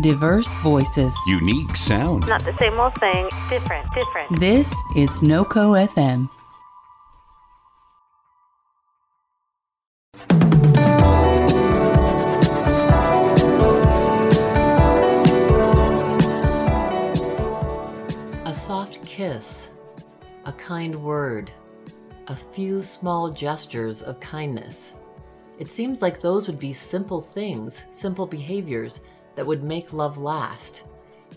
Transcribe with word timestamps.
Diverse 0.00 0.48
voices. 0.62 1.14
Unique 1.26 1.76
sound. 1.76 2.26
Not 2.26 2.44
the 2.44 2.56
same 2.58 2.80
old 2.80 2.94
thing, 2.94 3.28
different, 3.50 3.86
different. 3.94 4.40
This 4.40 4.66
is 4.96 5.10
NoCo 5.20 5.76
FM. 5.86 6.28
A 18.46 18.54
soft 18.54 19.04
kiss, 19.04 19.70
a 20.46 20.52
kind 20.54 20.94
word, 20.96 21.50
a 22.28 22.34
few 22.34 22.80
small 22.80 23.30
gestures 23.30 24.00
of 24.00 24.18
kindness. 24.20 24.94
It 25.58 25.70
seems 25.70 26.00
like 26.00 26.20
those 26.20 26.46
would 26.46 26.58
be 26.58 26.72
simple 26.72 27.20
things, 27.20 27.82
simple 27.92 28.26
behaviors 28.26 29.02
that 29.34 29.46
would 29.46 29.62
make 29.62 29.92
love 29.92 30.18
last. 30.18 30.84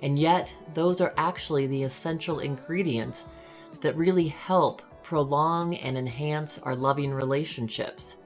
And 0.01 0.19
yet, 0.19 0.53
those 0.73 1.01
are 1.01 1.13
actually 1.17 1.67
the 1.67 1.83
essential 1.83 2.39
ingredients 2.39 3.25
that 3.81 3.95
really 3.95 4.27
help 4.27 4.81
prolong 5.03 5.75
and 5.75 5.97
enhance 5.97 6.59
our 6.59 6.75
loving 6.75 7.13
relationships. 7.13 8.17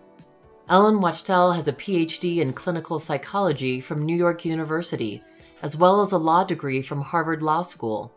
Ellen 0.69 1.01
Wachtel 1.01 1.53
has 1.53 1.67
a 1.67 1.73
PhD 1.73 2.37
in 2.37 2.53
clinical 2.53 2.99
psychology 2.99 3.81
from 3.81 4.05
New 4.05 4.15
York 4.15 4.45
University, 4.45 5.23
as 5.61 5.75
well 5.75 6.01
as 6.01 6.11
a 6.11 6.17
law 6.17 6.43
degree 6.43 6.81
from 6.81 7.01
Harvard 7.01 7.41
Law 7.41 7.63
School. 7.63 8.13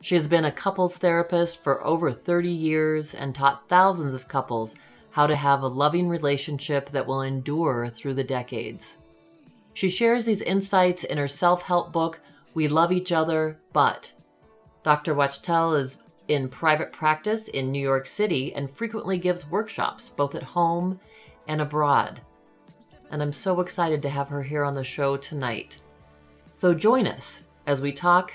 She 0.00 0.14
has 0.14 0.26
been 0.26 0.46
a 0.46 0.52
couples 0.52 0.96
therapist 0.96 1.62
for 1.62 1.84
over 1.84 2.10
30 2.10 2.48
years 2.48 3.14
and 3.14 3.34
taught 3.34 3.68
thousands 3.68 4.14
of 4.14 4.28
couples 4.28 4.74
how 5.10 5.26
to 5.26 5.36
have 5.36 5.62
a 5.62 5.68
loving 5.68 6.08
relationship 6.08 6.88
that 6.90 7.06
will 7.06 7.20
endure 7.20 7.88
through 7.88 8.14
the 8.14 8.24
decades. 8.24 8.99
She 9.74 9.88
shares 9.88 10.24
these 10.24 10.42
insights 10.42 11.04
in 11.04 11.18
her 11.18 11.28
self 11.28 11.62
help 11.62 11.92
book, 11.92 12.20
We 12.54 12.68
Love 12.68 12.92
Each 12.92 13.12
Other, 13.12 13.58
But. 13.72 14.12
Dr. 14.82 15.14
Wachtel 15.14 15.74
is 15.74 15.98
in 16.28 16.48
private 16.48 16.92
practice 16.92 17.48
in 17.48 17.70
New 17.70 17.82
York 17.82 18.06
City 18.06 18.54
and 18.54 18.70
frequently 18.70 19.18
gives 19.18 19.50
workshops 19.50 20.08
both 20.08 20.34
at 20.34 20.42
home 20.42 21.00
and 21.48 21.60
abroad. 21.60 22.20
And 23.10 23.20
I'm 23.20 23.32
so 23.32 23.60
excited 23.60 24.00
to 24.02 24.08
have 24.08 24.28
her 24.28 24.42
here 24.42 24.64
on 24.64 24.74
the 24.74 24.84
show 24.84 25.16
tonight. 25.16 25.80
So 26.54 26.72
join 26.72 27.06
us 27.06 27.42
as 27.66 27.80
we 27.80 27.92
talk 27.92 28.32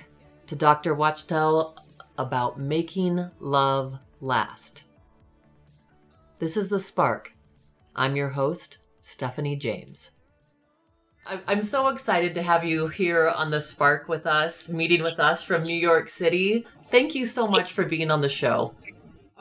to 0.48 0.56
Dr. 0.56 0.94
Wachtel 0.94 1.78
about 2.18 2.60
making 2.60 3.30
love 3.40 3.98
last. 4.20 4.84
This 6.40 6.58
is 6.58 6.70
The 6.70 6.80
Spark. 6.80 7.34
I'm 7.96 8.16
your 8.16 8.30
host, 8.30 8.80
Stephanie 9.00 9.56
James. 9.56 10.12
I- 11.28 11.42
I'm 11.48 11.64
so 11.64 11.88
excited 11.88 12.36
to 12.36 12.44
have 12.44 12.64
you 12.64 12.88
here 12.88 13.30
on 13.30 13.50
The 13.50 13.60
Spark 13.60 14.08
with 14.08 14.28
us, 14.28 14.70
meeting 14.70 15.02
with 15.02 15.20
us 15.20 15.42
from 15.42 15.64
New 15.64 15.76
York 15.76 16.06
City. 16.06 16.68
Thank 16.86 17.16
you 17.16 17.26
so 17.26 17.48
much 17.48 17.74
for 17.74 17.84
being 17.84 18.12
on 18.12 18.22
the 18.22 18.30
show. 18.30 18.76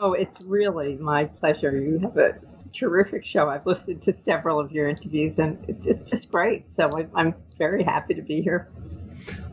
Oh, 0.01 0.15
it's 0.15 0.41
really 0.41 0.97
my 0.97 1.27
pleasure. 1.27 1.77
You 1.77 1.99
have 1.99 2.17
a 2.17 2.37
terrific 2.73 3.27
show. 3.27 3.51
I've 3.51 3.67
listened 3.67 4.03
to 4.05 4.15
several 4.15 4.59
of 4.59 4.73
your 4.73 4.89
interviews, 4.89 5.39
and 5.39 5.63
it's 5.69 6.11
just, 6.11 6.31
great. 6.31 6.75
So 6.75 6.91
I'm 7.15 7.35
very 7.59 7.85
happy 7.85 8.15
to 8.15 8.23
be 8.23 8.41
here. 8.41 8.69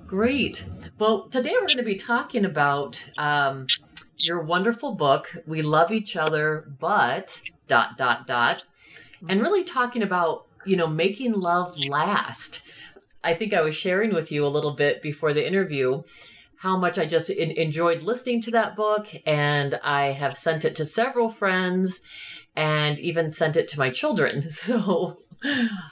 Great. 0.08 0.64
Well, 1.00 1.28
today 1.28 1.52
we're 1.54 1.68
going 1.68 1.78
to 1.78 1.84
be 1.84 1.96
talking 1.96 2.46
about 2.46 3.04
um, 3.18 3.68
your 4.20 4.42
wonderful 4.42 4.96
book, 4.98 5.36
We 5.46 5.62
Love 5.64 5.92
Each 5.92 6.16
Other, 6.16 6.66
but 6.80 7.42
dot 7.68 7.98
dot 7.98 8.26
dot, 8.26 8.64
and 9.28 9.42
really 9.42 9.64
talking 9.66 10.02
about 10.02 10.46
you 10.66 10.76
know 10.76 10.88
making 10.88 11.34
love 11.34 11.78
last. 11.90 12.62
I 13.24 13.34
think 13.36 13.54
I 13.54 13.62
was 13.62 13.76
sharing 13.76 14.12
with 14.12 14.32
you 14.32 14.46
a 14.46 14.50
little 14.50 14.74
bit 14.74 15.02
before 15.02 15.34
the 15.34 15.46
interview 15.46 16.02
how 16.62 16.78
much 16.78 17.00
I 17.00 17.08
just 17.08 17.32
en- 17.32 17.58
enjoyed 17.58 18.04
listening 18.04 18.40
to 18.42 18.52
that 18.52 18.76
book, 18.76 19.08
and 19.26 19.80
I 19.84 20.08
have 20.12 20.34
sent 20.34 20.64
it 20.64 20.76
to 20.76 20.86
several 20.86 21.30
friends, 21.32 22.02
and 22.56 23.00
even 23.00 23.32
sent 23.32 23.58
it 23.58 23.68
to 23.70 23.80
my 23.80 23.90
children. 23.90 24.42
So 24.52 25.18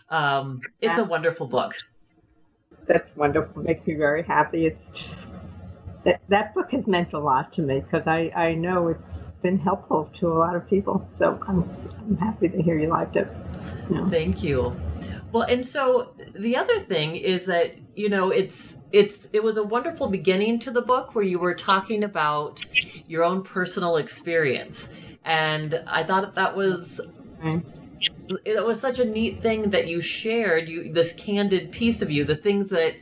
um, 0.09 0.59
it's 0.79 0.99
a 0.99 1.03
wonderful 1.03 1.47
book. 1.47 1.73
That's 2.85 3.15
wonderful. 3.15 3.63
Makes 3.63 3.87
me 3.87 3.95
very 3.95 4.21
happy. 4.21 4.67
It's 4.67 4.91
that 6.05 6.21
that 6.29 6.53
book 6.53 6.69
has 6.71 6.85
meant 6.85 7.13
a 7.13 7.19
lot 7.19 7.51
to 7.53 7.63
me 7.63 7.79
because 7.79 8.05
I 8.05 8.31
I 8.35 8.53
know 8.53 8.89
it's 8.89 9.09
been 9.41 9.57
helpful 9.59 10.11
to 10.19 10.31
a 10.31 10.35
lot 10.37 10.55
of 10.55 10.67
people. 10.69 11.07
So 11.17 11.39
I'm 11.47 11.63
I'm 12.01 12.17
happy 12.17 12.49
to 12.49 12.61
hear 12.61 12.77
you 12.77 12.87
liked 12.87 13.15
it. 13.15 13.27
Yeah. 13.89 14.09
Thank 14.09 14.43
you. 14.43 14.75
Well, 15.31 15.43
and 15.43 15.65
so 15.65 16.13
the 16.33 16.55
other 16.57 16.79
thing 16.79 17.15
is 17.15 17.45
that 17.45 17.75
you 17.95 18.09
know 18.09 18.31
it's 18.31 18.77
it's 18.91 19.29
it 19.33 19.43
was 19.43 19.57
a 19.57 19.63
wonderful 19.63 20.07
beginning 20.07 20.59
to 20.59 20.71
the 20.71 20.81
book 20.81 21.13
where 21.15 21.23
you 21.23 21.39
were 21.39 21.53
talking 21.53 22.03
about 22.03 22.65
your 23.07 23.23
own 23.23 23.43
personal 23.43 23.97
experience, 23.97 24.89
and 25.25 25.83
I 25.87 26.03
thought 26.03 26.33
that 26.35 26.55
was 26.55 27.23
Mm. 27.41 27.63
it 28.43 28.65
was 28.65 28.81
such 28.81 28.99
a 28.99 29.05
neat 29.05 29.41
thing 29.41 29.69
that 29.69 29.87
you 29.87 30.01
shared 30.01 30.67
you 30.67 30.91
this 30.91 31.13
candid 31.13 31.71
piece 31.71 32.01
of 32.01 32.11
you 32.11 32.25
the 32.25 32.35
things 32.35 32.69
that 32.69 32.95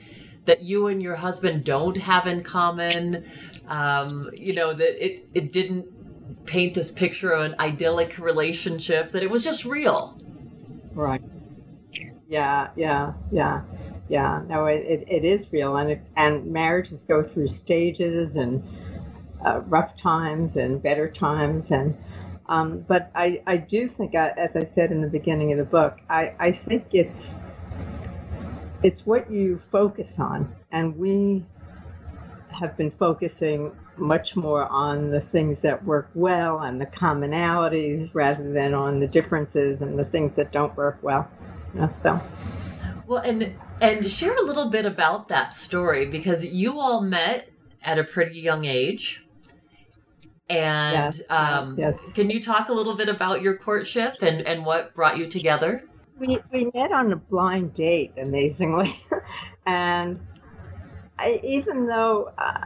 that 0.45 0.61
you 0.61 0.85
and 0.87 1.01
your 1.01 1.15
husband 1.15 1.63
don't 1.63 1.97
have 1.97 2.27
in 2.27 2.43
common 2.43 3.25
um, 3.67 4.29
you 4.35 4.53
know 4.53 4.73
that 4.73 5.03
it 5.03 5.27
it 5.33 5.51
didn't 5.51 5.87
paint 6.45 6.73
this 6.73 6.91
picture 6.91 7.31
of 7.31 7.43
an 7.43 7.55
idyllic 7.59 8.17
relationship 8.17 9.11
that 9.11 9.23
it 9.23 9.29
was 9.29 9.43
just 9.43 9.65
real 9.65 10.17
Right. 10.93 11.21
Yeah, 12.27 12.69
yeah, 12.75 13.13
yeah, 13.31 13.61
yeah. 14.09 14.41
No, 14.47 14.65
it, 14.65 14.83
it, 14.85 15.05
it 15.07 15.25
is 15.25 15.45
real, 15.51 15.77
and 15.77 16.01
and 16.15 16.51
marriages 16.51 17.03
go 17.03 17.23
through 17.23 17.49
stages 17.49 18.35
and 18.35 18.63
uh, 19.45 19.61
rough 19.67 19.95
times 19.97 20.57
and 20.57 20.81
better 20.81 21.09
times, 21.09 21.71
and 21.71 21.95
um, 22.47 22.85
but 22.87 23.11
I, 23.15 23.41
I 23.45 23.57
do 23.57 23.87
think, 23.87 24.15
I, 24.15 24.29
as 24.29 24.55
I 24.55 24.67
said 24.73 24.91
in 24.91 25.01
the 25.01 25.07
beginning 25.07 25.51
of 25.51 25.57
the 25.57 25.65
book, 25.65 25.97
I, 26.09 26.33
I 26.39 26.51
think 26.51 26.87
it's 26.93 27.35
it's 28.83 29.05
what 29.05 29.29
you 29.31 29.61
focus 29.71 30.19
on, 30.19 30.51
and 30.71 30.97
we 30.97 31.45
have 32.49 32.75
been 32.75 32.91
focusing 32.91 33.71
much 33.99 34.35
more 34.35 34.65
on 34.65 35.09
the 35.11 35.21
things 35.21 35.57
that 35.61 35.83
work 35.83 36.09
well 36.13 36.59
and 36.59 36.79
the 36.79 36.85
commonalities 36.85 38.09
rather 38.13 38.51
than 38.51 38.73
on 38.73 38.99
the 38.99 39.07
differences 39.07 39.81
and 39.81 39.97
the 39.97 40.05
things 40.05 40.35
that 40.35 40.51
don't 40.51 40.75
work 40.75 40.97
well. 41.01 41.29
Yeah, 41.75 41.89
so 42.01 42.21
Well, 43.05 43.21
and 43.21 43.53
and 43.81 44.09
share 44.09 44.35
a 44.35 44.43
little 44.43 44.69
bit 44.69 44.85
about 44.85 45.29
that 45.29 45.53
story 45.53 46.05
because 46.05 46.45
you 46.45 46.79
all 46.79 47.01
met 47.01 47.49
at 47.83 47.99
a 47.99 48.03
pretty 48.03 48.39
young 48.39 48.65
age. 48.65 49.23
And 50.49 51.13
Yes, 51.13 51.21
um, 51.29 51.77
yes. 51.77 51.99
can 52.13 52.29
you 52.29 52.41
talk 52.41 52.69
a 52.69 52.73
little 52.73 52.95
bit 52.95 53.09
about 53.09 53.41
your 53.41 53.57
courtship 53.57 54.15
and, 54.21 54.41
and 54.41 54.65
what 54.65 54.95
brought 54.95 55.17
you 55.17 55.27
together? 55.27 55.83
we 56.19 56.39
we 56.51 56.65
met 56.73 56.91
on 56.91 57.11
a 57.11 57.15
blind 57.15 57.73
date, 57.73 58.13
amazingly, 58.17 58.99
and 59.65 60.19
I, 61.19 61.39
even 61.43 61.87
though 61.87 62.31
uh, 62.37 62.65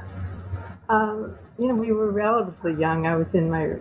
um, 0.92 1.38
you 1.60 1.68
know 1.70 1.76
we 1.76 1.94
were 1.94 2.12
relatively 2.12 2.76
young, 2.76 3.08
I 3.08 3.18
was 3.18 3.36
in 3.36 3.52
my 3.52 3.76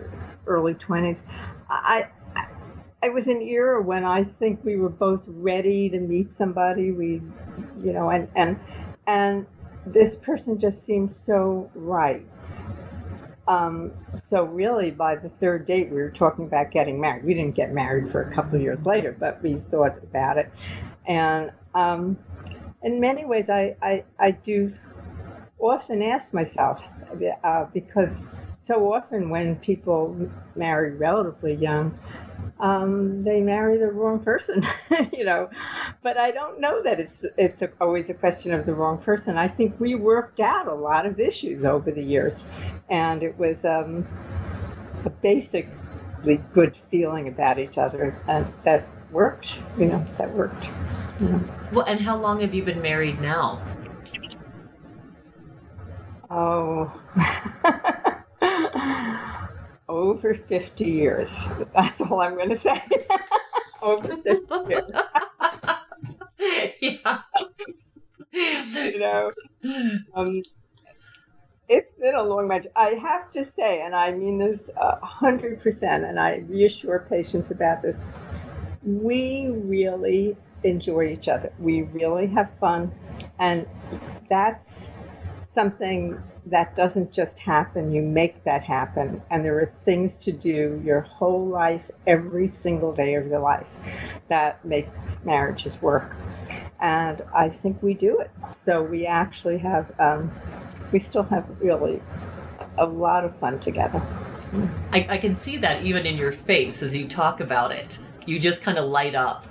early 0.47 0.75
twenties. 0.75 1.23
I. 1.69 2.05
I 2.35 2.45
I 3.03 3.09
was 3.09 3.27
an 3.27 3.41
era 3.43 3.81
when 3.81 4.05
I 4.05 4.25
think 4.25 4.65
we 4.65 4.77
were 4.77 4.89
both 4.89 5.23
ready 5.27 5.89
to 5.89 5.99
meet 5.99 6.33
somebody. 6.35 6.91
We, 6.91 7.23
you 7.81 7.93
know, 7.93 8.09
and 8.11 8.29
and 8.35 8.59
and 9.07 9.47
this 9.85 10.17
person 10.17 10.59
just 10.59 10.85
seemed 10.85 11.13
so 11.13 11.71
right. 11.75 12.25
Um, 13.47 13.93
so 14.15 14.43
really, 14.45 14.91
by 14.91 15.17
the 15.17 15.29
third 15.29 15.67
date, 15.67 15.89
we 15.91 15.97
were 16.01 16.11
talking 16.11 16.45
about 16.45 16.71
getting 16.71 17.01
married. 17.01 17.25
We 17.25 17.35
didn't 17.35 17.55
get 17.55 17.73
married 17.73 18.11
for 18.11 18.21
a 18.23 18.31
couple 18.35 18.57
of 18.57 18.63
years 18.63 18.85
later, 18.85 19.15
but 19.19 19.41
we 19.43 19.57
thought 19.71 19.97
about 20.03 20.37
it. 20.37 20.51
And 21.07 21.51
um, 21.75 22.19
in 22.83 22.99
many 23.01 23.25
ways, 23.25 23.49
I, 23.49 23.75
I, 23.81 24.05
I 24.19 24.31
do 24.31 24.73
often 25.61 26.01
ask 26.01 26.33
myself 26.33 26.81
uh, 27.43 27.65
because 27.73 28.27
so 28.63 28.93
often 28.93 29.29
when 29.29 29.55
people 29.57 30.29
marry 30.55 30.95
relatively 30.95 31.55
young, 31.55 31.97
um, 32.59 33.23
they 33.23 33.41
marry 33.41 33.77
the 33.77 33.87
wrong 33.87 34.19
person, 34.19 34.65
you 35.13 35.23
know. 35.25 35.49
But 36.03 36.17
I 36.17 36.31
don't 36.31 36.59
know 36.59 36.81
that 36.83 36.99
it's 36.99 37.21
it's 37.37 37.61
a, 37.61 37.71
always 37.81 38.09
a 38.09 38.13
question 38.13 38.53
of 38.53 38.65
the 38.65 38.73
wrong 38.73 38.99
person. 38.99 39.37
I 39.37 39.47
think 39.47 39.79
we 39.79 39.95
worked 39.95 40.39
out 40.39 40.67
a 40.67 40.73
lot 40.73 41.05
of 41.05 41.19
issues 41.19 41.65
over 41.65 41.91
the 41.91 42.03
years, 42.03 42.47
and 42.89 43.23
it 43.23 43.37
was 43.37 43.65
um, 43.65 44.05
a 45.05 45.09
basically 45.09 46.39
good 46.53 46.77
feeling 46.91 47.27
about 47.27 47.57
each 47.57 47.77
other, 47.77 48.15
and 48.27 48.45
that 48.63 48.85
worked. 49.11 49.57
You 49.77 49.87
know, 49.87 50.03
that 50.17 50.31
worked. 50.33 50.63
You 51.19 51.29
know. 51.29 51.41
Well, 51.73 51.85
and 51.85 51.99
how 51.99 52.17
long 52.17 52.41
have 52.41 52.53
you 52.53 52.63
been 52.63 52.81
married 52.81 53.19
now? 53.21 53.61
Oh. 56.33 56.89
Over 59.89 60.33
50 60.33 60.85
years. 60.85 61.37
That's 61.75 61.99
all 61.99 62.21
I'm 62.21 62.35
going 62.35 62.49
to 62.49 62.55
say. 62.55 62.81
Over 63.81 64.15
50 64.15 64.55
years. 64.69 64.91
yeah. 66.81 67.21
you 68.31 68.99
know, 68.99 69.29
um, 70.15 70.41
it's 71.67 71.91
been 71.91 72.15
a 72.15 72.23
long 72.23 72.47
match. 72.47 72.65
I 72.77 72.91
have 72.91 73.29
to 73.33 73.43
say, 73.43 73.81
and 73.81 73.93
I 73.93 74.11
mean 74.11 74.37
this 74.37 74.61
a 74.77 75.05
hundred 75.05 75.61
percent, 75.61 76.05
and 76.05 76.17
I 76.17 76.37
reassure 76.47 77.05
patients 77.09 77.51
about 77.51 77.81
this. 77.81 77.97
We 78.83 79.49
really 79.49 80.37
enjoy 80.63 81.09
each 81.09 81.27
other. 81.27 81.51
We 81.59 81.83
really 81.83 82.27
have 82.27 82.49
fun, 82.59 82.91
and 83.37 83.67
that's 84.29 84.89
something 85.53 86.21
that 86.45 86.75
doesn't 86.75 87.11
just 87.11 87.37
happen. 87.37 87.91
You 87.91 88.01
make 88.01 88.43
that 88.45 88.63
happen, 88.63 89.21
and 89.29 89.45
there 89.45 89.57
are 89.59 89.71
things 89.85 90.17
to 90.19 90.31
do 90.31 90.81
your 90.83 91.01
whole 91.01 91.45
life, 91.45 91.89
every 92.07 92.47
single 92.47 92.93
day 92.93 93.15
of 93.15 93.27
your 93.27 93.39
life, 93.39 93.67
that 94.29 94.63
makes 94.65 95.23
marriages 95.23 95.79
work. 95.81 96.15
And 96.79 97.21
I 97.35 97.49
think 97.49 97.81
we 97.83 97.93
do 97.93 98.19
it. 98.19 98.31
So 98.63 98.81
we 98.81 99.05
actually 99.05 99.59
have, 99.59 99.91
um, 99.99 100.31
we 100.91 100.99
still 100.99 101.23
have 101.23 101.45
really 101.61 102.01
a 102.77 102.85
lot 102.85 103.23
of 103.23 103.37
fun 103.37 103.59
together. 103.59 104.01
I, 104.91 105.05
I 105.09 105.17
can 105.17 105.35
see 105.35 105.57
that 105.57 105.83
even 105.83 106.05
in 106.05 106.17
your 106.17 106.31
face 106.31 106.81
as 106.81 106.95
you 106.97 107.07
talk 107.07 107.39
about 107.39 107.71
it. 107.71 107.99
You 108.25 108.39
just 108.39 108.63
kind 108.63 108.77
of 108.77 108.89
light 108.89 109.15
up. 109.15 109.45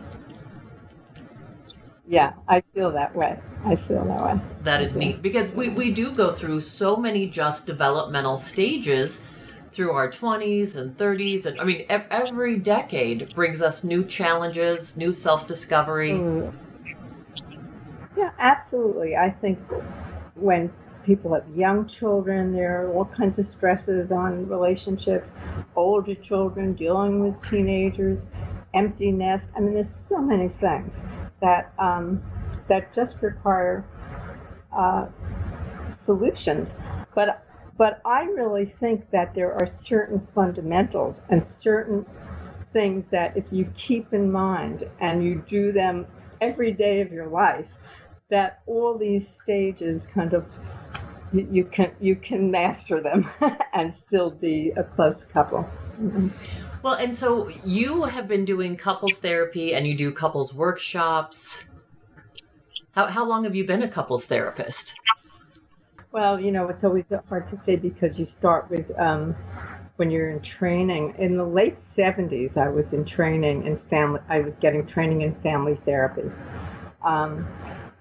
Yeah, 2.11 2.33
I 2.49 2.61
feel 2.75 2.91
that 2.91 3.15
way. 3.15 3.39
I 3.65 3.77
feel 3.77 4.05
that 4.05 4.25
way. 4.25 4.41
That 4.65 4.83
is 4.83 4.97
neat 4.97 5.23
because 5.23 5.53
we, 5.53 5.69
we 5.69 5.93
do 5.93 6.13
go 6.13 6.33
through 6.33 6.59
so 6.61 6.97
many 6.97 7.29
just 7.29 7.67
developmental 7.67 8.37
stages 8.37 9.23
through 9.71 9.93
our 9.93 10.11
20s 10.11 10.75
and 10.75 10.97
30s. 10.99 11.47
And 11.47 11.61
I 11.61 11.65
mean, 11.65 11.87
every 11.89 12.59
decade 12.59 13.33
brings 13.33 13.63
us 13.63 13.85
new 13.85 14.05
challenges, 14.05 14.97
new 14.97 15.13
self 15.13 15.47
discovery. 15.47 16.11
Mm. 16.11 16.53
Yeah, 18.17 18.33
absolutely. 18.41 19.17
I 19.17 19.31
think 19.31 19.61
when 20.35 20.69
people 21.05 21.33
have 21.35 21.49
young 21.55 21.87
children, 21.87 22.53
there 22.53 22.85
are 22.85 22.93
all 22.93 23.05
kinds 23.05 23.39
of 23.39 23.47
stresses 23.47 24.11
on 24.11 24.49
relationships, 24.49 25.31
older 25.77 26.17
children 26.17 26.73
dealing 26.73 27.21
with 27.21 27.41
teenagers, 27.49 28.19
empty 28.75 29.13
nest. 29.13 29.49
I 29.57 29.61
mean, 29.61 29.75
there's 29.75 29.95
so 29.95 30.21
many 30.21 30.49
things 30.49 31.01
that 31.41 31.73
um, 31.79 32.23
that 32.69 32.95
just 32.95 33.17
require 33.21 33.85
uh, 34.73 35.07
solutions. 35.91 36.77
But 37.15 37.45
but 37.77 38.01
I 38.05 38.25
really 38.25 38.67
think 38.67 39.11
that 39.11 39.35
there 39.35 39.55
are 39.55 39.67
certain 39.67 40.27
fundamentals 40.35 41.21
and 41.31 41.45
certain 41.59 42.05
things 42.73 43.05
that 43.11 43.37
if 43.37 43.45
you 43.51 43.67
keep 43.77 44.13
in 44.13 44.31
mind 44.31 44.89
and 45.01 45.25
you 45.25 45.43
do 45.49 45.73
them 45.73 46.07
every 46.41 46.73
day 46.73 47.01
of 47.01 47.13
your 47.13 47.27
life, 47.27 47.67
that 48.29 48.61
all 48.67 48.97
these 48.97 49.29
stages 49.29 50.07
kind 50.07 50.35
of 50.35 50.47
you, 51.33 51.65
can 51.65 51.93
you 52.01 52.17
can 52.17 52.51
master 52.51 53.01
them 53.01 53.29
and 53.73 53.95
still 53.95 54.31
be 54.31 54.73
a 54.77 54.85
close 54.85 55.25
couple. 55.25 55.63
Mm-hmm. 55.99 56.29
Well, 56.83 56.95
and 56.95 57.15
so 57.15 57.51
you 57.65 58.05
have 58.05 58.27
been 58.27 58.45
doing 58.45 58.77
couples 58.77 59.19
therapy 59.19 59.75
and 59.75 59.87
you 59.87 59.95
do 59.95 60.13
couples 60.13 60.55
workshops. 60.55 61.65
How, 62.93 63.07
how 63.07 63.27
long 63.27 63.45
have 63.45 63.55
you 63.55 63.65
been 63.65 63.83
a 63.83 63.89
couples 63.89 64.27
therapist? 64.27 64.99
Well, 66.11 66.41
you 66.41 66.51
know, 66.51 66.69
it's 66.69 66.83
always 66.83 67.05
hard 67.29 67.49
to 67.51 67.61
say 67.65 67.77
because 67.77 68.19
you 68.19 68.25
start 68.25 68.71
with 68.71 68.91
um, 68.99 69.35
when 69.97 70.11
you're 70.11 70.31
in 70.31 70.41
training. 70.41 71.15
In 71.19 71.37
the 71.37 71.45
late 71.45 71.77
70s, 71.97 72.57
I 72.57 72.69
was 72.71 72.93
in 72.93 73.05
training 73.05 73.67
in 73.67 73.77
family, 73.91 74.21
I 74.29 74.41
was 74.41 74.57
getting 74.57 74.87
training 74.87 75.21
in 75.21 75.35
family 75.37 75.79
therapy. 75.85 76.31
Um, 77.03 77.47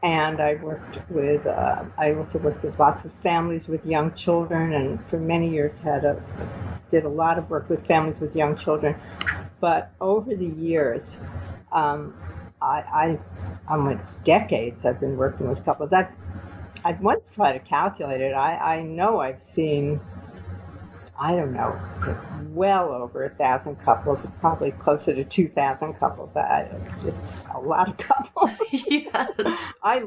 and 0.04 0.40
I 0.42 0.56
worked 0.56 1.00
with, 1.10 1.46
uh, 1.46 1.86
I 1.98 2.14
also 2.14 2.40
worked 2.40 2.64
with 2.64 2.80
lots 2.80 3.06
of 3.06 3.12
families 3.24 3.68
with 3.68 3.86
young 3.86 4.14
children, 4.16 4.74
and 4.74 5.06
for 5.08 5.20
many 5.20 5.50
years 5.50 5.80
had 5.80 6.06
a 6.06 6.22
did 6.92 7.06
a 7.06 7.10
lot 7.10 7.38
of 7.38 7.50
work 7.50 7.70
with 7.70 7.86
families 7.86 8.20
with 8.20 8.36
young 8.36 8.58
children. 8.58 8.96
But 9.60 9.92
over 10.02 10.36
the 10.36 10.46
years, 10.46 11.18
um, 11.72 12.16
I, 12.62 12.84
I 12.94 13.20
almost 13.70 14.24
decades 14.24 14.86
I've 14.86 15.00
been 15.00 15.18
working 15.18 15.48
with 15.50 15.64
couples. 15.66 15.94
I've 15.94 16.10
I've 16.84 17.02
once 17.02 17.30
tried 17.34 17.54
to 17.54 17.60
calculate 17.60 18.22
it. 18.22 18.34
I, 18.34 18.78
I 18.78 18.82
know 18.84 19.20
I've 19.20 19.42
seen 19.42 20.02
I 21.20 21.36
don't 21.36 21.54
know, 21.54 21.78
well 22.50 22.94
over 22.94 23.26
a 23.26 23.30
thousand 23.30 23.76
couples, 23.78 24.26
probably 24.40 24.72
closer 24.72 25.14
to 25.14 25.26
two 25.26 25.50
thousand 25.50 25.96
couples. 25.96 26.36
I, 26.36 26.70
it's 27.04 27.44
a 27.54 27.60
lot 27.60 27.90
of 27.90 27.98
couples. 27.98 28.52
yes. 28.88 29.74
I 29.84 30.06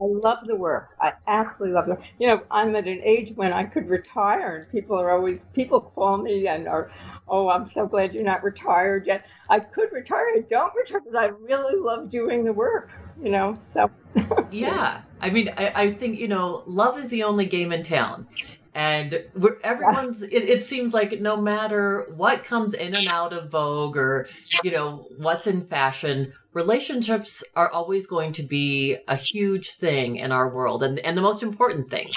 I 0.00 0.06
love 0.06 0.46
the 0.46 0.56
work. 0.56 0.96
I 0.98 1.12
absolutely 1.26 1.74
love 1.74 1.88
it. 1.90 1.98
You 2.18 2.28
know, 2.28 2.42
I'm 2.50 2.74
at 2.74 2.88
an 2.88 3.02
age 3.02 3.32
when 3.36 3.52
I 3.52 3.64
could 3.64 3.90
retire, 3.90 4.56
and 4.56 4.70
people 4.70 4.98
are 4.98 5.10
always 5.10 5.44
people 5.52 5.82
call 5.82 6.16
me 6.16 6.48
and 6.48 6.66
are, 6.66 6.90
oh, 7.28 7.50
I'm 7.50 7.70
so 7.70 7.86
glad 7.86 8.14
you're 8.14 8.24
not 8.24 8.42
retired 8.42 9.06
yet. 9.06 9.26
I 9.50 9.60
could 9.60 9.92
retire. 9.92 10.24
I 10.34 10.40
don't 10.48 10.72
retire 10.74 11.00
because 11.00 11.14
I 11.14 11.26
really 11.26 11.78
love 11.78 12.10
doing 12.10 12.44
the 12.44 12.52
work. 12.54 12.88
You 13.22 13.30
know, 13.30 13.58
so. 13.74 13.90
yeah, 14.50 15.02
I 15.20 15.28
mean, 15.28 15.50
I, 15.58 15.72
I 15.74 15.92
think 15.92 16.18
you 16.18 16.28
know, 16.28 16.62
love 16.66 16.98
is 16.98 17.08
the 17.08 17.22
only 17.24 17.44
game 17.44 17.70
in 17.70 17.82
town, 17.82 18.26
and 18.74 19.24
we're, 19.34 19.58
everyone's 19.62 20.22
it, 20.30 20.44
it, 20.44 20.64
seems 20.64 20.94
like 20.94 21.12
no 21.20 21.36
matter 21.36 22.06
what 22.16 22.44
comes 22.44 22.74
in 22.74 22.94
and 22.94 23.08
out 23.08 23.32
of 23.32 23.50
vogue 23.50 23.96
or 23.96 24.28
you 24.62 24.70
know 24.70 25.06
what's 25.18 25.46
in 25.46 25.60
fashion 25.60 26.32
relationships 26.52 27.42
are 27.56 27.72
always 27.72 28.06
going 28.06 28.32
to 28.32 28.42
be 28.42 28.96
a 29.08 29.16
huge 29.16 29.72
thing 29.72 30.16
in 30.16 30.32
our 30.32 30.52
world 30.52 30.82
and, 30.82 30.98
and 31.00 31.16
the 31.16 31.22
most 31.22 31.42
important 31.42 31.88
things. 31.90 32.12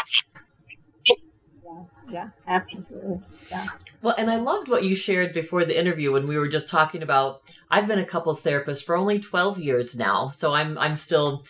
Yeah, 1.05 1.83
yeah 2.09 2.29
absolutely 2.47 3.19
yeah. 3.49 3.65
Well 4.01 4.15
and 4.17 4.29
i 4.29 4.35
loved 4.35 4.67
what 4.67 4.83
you 4.83 4.95
shared 4.95 5.33
before 5.33 5.65
the 5.65 5.77
interview 5.77 6.11
when 6.11 6.27
we 6.27 6.37
were 6.37 6.49
just 6.49 6.69
talking 6.69 7.01
about 7.01 7.41
i've 7.71 7.87
been 7.87 7.99
a 7.99 8.05
couples 8.05 8.41
therapist 8.41 8.85
for 8.85 8.95
only 8.95 9.19
12 9.19 9.59
years 9.59 9.95
now 9.95 10.29
so 10.29 10.53
i'm 10.53 10.77
i'm 10.77 10.97
still 10.97 11.45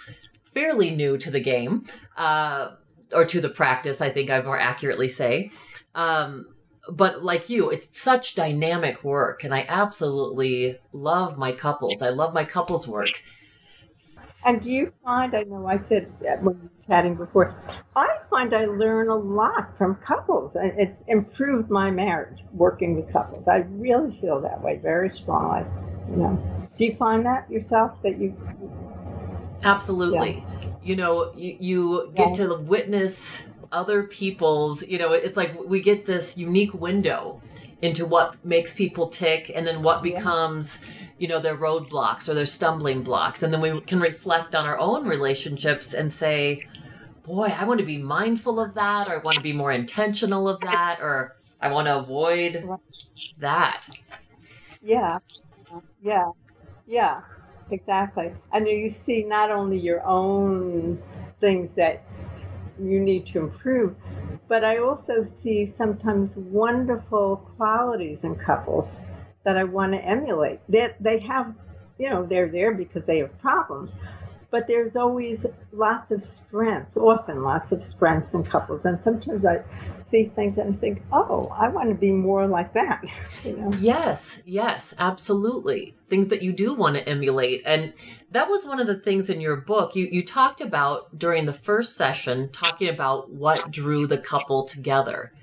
fairly 0.53 0.91
new 0.91 1.17
to 1.17 1.31
the 1.31 1.39
game. 1.39 1.81
Uh, 2.15 2.71
or 3.13 3.25
to 3.25 3.41
the 3.41 3.49
practice, 3.49 4.01
I 4.01 4.09
think 4.09 4.29
I 4.29 4.41
more 4.41 4.59
accurately 4.59 5.07
say. 5.07 5.51
Um, 5.95 6.47
but 6.91 7.23
like 7.23 7.49
you, 7.49 7.69
it's 7.69 7.99
such 7.99 8.35
dynamic 8.35 9.03
work, 9.03 9.43
and 9.43 9.53
I 9.53 9.65
absolutely 9.67 10.79
love 10.91 11.37
my 11.37 11.51
couples. 11.51 12.01
I 12.01 12.09
love 12.09 12.33
my 12.33 12.43
couples 12.43 12.87
work. 12.87 13.07
And 14.45 14.61
do 14.61 14.71
you 14.71 14.91
find, 15.05 15.33
I 15.33 15.43
know 15.43 15.65
I 15.65 15.79
said 15.87 16.11
when 16.19 16.59
we 16.59 16.61
were 16.63 16.85
chatting 16.87 17.15
before, 17.15 17.55
I 17.95 18.17
find 18.29 18.53
I 18.53 18.65
learn 18.65 19.07
a 19.07 19.15
lot 19.15 19.77
from 19.77 19.95
couples. 19.95 20.57
It's 20.59 21.03
improved 21.07 21.69
my 21.69 21.89
marriage 21.89 22.43
working 22.51 22.97
with 22.97 23.11
couples. 23.13 23.47
I 23.47 23.59
really 23.69 24.11
feel 24.19 24.41
that 24.41 24.61
way 24.61 24.77
very 24.77 25.09
strongly. 25.09 25.65
You 26.09 26.17
know, 26.17 26.67
do 26.77 26.85
you 26.85 26.95
find 26.95 27.25
that 27.25 27.49
yourself 27.49 28.01
that 28.01 28.17
you? 28.17 28.35
Absolutely. 29.63 30.43
Yeah 30.45 30.72
you 30.83 30.95
know 30.95 31.31
you, 31.35 31.57
you 31.59 32.13
get 32.15 32.35
to 32.35 32.55
witness 32.67 33.43
other 33.71 34.03
people's 34.03 34.83
you 34.83 34.99
know 34.99 35.13
it's 35.13 35.37
like 35.37 35.57
we 35.65 35.81
get 35.81 36.05
this 36.05 36.37
unique 36.37 36.73
window 36.73 37.41
into 37.83 38.05
what 38.05 38.43
makes 38.45 38.73
people 38.73 39.07
tick 39.07 39.51
and 39.53 39.67
then 39.67 39.83
what 39.83 40.01
becomes 40.01 40.79
you 41.17 41.27
know 41.27 41.39
their 41.39 41.57
roadblocks 41.57 42.29
or 42.29 42.33
their 42.33 42.45
stumbling 42.45 43.03
blocks. 43.03 43.43
And 43.43 43.53
then 43.53 43.61
we 43.61 43.79
can 43.85 43.99
reflect 43.99 44.55
on 44.55 44.65
our 44.65 44.79
own 44.79 45.05
relationships 45.07 45.93
and 45.93 46.11
say 46.11 46.59
boy 47.25 47.53
i 47.57 47.63
want 47.63 47.79
to 47.79 47.85
be 47.85 47.97
mindful 47.97 48.59
of 48.59 48.73
that 48.73 49.07
or 49.07 49.13
i 49.13 49.17
want 49.17 49.35
to 49.35 49.43
be 49.43 49.53
more 49.53 49.71
intentional 49.71 50.49
of 50.49 50.59
that 50.61 50.97
or 51.01 51.31
i 51.61 51.71
want 51.71 51.87
to 51.87 51.97
avoid 51.97 52.67
that. 53.39 53.87
Yeah. 54.81 55.19
Yeah. 56.01 56.31
Yeah 56.87 57.21
exactly. 57.71 58.33
And 58.51 58.67
you 58.67 58.89
see 58.89 59.23
not 59.23 59.51
only 59.51 59.77
your 59.77 60.05
own 60.05 61.01
things 61.39 61.69
that 61.75 62.03
you 62.79 62.99
need 62.99 63.27
to 63.27 63.39
improve, 63.39 63.95
but 64.47 64.63
I 64.63 64.77
also 64.77 65.23
see 65.23 65.73
sometimes 65.77 66.35
wonderful 66.35 67.37
qualities 67.57 68.23
in 68.23 68.35
couples 68.35 68.89
that 69.43 69.57
I 69.57 69.63
want 69.63 69.93
to 69.93 69.99
emulate. 69.99 70.59
They, 70.69 70.93
they 70.99 71.19
have, 71.19 71.53
you 71.97 72.09
know, 72.09 72.25
they're 72.25 72.49
there 72.49 72.73
because 72.73 73.03
they 73.05 73.19
have 73.19 73.37
problems, 73.39 73.95
but 74.53 74.67
there's 74.67 74.95
always 74.95 75.47
lots 75.71 76.11
of 76.11 76.23
strengths, 76.23 76.95
often 76.95 77.41
lots 77.41 77.71
of 77.71 77.83
strengths 77.83 78.35
in 78.35 78.43
couples. 78.43 78.85
And 78.85 79.01
sometimes 79.03 79.47
I 79.47 79.63
see 80.07 80.25
things 80.25 80.59
and 80.59 80.79
think, 80.79 81.01
oh, 81.11 81.51
I 81.51 81.69
want 81.69 81.89
to 81.89 81.95
be 81.95 82.11
more 82.11 82.45
like 82.45 82.71
that. 82.73 83.03
You 83.43 83.57
know? 83.57 83.73
Yes, 83.79 84.43
yes, 84.45 84.93
absolutely. 84.99 85.95
Things 86.07 86.27
that 86.27 86.43
you 86.43 86.53
do 86.53 86.75
want 86.75 86.95
to 86.95 87.09
emulate. 87.09 87.63
And 87.65 87.93
that 88.29 88.47
was 88.47 88.63
one 88.63 88.79
of 88.79 88.85
the 88.85 88.95
things 88.95 89.31
in 89.31 89.41
your 89.41 89.55
book 89.55 89.95
you, 89.95 90.07
you 90.09 90.23
talked 90.23 90.61
about 90.61 91.17
during 91.17 91.47
the 91.47 91.53
first 91.53 91.97
session, 91.97 92.49
talking 92.51 92.89
about 92.89 93.31
what 93.31 93.71
drew 93.71 94.05
the 94.05 94.19
couple 94.19 94.65
together. 94.65 95.33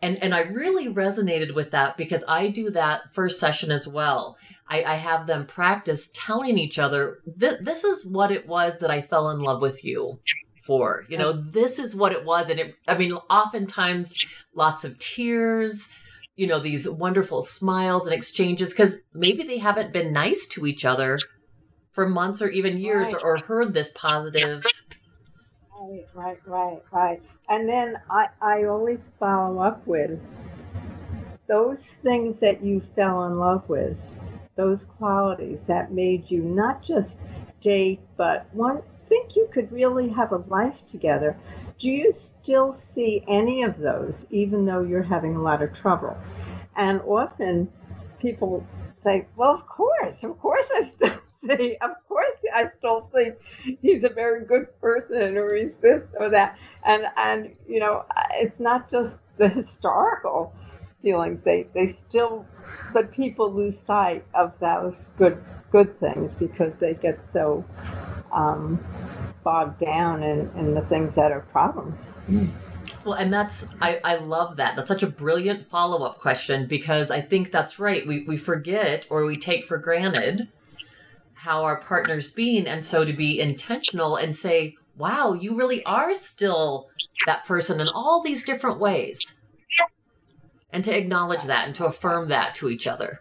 And 0.00 0.22
and 0.22 0.34
I 0.34 0.40
really 0.40 0.88
resonated 0.88 1.54
with 1.54 1.72
that 1.72 1.96
because 1.96 2.24
I 2.28 2.48
do 2.48 2.70
that 2.70 3.12
first 3.14 3.40
session 3.40 3.70
as 3.70 3.88
well. 3.88 4.36
I, 4.68 4.84
I 4.84 4.94
have 4.94 5.26
them 5.26 5.46
practice 5.46 6.10
telling 6.12 6.58
each 6.58 6.78
other 6.78 7.18
th- 7.38 7.60
this 7.60 7.84
is 7.84 8.06
what 8.06 8.30
it 8.30 8.46
was 8.46 8.78
that 8.78 8.90
I 8.90 9.02
fell 9.02 9.30
in 9.30 9.38
love 9.38 9.60
with 9.60 9.84
you 9.84 10.20
for. 10.62 11.04
You 11.08 11.18
know, 11.18 11.32
mm-hmm. 11.32 11.50
this 11.50 11.78
is 11.78 11.96
what 11.96 12.12
it 12.12 12.24
was, 12.24 12.50
and 12.50 12.60
it. 12.60 12.76
I 12.86 12.96
mean, 12.96 13.12
oftentimes 13.12 14.26
lots 14.54 14.84
of 14.84 14.98
tears. 14.98 15.88
You 16.36 16.46
know, 16.46 16.60
these 16.60 16.88
wonderful 16.88 17.42
smiles 17.42 18.06
and 18.06 18.14
exchanges 18.14 18.72
because 18.72 18.98
maybe 19.12 19.42
they 19.42 19.58
haven't 19.58 19.92
been 19.92 20.12
nice 20.12 20.46
to 20.48 20.66
each 20.66 20.84
other 20.84 21.18
for 21.90 22.08
months 22.08 22.40
or 22.40 22.48
even 22.48 22.76
years, 22.76 23.12
Right. 23.12 23.22
or, 23.24 23.34
or 23.34 23.38
heard 23.44 23.74
this 23.74 23.90
positive. 23.90 24.64
Right, 25.80 26.06
right, 26.14 26.38
right, 26.46 26.82
right. 26.92 27.22
And 27.48 27.68
then 27.68 27.98
I, 28.10 28.28
I 28.40 28.64
always 28.64 29.08
follow 29.18 29.60
up 29.60 29.86
with 29.86 30.20
those 31.46 31.80
things 32.02 32.38
that 32.40 32.62
you 32.62 32.82
fell 32.94 33.24
in 33.24 33.38
love 33.38 33.68
with, 33.68 33.98
those 34.56 34.84
qualities 34.84 35.58
that 35.66 35.92
made 35.92 36.30
you 36.30 36.42
not 36.42 36.82
just 36.82 37.16
date, 37.60 38.00
but 38.16 38.46
one 38.52 38.82
think 39.08 39.36
you 39.36 39.48
could 39.52 39.70
really 39.72 40.08
have 40.10 40.32
a 40.32 40.36
life 40.48 40.76
together. 40.88 41.36
Do 41.78 41.90
you 41.90 42.12
still 42.14 42.72
see 42.72 43.24
any 43.28 43.62
of 43.62 43.78
those, 43.78 44.26
even 44.30 44.66
though 44.66 44.82
you're 44.82 45.02
having 45.02 45.36
a 45.36 45.40
lot 45.40 45.62
of 45.62 45.74
trouble? 45.74 46.16
And 46.76 47.00
often 47.02 47.70
people 48.20 48.66
say, 49.02 49.26
well, 49.36 49.54
of 49.54 49.66
course, 49.66 50.24
of 50.24 50.38
course 50.38 50.68
I 50.74 50.84
still 50.84 51.18
see, 51.46 51.76
of 51.80 51.90
course 52.08 52.34
I 52.54 52.68
still 52.68 53.08
think 53.14 53.36
he's 53.80 54.04
a 54.04 54.08
very 54.08 54.44
good 54.44 54.66
person 54.80 55.36
or 55.36 55.54
he's 55.54 55.74
this 55.76 56.04
or 56.18 56.30
that. 56.30 56.58
And, 56.86 57.04
and 57.16 57.54
you 57.68 57.80
know, 57.80 58.04
it's 58.34 58.60
not 58.60 58.90
just 58.90 59.18
the 59.36 59.48
historical 59.48 60.54
feelings. 61.02 61.42
They, 61.44 61.64
they 61.74 61.92
still, 62.08 62.46
but 62.92 63.12
people 63.12 63.52
lose 63.52 63.78
sight 63.78 64.24
of 64.34 64.58
those 64.60 65.10
good, 65.16 65.38
good 65.70 65.98
things 66.00 66.32
because 66.34 66.72
they 66.74 66.94
get 66.94 67.26
so 67.26 67.64
um, 68.32 68.82
bogged 69.44 69.80
down 69.80 70.22
in, 70.22 70.50
in 70.56 70.74
the 70.74 70.82
things 70.82 71.14
that 71.14 71.32
are 71.32 71.40
problems. 71.40 72.06
Well, 73.04 73.14
and 73.14 73.32
that's 73.32 73.66
I, 73.80 74.00
I 74.04 74.16
love 74.16 74.56
that. 74.56 74.76
That's 74.76 74.88
such 74.88 75.02
a 75.02 75.08
brilliant 75.08 75.62
follow 75.62 76.04
up 76.04 76.18
question 76.18 76.66
because 76.66 77.10
I 77.10 77.20
think 77.20 77.52
that's 77.52 77.78
right. 77.78 78.06
We 78.06 78.24
we 78.24 78.36
forget 78.36 79.06
or 79.08 79.24
we 79.24 79.36
take 79.36 79.64
for 79.64 79.78
granted 79.78 80.42
how 81.32 81.62
our 81.62 81.80
partner's 81.80 82.32
being, 82.32 82.66
and 82.66 82.84
so 82.84 83.04
to 83.04 83.12
be 83.12 83.40
intentional 83.40 84.16
and 84.16 84.34
say, 84.34 84.76
"Wow, 84.98 85.32
you 85.32 85.56
really 85.56 85.82
are 85.84 86.14
still 86.14 86.88
that 87.26 87.46
person 87.46 87.80
in 87.80 87.86
all 87.94 88.20
these 88.22 88.44
different 88.44 88.78
ways," 88.78 89.20
and 90.72 90.84
to 90.84 90.96
acknowledge 90.96 91.44
that 91.44 91.66
and 91.66 91.74
to 91.76 91.86
affirm 91.86 92.28
that 92.28 92.54
to 92.56 92.68
each 92.68 92.86
other. 92.86 93.14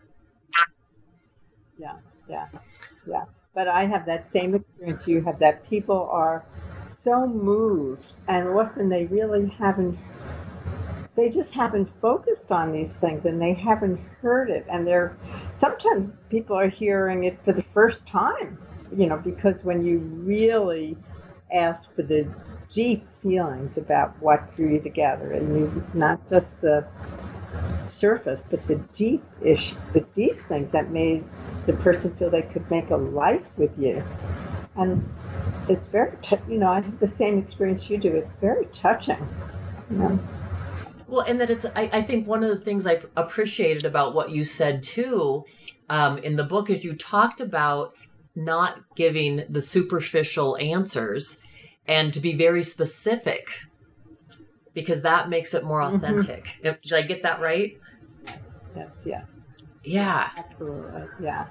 Yeah, 1.78 1.96
yeah, 2.28 2.48
yeah. 3.06 3.26
But 3.54 3.68
I 3.68 3.86
have 3.86 4.06
that 4.06 4.28
same 4.28 4.56
experience 4.56 5.08
you 5.08 5.22
have 5.24 5.40
that 5.40 5.68
people 5.70 6.10
are 6.12 6.44
so 6.88 7.26
moved, 7.26 8.06
and 8.28 8.48
often 8.50 8.90
they 8.90 9.06
really 9.06 9.48
haven't, 9.48 9.98
they 11.16 11.30
just 11.30 11.54
haven't 11.54 11.90
focused 12.02 12.52
on 12.52 12.72
these 12.72 12.94
things 12.94 13.26
and 13.26 13.42
they 13.42 13.54
haven't 13.54 14.00
heard 14.22 14.50
it. 14.50 14.66
And 14.70 14.86
they're, 14.86 15.18
sometimes 15.56 16.16
people 16.30 16.56
are 16.56 16.68
hearing 16.68 17.24
it 17.24 17.40
for 17.42 17.54
the 17.54 17.64
first 17.64 18.06
time, 18.06 18.58
you 18.96 19.08
know, 19.08 19.18
because 19.18 19.64
when 19.64 19.86
you 19.86 20.00
really 20.00 20.98
ask 21.52 21.94
for 21.96 22.04
the 22.04 22.28
deep 22.74 23.04
feelings 23.22 23.78
about 23.78 24.20
what 24.22 24.56
drew 24.56 24.74
you 24.74 24.82
together 24.82 25.32
and 25.32 25.56
you, 25.56 25.84
not 25.94 26.20
just 26.30 26.62
the 26.62 26.86
surface, 27.88 28.44
but 28.50 28.66
the 28.68 28.76
deep 28.96 29.24
issue, 29.44 29.76
the 29.94 30.02
deep 30.14 30.36
things 30.48 30.72
that 30.72 30.92
made 30.92 31.24
the 31.66 31.74
person 31.74 32.16
feel 32.16 32.30
they 32.30 32.42
could 32.42 32.70
make 32.70 32.90
a 32.90 32.96
life 32.96 33.46
with 33.58 33.78
you. 33.78 34.04
And 34.76 35.04
it's 35.70 35.88
very, 35.88 36.16
t- 36.22 36.38
you 36.48 36.60
know, 36.60 36.70
I 36.70 36.82
have 36.82 37.00
the 37.00 37.08
same 37.08 37.38
experience 37.40 37.90
you 37.90 37.98
do. 37.98 38.16
It's 38.16 38.32
very 38.34 38.66
touching. 38.68 39.18
You 39.90 39.98
know? 39.98 40.20
Well, 41.08 41.22
and 41.22 41.40
that 41.42 41.50
it's, 41.50 41.66
I, 41.76 41.90
I 41.94 42.02
think 42.02 42.28
one 42.28 42.44
of 42.44 42.50
the 42.50 42.58
things 42.58 42.86
I 42.86 43.02
appreciated 43.16 43.86
about 43.86 44.14
what 44.14 44.30
you 44.30 44.46
said 44.46 44.84
too 44.84 45.46
um, 45.90 46.18
in 46.20 46.36
the 46.36 46.44
book 46.44 46.70
is 46.70 46.84
you 46.84 46.96
talked 46.96 47.40
about 47.40 47.96
not 48.38 48.80
giving 48.96 49.44
the 49.50 49.60
superficial 49.60 50.56
answers 50.58 51.42
and 51.88 52.14
to 52.14 52.20
be 52.20 52.36
very 52.36 52.62
specific 52.62 53.50
because 54.74 55.02
that 55.02 55.28
makes 55.28 55.56
it 55.56 55.64
more 55.64 55.82
mm-hmm. 55.82 55.96
authentic. 55.96 56.56
If- 56.62 56.82
Did 56.82 56.94
I 56.94 57.02
get 57.02 57.24
that 57.24 57.42
right? 57.42 57.78
Yes, 58.76 58.90
yeah, 59.04 59.24
Yeah. 59.84 60.30
absolutely, 60.38 61.04
yeah. 61.20 61.48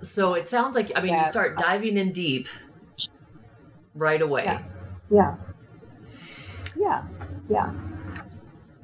So 0.00 0.34
it 0.34 0.48
sounds 0.48 0.74
like, 0.74 0.90
I 0.96 1.00
mean, 1.00 1.14
you 1.14 1.24
start 1.24 1.56
diving 1.56 1.96
in 1.96 2.10
deep 2.12 2.48
right 3.94 4.20
away. 4.20 4.44
Yeah. 4.44 4.62
Yeah. 5.10 5.36
Yeah, 6.76 7.04
yeah. 7.48 7.70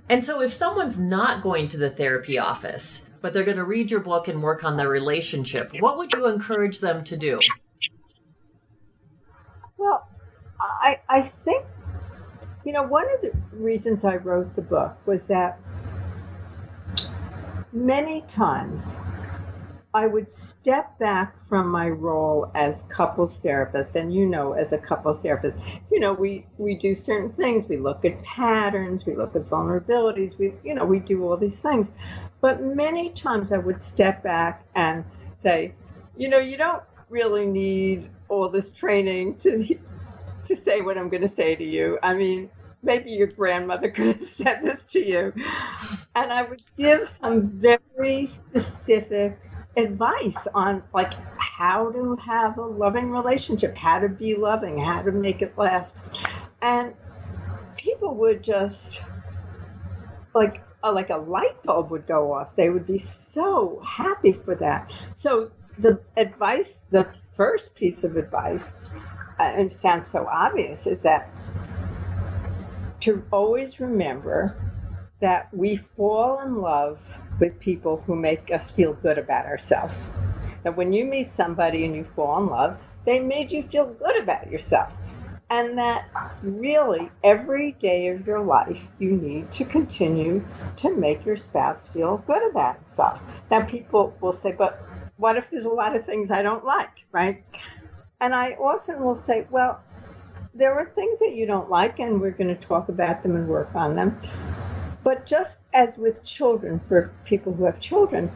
And 0.09 0.25
so, 0.25 0.41
if 0.41 0.53
someone's 0.53 0.99
not 0.99 1.43
going 1.43 1.69
to 1.69 1.77
the 1.79 1.91
therapy 1.91 2.39
office, 2.39 3.07
but 3.21 3.33
they're 3.33 3.45
going 3.45 3.57
to 3.57 3.65
read 3.65 3.91
your 3.91 4.01
book 4.01 4.29
and 4.29 4.43
work 4.43 4.65
on 4.65 4.77
their 4.77 4.89
relationship, 4.89 5.71
what 5.81 5.97
would 5.99 6.13
you 6.13 6.27
encourage 6.27 6.81
them 6.81 7.05
to 7.05 7.17
do? 7.17 7.39
Well, 9.77 10.07
I, 10.61 11.01
I 11.09 11.23
think, 11.23 11.65
you 12.65 12.73
know, 12.73 12.83
one 12.83 13.07
of 13.15 13.21
the 13.21 13.33
reasons 13.55 14.05
I 14.05 14.17
wrote 14.17 14.55
the 14.55 14.63
book 14.63 14.97
was 15.07 15.27
that 15.27 15.59
many 17.73 18.23
times 18.23 18.97
I 19.93 20.07
would 20.07 20.33
step 20.33 20.99
back 21.01 21.35
from 21.49 21.69
my 21.69 21.89
role 21.89 22.51
as 22.55 22.83
couples 22.89 23.37
therapist, 23.39 23.97
and 23.97 24.15
you 24.15 24.25
know, 24.25 24.53
as 24.53 24.73
a 24.73 24.79
couples 24.79 25.21
therapist, 25.21 25.57
you 25.91 25.99
know, 25.99 26.13
we 26.13 26.47
we 26.59 26.77
do 26.77 26.95
certain 26.95 27.31
things. 27.33 27.69
We 27.69 27.77
look 27.77 28.05
at 28.05 28.23
patterns, 28.23 29.05
we 29.05 29.17
look 29.17 29.35
at 29.35 29.43
vulnerabilities, 29.43 30.39
we 30.39 30.55
you 30.65 30.75
know, 30.75 30.85
we 30.85 31.01
do 31.01 31.25
all 31.25 31.37
these 31.37 31.59
things. 31.59 31.89
But 32.41 32.63
many 32.63 33.11
times 33.11 33.53
I 33.53 33.59
would 33.59 33.83
step 33.83 34.23
back 34.23 34.65
and 34.77 35.05
say, 35.39 35.73
you 36.17 36.29
know, 36.29 36.39
you 36.39 36.57
don't 36.57 36.83
really 37.09 37.47
need 37.47 38.09
all 38.29 38.49
this 38.49 38.71
training 38.71 39.39
to 39.39 39.67
to 40.47 40.57
say 40.57 40.83
what 40.83 40.99
I'm 40.99 41.09
going 41.09 41.23
to 41.23 41.29
say 41.29 41.57
to 41.57 41.65
you. 41.65 41.99
I 42.01 42.15
mean, 42.15 42.49
maybe 42.83 43.11
your 43.11 43.27
grandmother 43.27 43.91
could 43.91 44.17
have 44.19 44.31
said 44.31 44.63
this 44.63 44.85
to 44.93 45.01
you. 45.01 45.33
And 46.15 46.33
I 46.33 46.43
would 46.43 46.63
give 46.77 47.09
some 47.09 47.49
very 47.51 48.27
specific 48.27 49.39
advice 49.77 50.47
on 50.55 50.83
like 50.93 51.13
how 51.37 51.91
to 51.93 52.17
have 52.17 52.59
a 52.59 52.63
loving 52.63 53.11
relationship, 53.11 53.77
how 53.77 54.01
to 54.01 54.09
be 54.09 54.35
loving, 54.35 54.79
how 54.79 55.03
to 55.03 55.13
make 55.13 55.43
it 55.43 55.57
last. 55.57 55.93
And 56.63 56.95
people 57.77 58.15
would 58.17 58.43
just 58.43 59.03
like 60.35 60.61
uh, 60.83 60.93
like 60.93 61.11
a 61.11 61.17
light 61.17 61.63
bulb 61.65 61.91
would 61.91 62.07
go 62.07 62.33
off. 62.33 62.57
They 62.57 62.71
would 62.71 62.87
be 62.87 62.99
so 62.99 63.81
happy 63.81 64.33
for 64.33 64.55
that. 64.57 64.91
So 65.17 65.51
the 65.79 66.01
advice, 66.17 66.81
the 66.91 67.07
first 67.37 67.75
piece 67.75 68.05
of 68.05 68.17
advice, 68.17 68.93
uh, 69.39 69.43
and 69.43 69.71
it 69.71 69.81
sounds 69.81 70.11
so 70.11 70.27
obvious, 70.27 70.87
is 70.87 71.03
that 71.03 71.29
to 73.01 73.23
always 73.33 73.81
remember 73.81 74.55
that 75.21 75.53
we 75.53 75.77
fall 75.77 76.41
in 76.41 76.57
love 76.57 76.99
with 77.41 77.59
people 77.59 78.03
who 78.07 78.15
make 78.15 78.51
us 78.53 78.71
feel 78.71 78.93
good 78.93 79.19
about 79.19 79.47
ourselves. 79.47 80.09
That 80.63 80.77
when 80.77 80.93
you 80.93 81.05
meet 81.05 81.35
somebody 81.35 81.85
and 81.85 81.97
you 81.97 82.05
fall 82.05 82.43
in 82.43 82.49
love, 82.49 82.79
they 83.05 83.19
made 83.19 83.51
you 83.51 83.63
feel 83.63 83.87
good 83.87 84.23
about 84.23 84.51
yourself. 84.51 84.93
And 85.49 85.79
that 85.79 86.05
really 86.45 87.09
every 87.25 87.73
day 87.73 88.09
of 88.09 88.27
your 88.27 88.41
life, 88.41 88.81
you 89.01 89.11
need 89.11 89.51
to 89.53 89.65
continue 89.65 90.45
to 90.77 90.95
make 90.97 91.25
your 91.25 91.37
spouse 91.37 91.89
feel 91.89 92.19
good 92.19 92.51
about 92.51 92.77
himself. 92.77 93.21
Now, 93.51 93.65
people 93.65 94.17
will 94.21 94.35
say, 94.35 94.53
but 94.53 94.79
what 95.17 95.37
if 95.37 95.51
there's 95.51 95.65
a 95.65 95.71
lot 95.71 95.97
of 95.97 96.07
things 96.07 96.31
I 96.31 96.43
don't 96.43 96.65
like, 96.65 97.05
right? 97.11 97.43
And 98.21 98.33
I 98.35 98.53
often 98.53 99.03
will 99.03 99.17
say, 99.17 99.47
well, 99.51 99.81
there 100.55 100.75
are 100.75 100.85
things 100.85 101.19
that 101.21 101.35
you 101.35 101.47
don't 101.47 101.71
like, 101.71 101.99
and 101.99 102.21
we're 102.21 102.31
going 102.33 102.55
to 102.55 102.61
talk 102.61 102.89
about 102.89 103.23
them 103.23 103.35
and 103.35 103.49
work 103.49 103.75
on 103.75 103.97
them. 103.97 104.21
But 105.03 105.27
just 105.27 105.59
as 105.73 105.97
with 105.97 106.25
children, 106.25 106.81
for 106.89 107.11
people 107.25 107.55
who 107.55 107.65
have 107.65 107.81
children, 107.81 108.31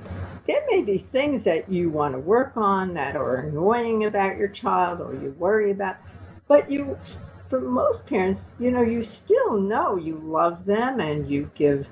there 0.46 0.62
may 0.70 0.82
be 0.82 0.98
things 0.98 1.44
that 1.44 1.68
you 1.68 1.90
want 1.90 2.14
to 2.14 2.20
work 2.20 2.56
on 2.56 2.94
that 2.94 3.16
are 3.16 3.36
annoying 3.36 4.04
about 4.04 4.36
your 4.38 4.48
child 4.48 5.00
or 5.00 5.14
you 5.14 5.30
worry 5.38 5.70
about. 5.70 5.96
But 6.48 6.70
you, 6.70 6.96
for 7.48 7.60
most 7.60 8.06
parents, 8.06 8.52
you 8.58 8.70
know, 8.70 8.82
you 8.82 9.04
still 9.04 9.60
know 9.60 9.96
you 9.96 10.16
love 10.16 10.64
them 10.64 11.00
and 11.00 11.28
you 11.28 11.50
give, 11.54 11.86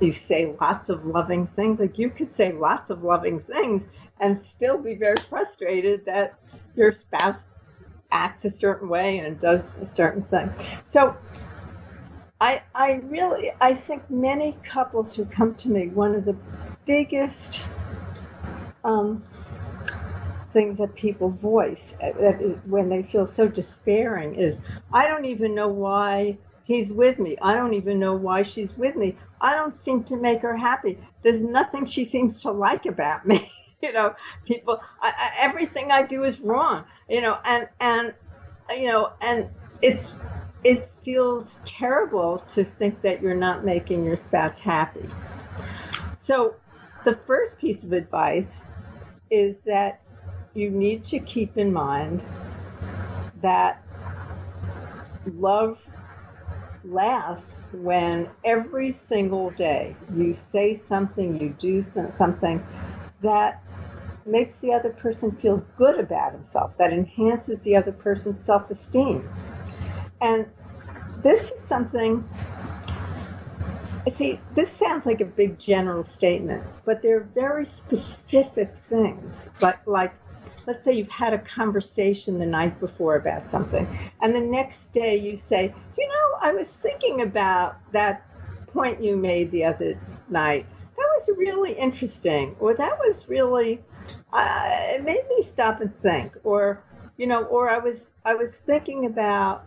you 0.00 0.12
say 0.12 0.54
lots 0.60 0.88
of 0.88 1.04
loving 1.06 1.46
things. 1.46 1.80
Like 1.80 1.98
you 1.98 2.10
could 2.10 2.34
say 2.34 2.52
lots 2.52 2.90
of 2.90 3.04
loving 3.04 3.40
things 3.40 3.84
and 4.20 4.42
still 4.42 4.78
be 4.78 4.94
very 4.94 5.16
frustrated 5.28 6.04
that 6.06 6.34
your 6.76 6.92
spouse 6.92 7.44
acts 8.12 8.44
a 8.44 8.50
certain 8.50 8.88
way 8.88 9.18
and 9.18 9.40
does 9.40 9.76
a 9.78 9.86
certain 9.86 10.22
thing. 10.24 10.50
So 10.86 11.14
I, 12.40 12.62
I 12.74 13.00
really, 13.04 13.50
I 13.60 13.74
think 13.74 14.10
many 14.10 14.56
couples 14.62 15.14
who 15.14 15.24
come 15.24 15.54
to 15.56 15.68
me, 15.68 15.88
one 15.88 16.14
of 16.14 16.24
the 16.24 16.36
biggest 16.84 17.62
um, 18.84 19.24
things 20.52 20.78
that 20.78 20.94
people 20.96 21.30
voice 21.30 21.94
uh, 22.02 22.32
when 22.68 22.88
they 22.88 23.02
feel 23.04 23.26
so 23.26 23.48
despairing 23.48 24.34
is, 24.34 24.58
I 24.92 25.06
don't 25.08 25.24
even 25.24 25.54
know 25.54 25.68
why 25.68 26.36
he's 26.64 26.92
with 26.92 27.18
me. 27.18 27.38
I 27.40 27.54
don't 27.54 27.74
even 27.74 27.98
know 27.98 28.14
why 28.14 28.42
she's 28.42 28.76
with 28.76 28.96
me. 28.96 29.16
I 29.40 29.54
don't 29.54 29.76
seem 29.82 30.04
to 30.04 30.16
make 30.16 30.40
her 30.40 30.56
happy. 30.56 30.98
There's 31.22 31.42
nothing 31.42 31.86
she 31.86 32.04
seems 32.04 32.42
to 32.42 32.50
like 32.50 32.84
about 32.84 33.26
me. 33.26 33.50
you 33.82 33.92
know, 33.92 34.14
people, 34.44 34.80
I, 35.00 35.12
I, 35.16 35.30
everything 35.40 35.90
I 35.90 36.02
do 36.02 36.24
is 36.24 36.40
wrong. 36.40 36.84
You 37.08 37.20
know, 37.22 37.38
and 37.44 37.68
and 37.80 38.14
you 38.70 38.88
know, 38.88 39.12
and 39.20 39.48
it's 39.80 40.12
it 40.66 40.88
feels 41.04 41.58
terrible 41.64 42.42
to 42.50 42.64
think 42.64 43.00
that 43.02 43.22
you're 43.22 43.36
not 43.36 43.64
making 43.64 44.04
your 44.04 44.16
spouse 44.16 44.58
happy. 44.58 45.08
So, 46.18 46.54
the 47.04 47.14
first 47.14 47.56
piece 47.56 47.84
of 47.84 47.92
advice 47.92 48.64
is 49.30 49.58
that 49.58 50.00
you 50.54 50.70
need 50.70 51.04
to 51.04 51.20
keep 51.20 51.56
in 51.56 51.72
mind 51.72 52.20
that 53.42 53.80
love 55.36 55.78
lasts 56.82 57.60
when 57.72 58.28
every 58.44 58.90
single 58.90 59.50
day 59.50 59.94
you 60.12 60.34
say 60.34 60.74
something, 60.74 61.40
you 61.40 61.50
do 61.60 61.86
something 62.12 62.60
that 63.20 63.62
makes 64.26 64.60
the 64.60 64.72
other 64.72 64.90
person 64.90 65.30
feel 65.30 65.64
good 65.78 66.00
about 66.00 66.32
himself, 66.32 66.76
that 66.76 66.92
enhances 66.92 67.60
the 67.60 67.76
other 67.76 67.92
person's 67.92 68.42
self 68.44 68.68
esteem. 68.68 69.28
And 70.20 70.46
this 71.22 71.50
is 71.50 71.60
something, 71.60 72.26
I 74.06 74.10
see, 74.14 74.38
this 74.54 74.70
sounds 74.70 75.06
like 75.06 75.20
a 75.20 75.26
big 75.26 75.58
general 75.58 76.04
statement, 76.04 76.64
but 76.84 77.02
they're 77.02 77.20
very 77.20 77.64
specific 77.64 78.70
things. 78.88 79.50
But, 79.60 79.80
like, 79.86 80.12
let's 80.66 80.84
say 80.84 80.92
you've 80.92 81.08
had 81.10 81.32
a 81.32 81.38
conversation 81.38 82.38
the 82.38 82.46
night 82.46 82.78
before 82.80 83.16
about 83.16 83.50
something, 83.50 83.86
and 84.20 84.34
the 84.34 84.40
next 84.40 84.92
day 84.92 85.16
you 85.16 85.36
say, 85.36 85.72
you 85.98 86.08
know, 86.08 86.38
I 86.40 86.52
was 86.52 86.68
thinking 86.68 87.22
about 87.22 87.76
that 87.92 88.22
point 88.68 89.00
you 89.00 89.16
made 89.16 89.50
the 89.50 89.64
other 89.64 89.98
night. 90.28 90.66
That 90.96 91.08
was 91.18 91.36
really 91.38 91.72
interesting, 91.72 92.56
or 92.60 92.74
that 92.74 92.98
was 92.98 93.28
really, 93.28 93.80
uh, 94.32 94.70
it 94.90 95.04
made 95.04 95.24
me 95.36 95.42
stop 95.42 95.80
and 95.80 95.94
think, 95.96 96.36
or, 96.44 96.82
you 97.16 97.26
know, 97.26 97.44
or 97.44 97.70
I 97.70 97.78
was 97.78 98.04
I 98.24 98.34
was 98.34 98.52
thinking 98.54 99.06
about 99.06 99.62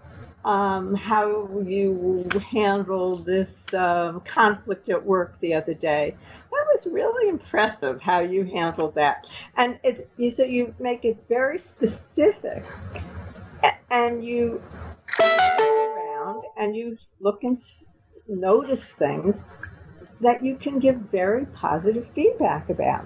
um, 0.46 0.96
how 0.96 1.48
you 1.62 2.29
handled 2.51 3.25
this 3.25 3.74
um, 3.74 4.22
conflict 4.22 4.89
at 4.89 5.05
work 5.05 5.39
the 5.39 5.53
other 5.53 5.74
day. 5.74 6.15
That 6.51 6.65
was 6.74 6.88
really 6.88 7.29
impressive 7.29 8.01
how 8.01 8.19
you 8.19 8.43
handled 8.46 8.96
that. 8.96 9.25
And 9.58 9.79
it's 9.84 10.03
you 10.17 10.31
so 10.31 10.43
you 10.43 10.74
make 10.79 11.05
it 11.05 11.17
very 11.27 11.58
specific, 11.58 12.63
and 13.91 14.24
you 14.24 14.62
around 15.19 16.43
and 16.58 16.75
you 16.75 16.98
look 17.19 17.43
and 17.43 17.62
notice 18.27 18.84
things 18.84 19.41
that 20.22 20.43
you 20.43 20.55
can 20.55 20.79
give 20.79 20.96
very 20.96 21.46
positive 21.46 22.08
feedback 22.13 22.69
about. 22.69 23.05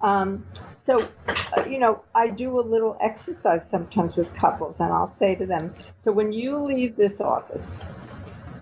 Um, 0.00 0.44
so, 0.84 1.08
uh, 1.56 1.64
you 1.66 1.78
know, 1.78 2.04
I 2.14 2.28
do 2.28 2.60
a 2.60 2.62
little 2.62 2.98
exercise 3.00 3.66
sometimes 3.66 4.16
with 4.16 4.34
couples, 4.34 4.76
and 4.80 4.92
I'll 4.92 5.08
say 5.08 5.34
to 5.34 5.46
them, 5.46 5.74
so 6.02 6.12
when 6.12 6.30
you 6.30 6.58
leave 6.58 6.94
this 6.94 7.22
office, 7.22 7.80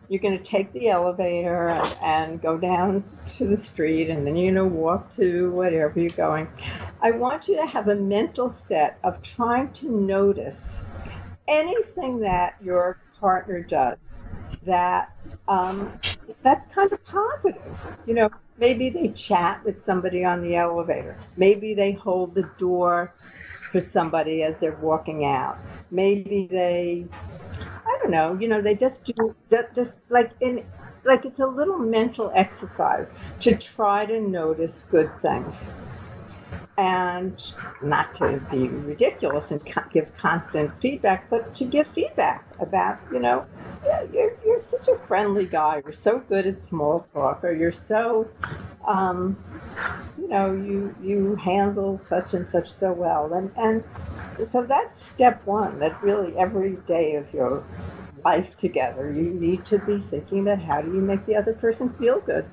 you're 0.08 0.20
going 0.20 0.38
to 0.38 0.44
take 0.44 0.72
the 0.72 0.88
elevator 0.88 1.70
and, 1.70 1.96
and 2.00 2.40
go 2.40 2.56
down 2.58 3.02
to 3.38 3.48
the 3.48 3.56
street, 3.56 4.08
and 4.08 4.24
then 4.24 4.36
you're 4.36 4.54
going 4.54 4.70
to 4.70 4.76
walk 4.76 5.12
to 5.16 5.50
whatever 5.50 5.98
you're 5.98 6.10
going. 6.10 6.46
I 7.00 7.10
want 7.10 7.48
you 7.48 7.56
to 7.56 7.66
have 7.66 7.88
a 7.88 7.96
mental 7.96 8.50
set 8.50 9.00
of 9.02 9.20
trying 9.22 9.72
to 9.72 9.90
notice 9.90 10.84
anything 11.48 12.20
that 12.20 12.54
your 12.62 12.98
partner 13.18 13.64
does 13.64 13.98
that 14.66 15.10
um, 15.48 15.92
that's 16.42 16.66
kind 16.74 16.90
of 16.92 17.04
positive. 17.06 17.62
You 18.06 18.14
know, 18.14 18.30
maybe 18.58 18.90
they 18.90 19.08
chat 19.08 19.64
with 19.64 19.82
somebody 19.84 20.24
on 20.24 20.42
the 20.42 20.56
elevator. 20.56 21.16
Maybe 21.36 21.74
they 21.74 21.92
hold 21.92 22.34
the 22.34 22.48
door 22.58 23.10
for 23.72 23.80
somebody 23.80 24.42
as 24.42 24.58
they're 24.58 24.76
walking 24.76 25.24
out. 25.24 25.56
Maybe 25.90 26.46
they, 26.50 27.06
I 27.70 27.98
don't 28.02 28.10
know. 28.12 28.34
You 28.34 28.48
know, 28.48 28.60
they 28.62 28.74
just 28.74 29.04
do 29.06 29.34
just 29.74 29.94
like 30.10 30.32
in 30.40 30.64
like 31.04 31.24
it's 31.24 31.40
a 31.40 31.46
little 31.46 31.78
mental 31.78 32.32
exercise 32.34 33.12
to 33.40 33.56
try 33.56 34.06
to 34.06 34.20
notice 34.20 34.84
good 34.90 35.10
things 35.22 35.68
and 36.78 37.52
not 37.82 38.14
to 38.14 38.40
be 38.50 38.68
ridiculous 38.68 39.50
and 39.50 39.62
give 39.92 40.16
constant 40.16 40.72
feedback, 40.80 41.28
but 41.28 41.54
to 41.54 41.64
give 41.64 41.86
feedback 41.88 42.44
about, 42.60 42.98
you 43.12 43.18
know, 43.18 43.44
yeah, 43.84 44.02
you're, 44.12 44.32
you're 44.44 44.62
such 44.62 44.88
a 44.88 44.96
friendly 45.06 45.46
guy. 45.46 45.82
You're 45.84 45.94
so 45.94 46.20
good 46.20 46.46
at 46.46 46.62
small 46.62 47.06
talk, 47.12 47.44
or 47.44 47.52
you're 47.52 47.72
so, 47.72 48.30
um, 48.86 49.36
you 50.16 50.28
know, 50.28 50.52
you 50.52 50.94
you 51.02 51.34
handle 51.36 52.00
such 52.06 52.32
and 52.32 52.48
such 52.48 52.72
so 52.72 52.92
well, 52.92 53.32
and 53.34 53.50
and 53.56 53.84
so 54.48 54.62
that's 54.62 55.04
step 55.04 55.44
one. 55.46 55.78
That 55.78 56.00
really 56.02 56.36
every 56.38 56.76
day 56.86 57.16
of 57.16 57.32
your 57.34 57.62
life 58.24 58.56
together, 58.56 59.12
you 59.12 59.34
need 59.34 59.66
to 59.66 59.78
be 59.80 59.98
thinking 59.98 60.44
that 60.44 60.60
how 60.60 60.80
do 60.80 60.88
you 60.92 61.00
make 61.00 61.26
the 61.26 61.36
other 61.36 61.54
person 61.54 61.90
feel 61.94 62.20
good. 62.20 62.44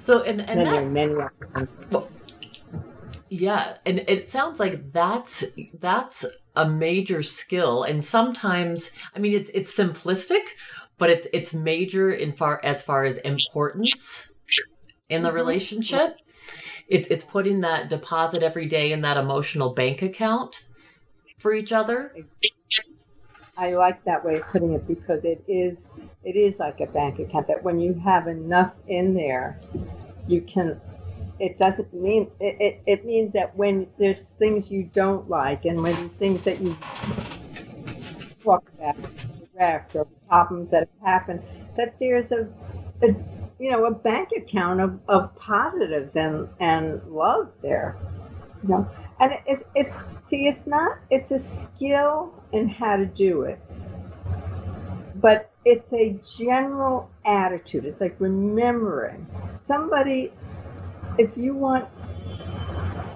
So 0.00 0.22
and 0.22 0.40
and, 0.40 0.50
and 0.50 0.66
then 0.66 0.92
that, 0.92 0.92
many. 0.92 1.14
Well, 1.90 2.06
yeah, 3.28 3.76
and 3.86 4.04
it 4.08 4.28
sounds 4.28 4.60
like 4.60 4.92
that's 4.92 5.44
that's 5.80 6.24
a 6.56 6.68
major 6.68 7.22
skill, 7.22 7.82
and 7.82 8.04
sometimes 8.04 8.92
I 9.14 9.18
mean 9.18 9.34
it's 9.34 9.50
it's 9.54 9.76
simplistic, 9.76 10.42
but 10.98 11.10
it's 11.10 11.28
it's 11.32 11.54
major 11.54 12.10
in 12.10 12.32
far 12.32 12.60
as 12.64 12.82
far 12.82 13.04
as 13.04 13.18
importance 13.18 14.32
in 15.08 15.22
the 15.22 15.28
mm-hmm. 15.28 15.36
relationship. 15.36 16.12
It's 16.88 17.06
it's 17.08 17.24
putting 17.24 17.60
that 17.60 17.88
deposit 17.88 18.42
every 18.42 18.68
day 18.68 18.92
in 18.92 19.00
that 19.02 19.16
emotional 19.16 19.72
bank 19.72 20.02
account 20.02 20.64
for 21.38 21.54
each 21.54 21.72
other. 21.72 22.12
I 23.56 23.74
like 23.74 24.04
that 24.04 24.24
way 24.24 24.36
of 24.36 24.42
putting 24.52 24.72
it 24.72 24.86
because 24.86 25.24
it 25.24 25.44
is 25.46 25.76
it 26.24 26.36
is 26.36 26.58
like 26.58 26.80
a 26.80 26.86
bank 26.86 27.18
account 27.18 27.46
that 27.48 27.62
when 27.62 27.78
you 27.78 27.94
have 27.94 28.26
enough 28.26 28.72
in 28.88 29.14
there, 29.14 29.58
you 30.26 30.40
can 30.40 30.80
it 31.38 31.58
doesn't 31.58 31.92
mean 31.92 32.30
it, 32.40 32.56
it, 32.60 32.82
it 32.86 33.04
means 33.04 33.32
that 33.32 33.56
when 33.56 33.86
there's 33.98 34.24
things 34.38 34.70
you 34.70 34.84
don't 34.94 35.28
like 35.28 35.64
and 35.64 35.82
when 35.82 35.94
things 36.10 36.42
that 36.42 36.60
you 36.60 36.76
talk 38.42 38.70
about 38.78 38.96
direct 39.54 39.94
or 39.96 40.06
problems 40.28 40.70
that 40.70 40.88
have 41.00 41.06
happened 41.06 41.42
that 41.76 41.98
there's 41.98 42.30
a, 42.32 42.48
a 43.02 43.08
you 43.58 43.70
know 43.70 43.86
a 43.86 43.90
bank 43.90 44.30
account 44.36 44.80
of, 44.80 44.98
of 45.08 45.34
positives 45.36 46.16
and 46.16 46.48
and 46.60 47.02
love 47.04 47.50
there 47.62 47.96
you 48.64 48.68
know? 48.70 48.90
And 49.20 49.32
it, 49.32 49.42
it, 49.46 49.66
it's 49.74 49.96
see 50.28 50.48
it's 50.48 50.66
not 50.66 50.98
it's 51.10 51.30
a 51.30 51.38
skill 51.38 52.32
in 52.52 52.68
how 52.68 52.96
to 52.96 53.06
do 53.06 53.42
it. 53.42 53.60
But 55.16 55.50
it's 55.64 55.92
a 55.92 56.18
general 56.36 57.10
attitude. 57.24 57.84
It's 57.84 58.00
like 58.00 58.16
remembering. 58.18 59.26
Somebody 59.66 60.32
if 61.18 61.36
you 61.36 61.54
want 61.54 61.88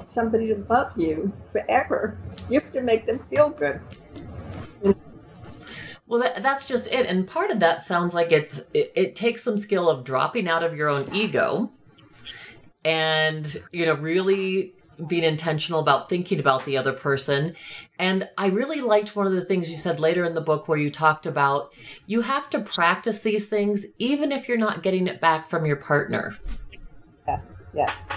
somebody 0.08 0.48
to 0.48 0.56
love 0.68 0.96
you 0.96 1.32
forever, 1.52 2.16
you 2.48 2.61
have 2.61 2.72
to 2.72 2.80
make 2.80 3.06
them 3.06 3.18
feel 3.30 3.50
good. 3.50 3.80
Well, 6.06 6.20
that, 6.20 6.42
that's 6.42 6.64
just 6.64 6.87
it, 6.87 7.06
and 7.06 7.28
part 7.28 7.50
of 7.50 7.61
that 7.61 7.82
sounds 7.82 8.14
like 8.14 8.32
it's 8.32 8.61
it, 8.72 8.92
it 8.96 9.16
takes 9.16 9.42
some 9.42 9.58
skill 9.58 9.90
of 9.90 10.04
dropping 10.04 10.48
out 10.48 10.64
of 10.64 10.74
your 10.74 10.88
own 10.88 11.14
ego, 11.14 11.68
and 12.82 13.62
you 13.72 13.84
know 13.84 13.94
really 13.94 14.72
being 15.06 15.22
intentional 15.22 15.80
about 15.80 16.08
thinking 16.08 16.40
about 16.40 16.64
the 16.64 16.76
other 16.76 16.92
person. 16.92 17.54
And 17.98 18.28
I 18.37 18.46
really 18.46 18.80
liked 18.80 19.14
one 19.14 19.26
of 19.26 19.32
the 19.32 19.44
things 19.44 19.70
you 19.70 19.76
said 19.76 20.00
later 20.00 20.24
in 20.24 20.34
the 20.34 20.40
book 20.40 20.66
where 20.66 20.78
you 20.78 20.90
talked 20.90 21.26
about 21.26 21.72
you 22.06 22.22
have 22.22 22.50
to 22.50 22.61
practice 22.61 23.20
these 23.20 23.46
things 23.46 23.87
even 23.98 24.32
if 24.32 24.48
you're 24.48 24.58
not 24.58 24.82
getting 24.82 25.06
it 25.06 25.20
back 25.20 25.48
from 25.48 25.66
your 25.66 25.76
partner. 25.76 26.37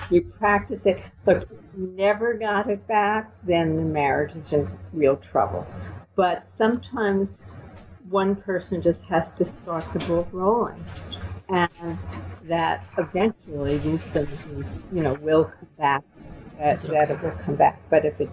You 0.10 0.22
practice 0.22 0.86
it. 0.86 1.02
Look, 1.26 1.48
you 1.78 1.88
never 1.96 2.34
got 2.34 2.70
it 2.70 2.86
back, 2.88 3.32
then 3.44 3.78
the 3.78 3.84
marriage 3.84 4.36
is 4.36 4.52
in 4.52 4.70
real 4.94 5.18
trouble. 5.18 5.66
But 6.16 6.46
sometimes 6.58 7.38
one 8.10 8.36
person 8.36 8.82
just 8.82 9.02
has 9.04 9.32
to 9.32 9.46
start 9.46 9.86
the 9.94 10.00
ball 10.00 10.28
rolling, 10.32 10.84
and 11.50 11.98
that 12.44 12.84
eventually 12.98 13.78
these 13.78 14.02
things, 14.02 14.30
you 14.92 15.02
know, 15.02 15.14
will 15.16 15.46
come 15.46 15.70
back. 15.78 16.04
That, 16.58 16.78
that 16.82 17.10
it 17.10 17.24
will 17.24 17.32
come 17.44 17.56
back. 17.56 17.82
But 17.90 18.06
if 18.06 18.20
it, 18.22 18.30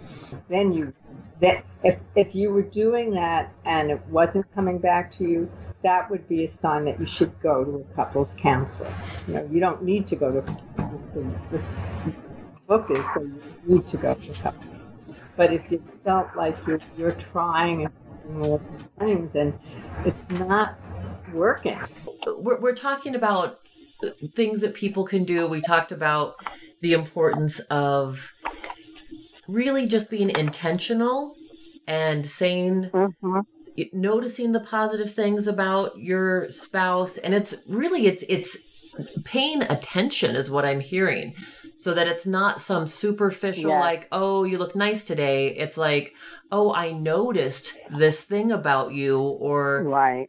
then 0.49 0.73
you, 0.73 0.93
that 1.41 1.65
if 1.83 2.01
if 2.15 2.35
you 2.35 2.51
were 2.51 2.63
doing 2.63 3.13
that 3.13 3.53
and 3.65 3.91
it 3.91 4.05
wasn't 4.09 4.53
coming 4.55 4.79
back 4.79 5.13
to 5.19 5.25
you, 5.25 5.51
that 5.83 6.11
would 6.11 6.29
be 6.29 6.45
a 6.45 6.51
sign 6.51 6.85
that 6.85 6.99
you 6.99 7.07
should 7.07 7.39
go 7.41 7.65
to 7.65 7.77
a 7.77 7.95
couples 7.95 8.35
counselor. 8.37 8.93
You 9.27 9.35
know, 9.35 9.49
you 9.53 9.61
don't 9.61 9.83
need 9.83 10.09
to 10.09 10.17
go 10.17 10.33
to 10.33 10.41
the, 10.41 11.41
the 11.53 11.63
book 12.67 12.91
is 12.91 13.05
so 13.15 13.23
you 13.23 13.41
need 13.67 13.89
to 13.89 13.97
go 13.97 14.15
to 14.15 14.31
a 14.31 14.35
couple. 14.35 14.65
But 15.37 15.53
if 15.53 15.71
you 15.71 15.83
felt 16.05 16.35
like 16.37 16.57
you're, 16.67 16.81
you're 16.97 17.13
trying 17.33 17.89
all 18.41 18.61
things 18.99 19.31
and 19.35 19.57
it's 20.05 20.41
not 20.41 20.79
working. 21.33 21.79
We're, 22.27 22.61
we're 22.61 22.75
talking 22.75 23.15
about 23.15 23.61
things 24.35 24.61
that 24.63 24.75
people 24.75 25.05
can 25.05 25.25
do. 25.25 25.47
We 25.47 25.61
talked 25.61 25.93
about 25.93 26.37
the 26.81 26.93
importance 26.93 27.61
of 27.71 28.33
really 29.47 29.87
just 29.87 30.11
being 30.11 30.31
intentional 30.31 31.37
and 31.87 32.27
saying 32.27 32.91
Mm-hmm. 32.93 33.41
Noticing 33.93 34.53
the 34.53 34.61
positive 34.61 35.13
things 35.13 35.47
about 35.47 35.99
your 35.99 36.51
spouse 36.51 37.17
and 37.19 37.35
it's 37.35 37.55
really 37.69 38.07
it's 38.07 38.25
it's 38.29 38.57
paying 39.25 39.63
attention 39.63 40.35
is 40.37 40.51
what 40.51 40.65
i'm 40.65 40.81
hearing 40.81 41.35
so 41.77 41.95
that 41.95 42.07
it's 42.09 42.27
not 42.27 42.61
some 42.61 42.87
superficial 42.87 43.71
Yeah. 43.71 43.81
like 43.81 44.09
oh 44.11 44.45
you 44.45 44.59
look 44.59 44.75
nice 44.75 45.05
today 45.05 45.49
it's 45.57 45.77
like 45.77 46.15
oh 46.51 46.73
i 46.75 46.91
noticed 46.93 47.77
this 47.91 48.21
thing 48.23 48.51
about 48.51 48.93
you 48.93 49.21
or 49.21 49.85
Right. 49.85 50.29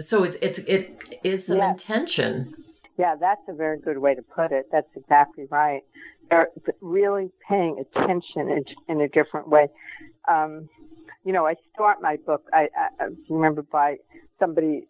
so 0.00 0.22
it's 0.24 0.36
it's 0.40 0.58
it 0.60 1.18
is 1.24 1.46
some 1.46 1.60
intention 1.60 2.54
Yeah, 2.98 3.14
that's 3.18 3.42
a 3.48 3.54
very 3.54 3.78
good 3.78 3.98
way 3.98 4.14
to 4.16 4.22
put 4.22 4.50
it. 4.50 4.64
That's 4.72 4.90
exactly 4.96 5.46
right. 5.50 5.82
They're 6.28 6.48
really 6.80 7.30
paying 7.48 7.74
attention 7.84 8.42
in, 8.50 8.64
in 8.88 9.00
a 9.00 9.08
different 9.08 9.46
way. 9.48 9.68
Um, 10.28 10.68
you 11.28 11.34
know, 11.34 11.46
I 11.46 11.56
start 11.74 11.98
my 12.00 12.16
book. 12.16 12.48
I, 12.54 12.70
I, 12.98 13.08
remember 13.28 13.60
by 13.60 13.96
somebody 14.40 14.84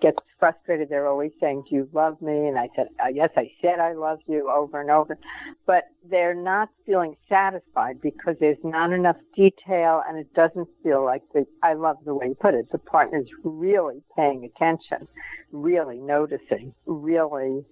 gets 0.00 0.18
frustrated. 0.38 0.88
They're 0.88 1.08
always 1.08 1.32
saying, 1.40 1.64
"Do 1.68 1.74
you 1.74 1.88
love 1.92 2.22
me?" 2.22 2.46
And 2.46 2.56
I 2.56 2.68
said, 2.76 2.86
uh, 3.04 3.08
"Yes, 3.12 3.30
I 3.36 3.50
said 3.60 3.80
I 3.80 3.94
love 3.94 4.20
you" 4.28 4.48
over 4.48 4.80
and 4.80 4.88
over. 4.88 5.18
But 5.66 5.86
they're 6.08 6.40
not 6.40 6.68
feeling 6.86 7.16
satisfied 7.28 8.00
because 8.00 8.36
there's 8.38 8.62
not 8.62 8.92
enough 8.92 9.16
detail, 9.34 10.00
and 10.08 10.16
it 10.16 10.32
doesn't 10.32 10.68
feel 10.84 11.04
like 11.04 11.22
the. 11.34 11.44
I 11.60 11.72
love 11.72 11.96
the 12.04 12.14
way 12.14 12.28
you 12.28 12.36
put 12.40 12.54
it. 12.54 12.70
The 12.70 12.78
partner's 12.78 13.28
really 13.42 14.00
paying 14.14 14.44
attention, 14.44 15.08
really 15.50 15.98
noticing, 15.98 16.72
really, 16.86 17.64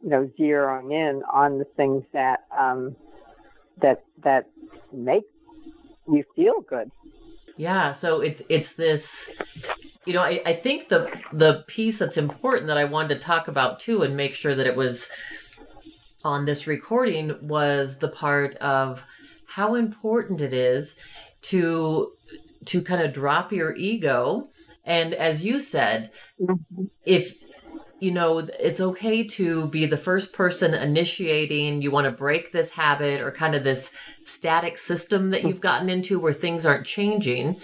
you 0.00 0.08
know, 0.08 0.30
zeroing 0.38 0.92
in 0.92 1.24
on 1.24 1.58
the 1.58 1.66
things 1.76 2.04
that 2.12 2.44
um, 2.56 2.94
that 3.80 4.04
that 4.22 4.44
make 4.92 5.24
you 6.06 6.24
feel 6.36 6.60
good. 6.60 6.90
Yeah, 7.56 7.92
so 7.92 8.20
it's 8.20 8.42
it's 8.48 8.72
this 8.72 9.30
you 10.06 10.12
know, 10.12 10.22
I, 10.22 10.42
I 10.44 10.54
think 10.54 10.88
the 10.88 11.10
the 11.32 11.64
piece 11.66 11.98
that's 11.98 12.16
important 12.16 12.66
that 12.66 12.78
I 12.78 12.84
wanted 12.84 13.14
to 13.14 13.20
talk 13.20 13.48
about 13.48 13.78
too 13.78 14.02
and 14.02 14.16
make 14.16 14.34
sure 14.34 14.54
that 14.54 14.66
it 14.66 14.76
was 14.76 15.08
on 16.24 16.44
this 16.44 16.66
recording 16.66 17.36
was 17.40 17.98
the 17.98 18.08
part 18.08 18.54
of 18.56 19.04
how 19.46 19.74
important 19.74 20.40
it 20.40 20.52
is 20.52 20.96
to 21.42 22.12
to 22.66 22.82
kind 22.82 23.02
of 23.02 23.12
drop 23.12 23.52
your 23.52 23.74
ego. 23.76 24.48
And 24.84 25.14
as 25.14 25.44
you 25.44 25.60
said 25.60 26.10
mm-hmm. 26.40 26.84
if 27.04 27.34
you 28.02 28.10
know 28.10 28.38
it's 28.58 28.80
okay 28.80 29.22
to 29.22 29.68
be 29.68 29.86
the 29.86 29.96
first 29.96 30.32
person 30.32 30.74
initiating 30.74 31.82
you 31.82 31.92
want 31.92 32.04
to 32.04 32.10
break 32.10 32.50
this 32.50 32.70
habit 32.70 33.20
or 33.20 33.30
kind 33.30 33.54
of 33.54 33.62
this 33.62 33.92
static 34.24 34.76
system 34.76 35.30
that 35.30 35.44
you've 35.44 35.60
gotten 35.60 35.88
into 35.88 36.18
where 36.18 36.32
things 36.32 36.66
aren't 36.66 36.84
changing. 36.84 37.60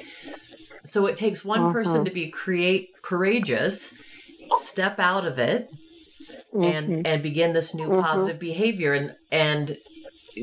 So 0.84 1.06
it 1.06 1.16
takes 1.16 1.44
one 1.44 1.58
mm-hmm. 1.58 1.72
person 1.72 2.04
to 2.04 2.12
be 2.12 2.30
create 2.30 3.02
courageous 3.02 3.98
step 4.58 5.00
out 5.00 5.26
of 5.26 5.40
it 5.40 5.72
and 6.52 6.88
mm-hmm. 6.88 7.02
and 7.04 7.20
begin 7.20 7.52
this 7.52 7.74
new 7.74 7.88
mm-hmm. 7.88 8.00
positive 8.00 8.38
behavior. 8.38 8.94
And 8.94 9.16
and 9.32 9.76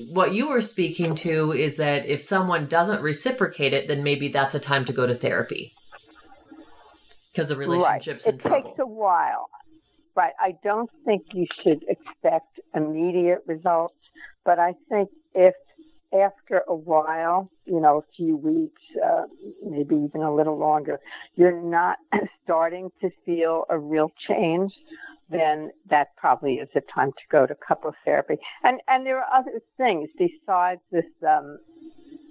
what 0.10 0.34
you 0.34 0.50
were 0.50 0.62
speaking 0.62 1.16
to 1.16 1.54
is 1.54 1.78
that 1.78 2.06
if 2.06 2.22
someone 2.22 2.68
doesn't 2.68 3.02
reciprocate 3.02 3.72
it 3.72 3.88
then 3.88 4.04
maybe 4.04 4.28
that's 4.28 4.56
a 4.56 4.60
time 4.60 4.84
to 4.86 4.92
go 4.92 5.08
to 5.08 5.16
therapy. 5.16 5.74
Because 7.32 7.48
the 7.48 7.56
relationship's 7.56 8.26
right. 8.26 8.36
it 8.36 8.42
takes 8.42 8.80
a 8.80 8.86
while. 8.86 9.50
Right. 10.16 10.34
I 10.40 10.56
don't 10.64 10.90
think 11.04 11.24
you 11.34 11.46
should 11.62 11.84
expect 11.90 12.60
immediate 12.74 13.40
results, 13.48 13.96
but 14.46 14.60
I 14.60 14.74
think 14.90 15.10
if 15.34 15.56
after 16.14 16.62
a 16.70 16.76
while, 16.76 17.50
you 17.66 17.82
know, 17.82 17.98
a 17.98 18.16
few 18.16 18.38
weeks, 18.38 18.82
uh, 19.06 19.24
maybe 19.66 19.96
even 19.96 20.22
a 20.22 20.34
little 20.34 20.58
longer, 20.58 21.00
you're 21.36 21.62
not 21.62 21.98
starting 22.44 22.92
to 23.02 23.10
feel 23.26 23.66
a 23.70 23.78
real 23.78 24.12
change, 24.28 24.72
then 25.30 25.72
that 25.90 26.16
probably 26.16 26.56
is 26.56 26.70
the 26.74 26.82
time 26.94 27.12
to 27.12 27.24
go 27.30 27.46
to 27.46 27.56
couples 27.56 27.96
therapy. 28.06 28.36
And 28.64 28.80
and 28.88 29.06
there 29.06 29.20
are 29.20 29.40
other 29.40 29.60
things 29.78 30.10
besides 30.18 30.80
this 30.92 31.06
um, 31.28 31.58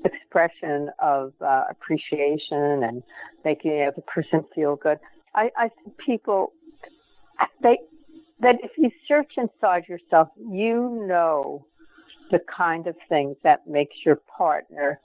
expression 0.05 0.91
of 1.01 1.33
uh, 1.41 1.65
appreciation 1.71 2.83
and 2.83 3.03
making 3.45 3.73
the 3.73 3.85
other 3.85 4.03
person 4.07 4.45
feel 4.55 4.77
good. 4.77 4.99
I, 5.35 5.51
I 5.57 5.69
think 5.69 5.99
people 5.99 6.53
they 7.63 7.79
that 8.41 8.57
if 8.63 8.73
you 8.77 8.91
search 9.07 9.33
inside 9.37 9.85
yourself, 9.89 10.29
you 10.37 11.05
know 11.07 11.67
the 12.31 12.41
kind 12.55 12.87
of 12.87 12.97
things 13.09 13.37
that 13.43 13.67
makes 13.67 13.97
your 14.05 14.17
partner 14.17 15.01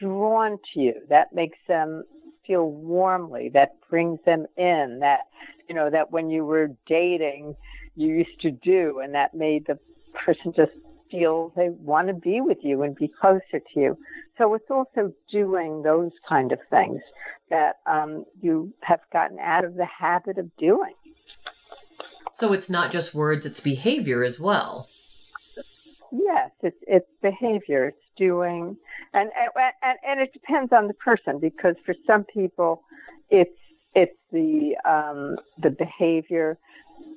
drawn 0.00 0.58
to 0.72 0.80
you, 0.80 0.94
that 1.08 1.32
makes 1.32 1.58
them 1.68 2.04
feel 2.46 2.68
warmly, 2.70 3.50
that 3.52 3.76
brings 3.88 4.18
them 4.24 4.46
in, 4.56 4.98
that 5.00 5.20
you 5.68 5.74
know 5.74 5.90
that 5.90 6.10
when 6.10 6.30
you 6.30 6.44
were 6.44 6.68
dating 6.86 7.54
you 7.96 8.08
used 8.08 8.40
to 8.40 8.50
do 8.50 9.00
and 9.02 9.14
that 9.14 9.34
made 9.34 9.66
the 9.66 9.78
person 10.24 10.52
just 10.54 10.72
feel 11.10 11.52
they 11.56 11.68
want 11.70 12.08
to 12.08 12.14
be 12.14 12.40
with 12.40 12.58
you 12.62 12.82
and 12.82 12.96
be 12.96 13.10
closer 13.20 13.60
to 13.72 13.80
you. 13.80 13.98
So 14.38 14.54
it's 14.54 14.70
also 14.70 15.12
doing 15.30 15.82
those 15.82 16.10
kind 16.28 16.52
of 16.52 16.58
things 16.70 17.00
that 17.50 17.76
um, 17.86 18.24
you 18.40 18.72
have 18.82 19.00
gotten 19.12 19.38
out 19.38 19.64
of 19.64 19.74
the 19.74 19.86
habit 19.86 20.38
of 20.38 20.50
doing. 20.56 20.94
So 22.34 22.52
it's 22.52 22.70
not 22.70 22.92
just 22.92 23.14
words 23.14 23.46
it's 23.46 23.60
behavior 23.60 24.22
as 24.24 24.38
well 24.40 24.88
Yes, 26.12 26.50
it's 26.62 26.76
it's 26.86 27.08
behavior, 27.22 27.86
it's 27.88 27.98
doing, 28.16 28.76
and 29.12 29.30
and 29.36 29.50
and, 29.82 29.98
and 30.06 30.20
it 30.20 30.32
depends 30.32 30.72
on 30.72 30.86
the 30.86 30.94
person 30.94 31.40
because 31.40 31.74
for 31.84 31.94
some 32.06 32.24
people, 32.24 32.84
it's 33.30 33.50
it's 33.94 34.16
the 34.30 34.76
um, 34.88 35.36
the 35.60 35.70
behavior, 35.70 36.58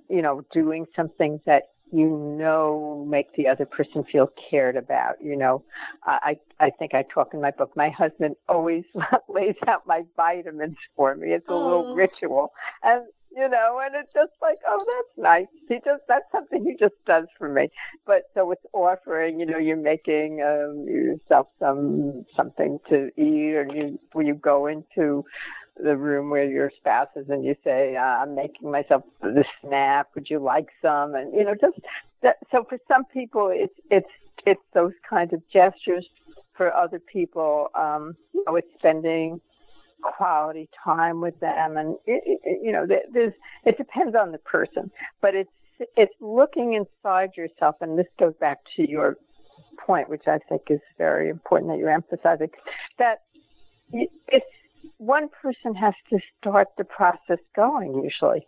you 0.10 0.22
know, 0.22 0.42
doing 0.52 0.86
something 0.96 1.40
that 1.46 1.64
you 1.92 2.10
know 2.10 3.06
make 3.08 3.28
the 3.36 3.48
other 3.48 3.66
person 3.68 4.04
feel 4.12 4.30
cared 4.50 4.76
about. 4.76 5.16
You 5.24 5.38
know, 5.38 5.64
I 6.04 6.38
I 6.60 6.72
think 6.80 6.96
I 6.96 7.04
talk 7.14 7.36
in 7.36 7.42
my 7.42 7.52
book. 7.52 7.72
My 7.76 7.90
husband 7.90 8.36
always 8.50 8.84
lays 9.30 9.56
out 9.68 9.86
my 9.86 10.04
vitamins 10.16 10.78
for 10.96 11.16
me. 11.16 11.34
It's 11.34 11.48
a 11.50 11.54
Oh. 11.54 11.64
little 11.64 11.94
ritual, 11.94 12.52
and 12.82 13.06
you 13.36 13.48
know, 13.50 13.80
and 13.84 13.96
it's 13.96 14.14
just 14.14 14.34
like, 14.42 14.60
oh, 14.68 14.78
that's 14.80 15.18
nice. 15.18 15.48
He 15.68 15.76
just 15.76 16.04
that's 16.08 16.26
something 16.32 16.64
he 16.64 16.76
just 16.80 16.96
does 17.06 17.26
for 17.38 17.50
me. 17.50 17.70
But 18.06 18.24
so 18.34 18.52
it's 18.52 18.66
offering. 18.74 19.40
You 19.40 19.46
know, 19.46 19.58
you're 19.58 19.78
making 19.78 20.42
um, 20.42 20.86
yourself 20.88 21.48
some 21.60 22.26
something 22.36 22.80
to 22.90 23.10
eat, 23.18 23.56
or 23.56 23.68
you 23.74 24.00
you 24.16 24.34
go 24.34 24.68
into 24.68 25.26
the 25.82 25.96
room 25.96 26.30
where 26.30 26.46
your 26.46 26.72
spouse 26.76 27.10
is 27.16 27.30
and 27.30 27.46
you 27.46 27.56
say, 27.64 27.96
uh, 27.96 28.02
I'm 28.02 28.36
making 28.36 28.72
myself 28.72 29.04
the 29.22 29.46
snack. 29.62 30.08
Would 30.16 30.28
you 30.30 30.40
like 30.40 30.70
some? 30.82 31.14
And, 31.14 31.34
you 31.34 31.44
know, 31.44 31.54
just 31.54 31.78
that, 32.24 32.38
so 32.52 32.66
for 32.68 32.80
some 32.88 33.06
people, 33.06 33.52
it's, 33.54 33.74
it's, 33.92 34.10
it's 34.46 34.62
those 34.74 34.94
kinds 35.08 35.34
of 35.34 35.42
gestures. 35.54 36.08
For 36.56 36.74
other 36.74 36.98
people, 36.98 37.68
um, 37.76 38.16
you 38.34 38.44
know, 38.48 38.56
it's 38.56 38.68
spending 38.80 39.40
quality 40.02 40.70
time 40.84 41.22
with 41.22 41.40
them. 41.40 41.78
And, 41.78 41.96
it, 42.06 42.40
it, 42.44 42.60
you 42.64 42.72
know, 42.72 42.86
there- 42.86 43.06
there's, 43.12 43.34
it 43.66 43.78
depends 43.78 44.16
on 44.16 44.32
the 44.32 44.38
person, 44.40 44.92
but 45.22 45.36
it's, 45.36 45.50
it's 45.96 46.14
looking 46.22 46.74
inside 46.74 47.32
yourself. 47.38 47.76
And 47.82 47.98
this 47.98 48.08
goes 48.20 48.34
back 48.40 48.60
to 48.76 48.90
your 48.90 49.18
point, 49.86 50.10
which 50.10 50.28
I 50.28 50.40
think 50.50 50.64
is 50.70 50.80
very 50.98 51.30
important 51.30 51.72
that 51.72 51.78
you're 51.78 51.92
emphasizing, 51.92 52.50
that 52.98 53.20
it's 53.92 54.46
one 54.98 55.30
person 55.30 55.76
has 55.76 55.94
to 56.10 56.20
start 56.40 56.68
the 56.78 56.84
process 56.84 57.40
going 57.56 58.04
usually. 58.04 58.46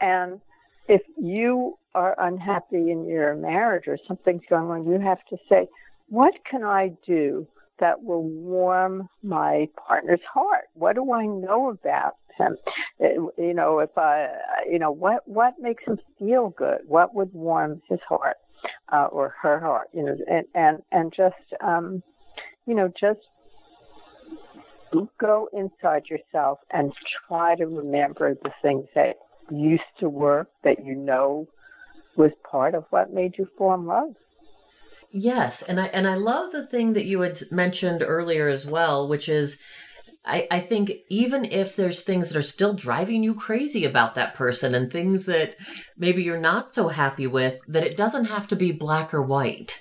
And 0.00 0.40
if 0.88 1.02
you 1.16 1.78
are 1.94 2.14
unhappy 2.18 2.90
in 2.90 3.06
your 3.06 3.34
marriage 3.34 3.84
or 3.86 3.98
something's 4.06 4.42
going 4.48 4.70
on, 4.70 4.86
you 4.90 5.00
have 5.00 5.24
to 5.30 5.36
say, 5.48 5.66
what 6.08 6.34
can 6.48 6.64
I 6.64 6.92
do 7.06 7.46
that 7.80 8.02
will 8.02 8.22
warm 8.22 9.08
my 9.22 9.66
partner's 9.86 10.20
heart? 10.32 10.64
What 10.74 10.94
do 10.94 11.12
I 11.12 11.26
know 11.26 11.70
about 11.70 12.16
him? 12.38 12.56
You 13.00 13.54
know, 13.54 13.80
if 13.80 13.96
I, 13.96 14.28
you 14.70 14.78
know, 14.78 14.90
what, 14.90 15.26
what 15.26 15.54
makes 15.60 15.84
him 15.84 15.98
feel 16.18 16.50
good? 16.50 16.80
What 16.86 17.14
would 17.14 17.32
warm 17.32 17.82
his 17.88 18.00
heart? 18.08 18.36
Uh, 18.92 19.06
or 19.06 19.34
her 19.40 19.58
heart, 19.58 19.88
you 19.94 20.02
know, 20.02 20.14
and, 20.28 20.44
and, 20.54 20.82
and 20.92 21.14
just, 21.16 21.34
um, 21.62 22.02
you 22.66 22.74
know, 22.74 22.88
just 22.88 23.20
go 25.18 25.48
inside 25.52 26.02
yourself 26.10 26.58
and 26.72 26.92
try 27.26 27.54
to 27.56 27.66
remember 27.66 28.34
the 28.34 28.50
things 28.62 28.86
that 28.94 29.16
used 29.50 29.82
to 30.00 30.08
work 30.08 30.48
that 30.64 30.84
you 30.84 30.94
know 30.94 31.46
was 32.16 32.30
part 32.48 32.74
of 32.74 32.84
what 32.90 33.12
made 33.12 33.34
you 33.38 33.46
fall 33.56 33.74
in 33.74 33.86
love. 33.86 34.14
Yes, 35.12 35.62
and 35.62 35.80
I 35.80 35.86
and 35.86 36.06
I 36.06 36.14
love 36.14 36.52
the 36.52 36.66
thing 36.66 36.92
that 36.92 37.04
you 37.04 37.20
had 37.20 37.38
mentioned 37.50 38.02
earlier 38.02 38.48
as 38.48 38.64
well, 38.66 39.08
which 39.08 39.28
is 39.28 39.58
I, 40.24 40.46
I 40.50 40.60
think 40.60 40.92
even 41.08 41.44
if 41.44 41.74
there's 41.76 42.02
things 42.02 42.28
that 42.28 42.38
are 42.38 42.42
still 42.42 42.74
driving 42.74 43.22
you 43.22 43.34
crazy 43.34 43.84
about 43.84 44.14
that 44.14 44.34
person 44.34 44.74
and 44.74 44.90
things 44.92 45.24
that 45.26 45.56
maybe 45.96 46.22
you're 46.22 46.38
not 46.40 46.74
so 46.74 46.88
happy 46.88 47.26
with, 47.26 47.58
that 47.66 47.84
it 47.84 47.96
doesn't 47.96 48.26
have 48.26 48.46
to 48.48 48.56
be 48.56 48.70
black 48.70 49.14
or 49.14 49.22
white. 49.22 49.80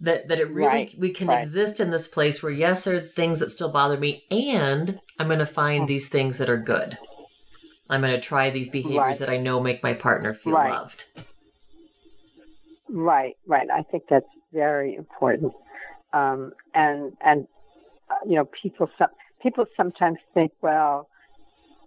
That 0.00 0.28
that 0.28 0.38
it 0.38 0.50
really 0.52 0.66
Right, 0.68 0.94
we 0.96 1.10
can 1.10 1.26
right. 1.28 1.40
exist 1.40 1.80
in 1.80 1.90
this 1.90 2.06
place 2.06 2.42
where 2.42 2.52
yes, 2.52 2.84
there 2.84 2.96
are 2.96 3.00
things 3.00 3.40
that 3.40 3.50
still 3.50 3.70
bother 3.70 3.98
me, 3.98 4.24
and 4.30 5.00
I'm 5.18 5.26
going 5.26 5.40
to 5.40 5.46
find 5.46 5.82
Hmm. 5.82 5.86
these 5.86 6.08
things 6.08 6.38
that 6.38 6.48
are 6.48 6.56
good. 6.56 6.98
I'm 7.90 8.02
going 8.02 8.14
to 8.14 8.20
try 8.20 8.50
these 8.50 8.68
behaviors 8.68 8.98
Right. 8.98 9.18
that 9.18 9.30
I 9.30 9.38
know 9.38 9.60
make 9.60 9.82
my 9.82 9.94
partner 9.94 10.34
feel 10.34 10.54
loved. 10.54 11.04
Right, 12.90 13.36
right. 13.46 13.68
I 13.70 13.82
think 13.82 14.04
that's 14.08 14.26
very 14.52 14.94
important. 14.94 15.52
Um, 16.12 16.52
and 16.74 17.12
and 17.20 17.46
uh, 18.10 18.14
you 18.26 18.36
know, 18.36 18.48
people 18.62 18.90
some 18.98 19.08
people 19.42 19.66
sometimes 19.76 20.18
think, 20.34 20.52
well, 20.62 21.08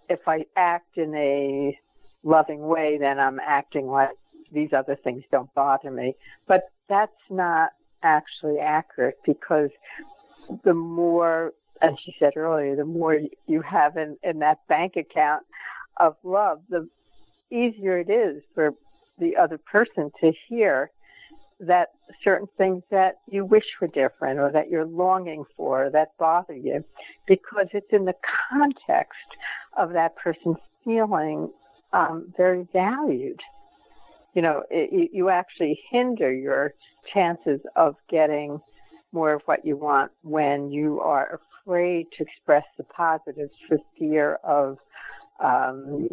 if 0.09 0.19
I 0.27 0.45
act 0.55 0.97
in 0.97 1.15
a 1.15 1.77
loving 2.23 2.61
way, 2.61 2.97
then 2.99 3.19
I'm 3.19 3.39
acting 3.39 3.87
like 3.87 4.09
these 4.51 4.69
other 4.73 4.95
things 4.95 5.23
don't 5.31 5.53
bother 5.55 5.89
me. 5.89 6.15
But 6.47 6.69
that's 6.87 7.11
not 7.29 7.71
actually 8.03 8.59
accurate 8.59 9.17
because 9.25 9.69
the 10.63 10.73
more, 10.73 11.53
as 11.81 11.93
you 12.05 12.13
said 12.19 12.33
earlier, 12.35 12.75
the 12.75 12.85
more 12.85 13.19
you 13.47 13.61
have 13.61 13.97
in, 13.97 14.17
in 14.23 14.39
that 14.39 14.59
bank 14.67 14.95
account 14.97 15.43
of 15.97 16.15
love, 16.23 16.61
the 16.69 16.87
easier 17.49 17.97
it 17.99 18.09
is 18.09 18.43
for 18.53 18.73
the 19.21 19.37
other 19.37 19.57
person 19.57 20.11
to 20.19 20.33
hear 20.49 20.91
that 21.61 21.89
certain 22.23 22.47
things 22.57 22.81
that 22.89 23.19
you 23.29 23.45
wish 23.45 23.63
were 23.79 23.87
different 23.87 24.39
or 24.39 24.51
that 24.51 24.69
you're 24.69 24.85
longing 24.85 25.43
for 25.55 25.91
that 25.93 26.09
bother 26.17 26.55
you 26.55 26.83
because 27.27 27.67
it's 27.71 27.91
in 27.91 28.03
the 28.05 28.15
context 28.49 29.13
of 29.77 29.93
that 29.93 30.15
person 30.15 30.55
feeling 30.83 31.49
um, 31.93 32.33
very 32.35 32.67
valued. 32.73 33.39
You 34.33 34.41
know, 34.41 34.63
it, 34.71 35.11
you 35.13 35.29
actually 35.29 35.79
hinder 35.91 36.33
your 36.33 36.73
chances 37.13 37.59
of 37.75 37.95
getting 38.09 38.59
more 39.11 39.33
of 39.33 39.41
what 39.45 39.65
you 39.65 39.77
want 39.77 40.11
when 40.23 40.71
you 40.71 40.99
are 41.01 41.39
afraid 41.63 42.07
to 42.17 42.23
express 42.23 42.63
the 42.77 42.83
positives 42.85 43.51
for 43.67 43.77
fear 43.99 44.39
of 44.43 44.77
um, 45.43 46.07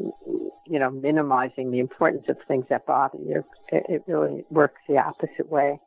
you 0.67 0.79
know, 0.79 0.91
minimizing 0.91 1.71
the 1.71 1.79
importance 1.79 2.25
of 2.29 2.37
things 2.47 2.65
that 2.71 2.87
bother 2.87 3.19
you. 3.19 3.45
It, 3.69 3.85
it 3.89 4.03
really 4.07 4.45
works 4.51 4.81
the 4.89 4.99
opposite 4.99 5.51
way. 5.51 5.81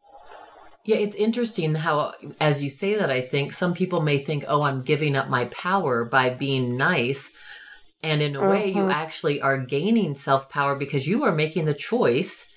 Yeah, 0.83 0.97
it's 0.97 1.15
interesting 1.15 1.75
how, 1.75 2.13
as 2.39 2.63
you 2.63 2.69
say 2.69 2.95
that, 2.95 3.11
I 3.11 3.21
think 3.21 3.53
some 3.53 3.73
people 3.73 4.01
may 4.01 4.23
think, 4.23 4.45
oh, 4.47 4.63
I'm 4.63 4.81
giving 4.81 5.15
up 5.15 5.29
my 5.29 5.45
power 5.45 6.05
by 6.05 6.29
being 6.29 6.75
nice. 6.75 7.31
And 8.03 8.19
in 8.21 8.35
a 8.35 8.41
way, 8.41 8.67
you 8.67 8.85
Mhm. 8.85 8.93
actually 8.93 9.41
are 9.41 9.59
gaining 9.59 10.15
self 10.15 10.49
power 10.49 10.75
because 10.75 11.05
you 11.05 11.23
are 11.23 11.31
making 11.31 11.65
the 11.65 11.75
choice 11.75 12.50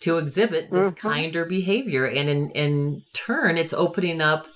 to 0.00 0.18
exhibit 0.18 0.70
this 0.70 0.90
Mhm. 0.90 0.96
kinder 0.96 1.44
behavior. 1.44 2.06
And 2.06 2.28
in, 2.28 2.50
in 2.50 3.02
turn, 3.12 3.56
it's 3.56 3.72
opening 3.72 4.20
up 4.20 4.46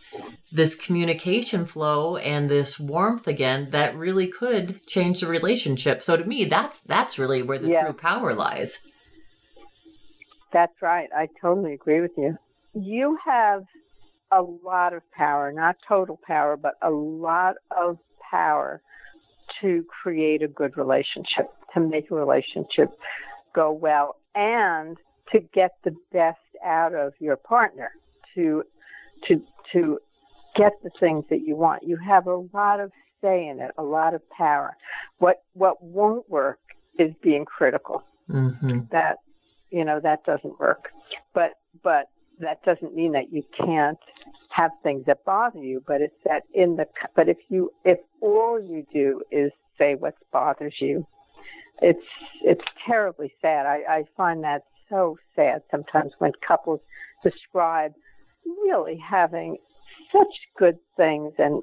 this 0.53 0.75
communication 0.75 1.67
flow 1.67 2.17
and 2.17 2.49
this 2.49 2.79
warmth 2.79 3.27
again 3.27 3.71
that 3.71 3.97
really 3.97 4.27
could 4.27 4.87
change 4.87 5.21
the 5.21 5.27
relationship. 5.27 6.03
So 6.03 6.17
to 6.17 6.25
me, 6.25 6.45
that's 6.45 6.81
that's 6.81 7.19
really 7.19 7.43
where 7.43 7.59
the 7.59 7.71
Yeah. 7.71 7.85
true 7.85 7.93
power 7.93 8.35
lies. 8.35 8.87
That's 10.53 10.81
right. 10.81 11.09
I 11.15 11.29
totally 11.41 11.75
agree 11.75 12.01
with 12.01 12.17
you. 12.17 12.39
You 12.75 13.19
have 13.25 13.65
a 14.31 14.43
lot 14.43 14.93
of 14.93 15.03
power, 15.11 15.53
not 15.53 15.77
total 15.87 16.19
power, 16.25 16.57
but 16.57 16.75
a 16.81 16.91
lot 16.91 17.57
of 17.77 17.99
power 18.31 18.81
to 19.61 19.85
create 20.03 20.43
a 20.43 20.49
good 20.49 20.77
relationship, 20.77 21.51
to 21.73 21.81
make 21.81 22.11
a 22.11 22.15
relationship 22.15 22.91
go 23.53 23.73
well, 23.73 24.17
and 24.35 24.97
to 25.33 25.41
get 25.53 25.73
the 25.85 25.95
best 26.13 26.39
out 26.65 26.95
of 26.95 27.13
your 27.19 27.37
partner, 27.37 27.91
to 28.35 28.63
to 29.29 29.43
to 29.73 29.99
get 30.57 30.73
the 30.83 30.91
things 31.01 31.25
that 31.31 31.41
you 31.41 31.57
want. 31.57 31.83
You 31.83 31.97
have 31.97 32.27
a 32.27 32.37
lot 32.53 32.81
of 32.81 32.91
say 33.23 33.49
in 33.49 33.61
it, 33.61 33.71
a 33.79 33.83
lot 33.83 34.15
of 34.15 34.23
power. 34.31 34.77
What 35.19 35.37
what 35.55 35.83
won't 35.83 36.29
work 36.29 36.59
is 36.99 37.13
being 37.23 37.45
critical 37.45 38.03
hmm 38.31 38.81
that 38.91 39.17
you 39.71 39.85
know 39.85 40.01
that 40.03 40.25
doesn't 40.25 40.59
work 40.59 40.89
but 41.35 41.51
but 41.83 42.07
that 42.41 42.63
doesn't 42.65 42.95
mean 42.95 43.13
that 43.13 43.33
you 43.33 43.43
can't 43.59 43.99
have 44.51 44.71
things 44.83 45.05
that 45.07 45.25
bother 45.25 45.59
you 45.59 45.83
but 45.87 46.01
it's 46.01 46.15
that 46.25 46.43
in 46.55 46.77
the 46.77 46.87
but 47.15 47.29
if 47.29 47.37
you 47.49 47.71
if 47.85 47.99
all 48.21 48.61
you 48.61 48.85
do 48.93 49.21
is 49.31 49.51
say 49.79 49.95
what 49.95 50.15
bothers 50.33 50.75
you 50.81 51.07
it's 51.83 52.07
it's 52.43 52.65
terribly 52.87 53.33
sad 53.43 53.67
i 53.67 53.81
i 53.89 54.05
find 54.17 54.45
that 54.45 54.63
so 54.88 55.16
sad 55.35 55.62
sometimes 55.70 56.12
when 56.18 56.33
couples 56.47 56.81
describe 57.23 57.92
really 58.64 58.99
having 58.99 59.57
such 60.12 60.35
good 60.59 60.77
things 60.97 61.33
and 61.38 61.62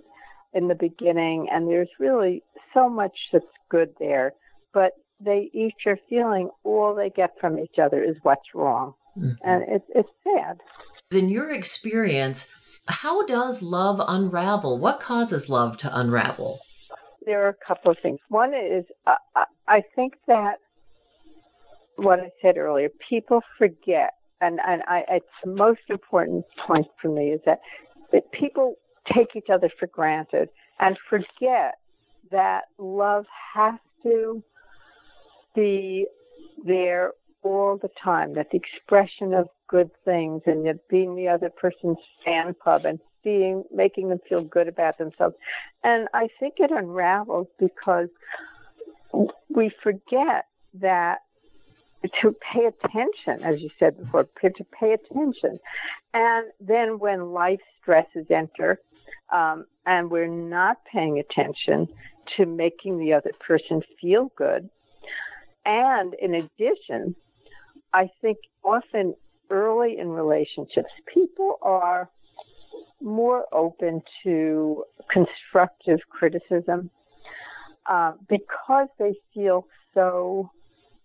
in 0.53 0.67
the 0.67 0.75
beginning 0.75 1.47
and 1.51 1.67
there's 1.67 1.89
really 1.99 2.43
so 2.73 2.89
much 2.89 3.15
that's 3.31 3.45
good 3.69 3.89
there 3.99 4.34
but 4.73 4.91
they 5.23 5.49
each 5.53 5.86
are 5.86 5.99
feeling 6.10 6.49
all 6.63 6.95
they 6.95 7.10
get 7.10 7.31
from 7.39 7.60
each 7.60 7.75
other 7.81 8.03
is 8.03 8.15
what's 8.23 8.55
wrong. 8.55 8.93
And 9.43 9.63
it's 9.67 9.86
it's 9.93 10.10
sad. 10.23 10.57
In 11.12 11.29
your 11.29 11.51
experience, 11.51 12.47
how 12.88 13.23
does 13.25 13.62
love 13.62 14.01
unravel? 14.07 14.79
What 14.79 14.99
causes 14.99 15.47
love 15.49 15.77
to 15.77 15.95
unravel? 15.95 16.60
There 17.25 17.45
are 17.45 17.49
a 17.49 17.65
couple 17.67 17.91
of 17.91 17.97
things. 18.01 18.19
One 18.29 18.53
is 18.55 18.86
uh, 19.05 19.15
I- 19.36 19.43
I 19.67 19.84
think 19.95 20.13
that 20.27 20.55
what 22.03 22.19
I 22.19 22.31
said 22.41 22.57
earlier, 22.57 22.89
people 23.09 23.41
forget, 23.57 24.13
and 24.39 24.59
and 24.65 24.81
I 24.87 25.03
it's 25.09 25.25
the 25.43 25.51
most 25.51 25.81
important 25.89 26.45
point 26.67 26.87
for 27.01 27.09
me 27.09 27.29
is 27.29 27.41
that 27.45 27.59
that 28.11 28.31
people 28.31 28.75
take 29.13 29.35
each 29.35 29.49
other 29.51 29.69
for 29.79 29.87
granted 29.87 30.49
and 30.79 30.97
forget 31.09 31.75
that 32.31 32.61
love 32.77 33.25
has 33.53 33.75
to 34.03 34.43
be 35.55 36.07
there 36.65 37.11
all 37.43 37.77
the 37.81 37.89
time, 38.03 38.35
that 38.35 38.47
the 38.51 38.57
expression 38.57 39.33
of 39.33 39.47
good 39.67 39.89
things 40.05 40.41
and 40.45 40.65
that 40.65 40.87
being 40.89 41.15
the 41.15 41.27
other 41.27 41.49
person's 41.49 41.97
fan 42.23 42.55
club 42.61 42.85
and 42.85 42.99
being 43.23 43.63
making 43.73 44.09
them 44.09 44.19
feel 44.27 44.43
good 44.43 44.67
about 44.67 44.97
themselves. 44.97 45.35
And 45.83 46.07
I 46.13 46.27
think 46.39 46.55
it 46.57 46.71
unravels 46.71 47.47
because 47.59 48.09
we 49.49 49.71
forget 49.83 50.45
that 50.79 51.19
to 52.21 52.35
pay 52.53 52.65
attention, 52.65 53.43
as 53.43 53.61
you 53.61 53.69
said 53.79 53.97
before, 53.97 54.27
to 54.41 54.63
pay 54.79 54.93
attention. 54.93 55.59
And 56.13 56.47
then 56.59 56.99
when 56.99 57.31
life 57.31 57.59
stresses 57.81 58.25
enter, 58.29 58.79
um, 59.31 59.65
and 59.85 60.09
we're 60.09 60.27
not 60.27 60.77
paying 60.91 61.19
attention 61.19 61.87
to 62.37 62.45
making 62.45 62.99
the 62.99 63.13
other 63.13 63.31
person 63.39 63.81
feel 63.99 64.31
good, 64.35 64.69
and 65.65 66.13
in 66.15 66.33
addition, 66.35 67.15
I 67.93 68.09
think 68.21 68.37
often 68.63 69.15
early 69.49 69.97
in 69.99 70.09
relationships, 70.09 70.89
people 71.13 71.59
are 71.61 72.09
more 73.01 73.45
open 73.51 74.01
to 74.23 74.83
constructive 75.11 75.99
criticism 76.09 76.89
uh, 77.89 78.13
because 78.29 78.87
they 78.97 79.13
feel 79.33 79.67
so 79.93 80.49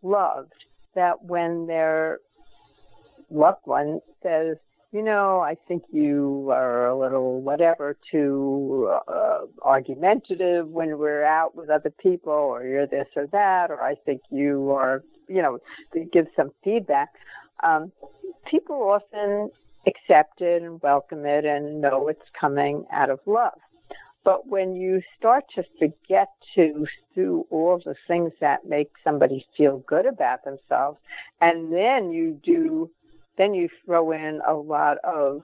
loved 0.03 0.53
that 0.97 1.25
when 1.25 1.67
their 1.67 2.19
loved 3.31 3.61
one 3.65 4.01
says, 4.23 4.57
you 4.93 5.03
know, 5.03 5.41
I 5.41 5.57
think 5.69 5.85
you 5.93 6.49
are 6.51 6.87
a 6.87 6.99
little 6.99 7.41
whatever 7.41 7.97
too 8.11 8.91
uh, 9.09 9.41
argumentative 9.63 10.69
when 10.69 10.99
we're 10.99 11.25
out 11.25 11.55
with 11.55 11.71
other 11.71 11.91
people, 11.91 12.33
or 12.33 12.65
you're 12.65 12.87
this 12.87 13.07
or 13.15 13.27
that, 13.29 13.71
or 13.71 13.83
I 13.83 13.95
think 14.07 14.23
you 14.31 14.71
are, 14.71 15.03
you 15.29 15.43
know, 15.43 15.59
they 15.93 16.05
give 16.05 16.27
some 16.37 16.51
feedback. 16.65 17.11
Um, 17.63 17.93
people 18.51 18.77
often 18.77 19.51
accept 19.87 20.41
it 20.41 20.63
and 20.63 20.81
welcome 20.83 21.25
it 21.27 21.45
and 21.45 21.81
know 21.81 22.09
it's 22.09 22.29
coming 22.39 22.85
out 22.93 23.11
of 23.11 23.21
love. 23.27 23.59
But 24.27 24.49
when 24.49 24.75
you 24.75 25.03
start 25.17 25.45
to 25.55 25.63
forget 25.79 26.31
to 26.57 26.85
do 27.15 27.47
all 27.49 27.81
the 27.85 27.95
things 28.09 28.33
that 28.41 28.69
make 28.69 28.91
somebody 29.05 29.47
feel 29.57 29.85
good 29.87 30.05
about 30.05 30.45
themselves, 30.45 30.99
and 31.41 31.73
then 31.73 32.11
you 32.11 32.41
do 32.43 32.91
then 33.39 33.55
you 33.55 33.69
throw 33.85 34.11
in 34.11 34.41
a 34.49 34.55
lot 34.55 34.97
of 35.05 35.43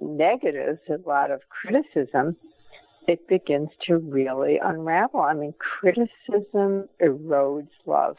negatives, 0.00 0.80
a 0.88 1.08
lot 1.08 1.30
of 1.30 1.42
criticism, 1.48 2.34
it 3.06 3.28
begins 3.28 3.68
to 3.86 3.98
really 3.98 4.58
unravel. 4.60 5.20
I 5.20 5.34
mean, 5.34 5.54
criticism 5.58 6.88
erodes 7.00 7.68
love. 7.84 8.16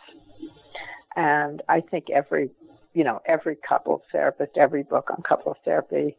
And 1.16 1.62
I 1.68 1.82
think 1.82 2.12
every, 2.12 2.52
you 2.94 3.04
know, 3.04 3.20
every 3.26 3.58
couple 3.68 4.04
therapist, 4.12 4.58
every 4.58 4.84
book 4.84 5.10
on 5.10 5.24
couple 5.24 5.58
therapy 5.66 6.16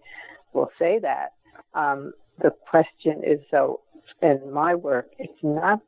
will 0.53 0.71
say 0.79 0.99
that. 0.99 1.33
Um, 1.75 2.13
the 2.41 2.51
question 2.71 3.23
is, 3.25 3.41
though, 3.51 3.81
in 4.23 4.53
my 4.53 4.75
work, 4.75 5.07
it's 5.19 5.39
not, 5.43 5.81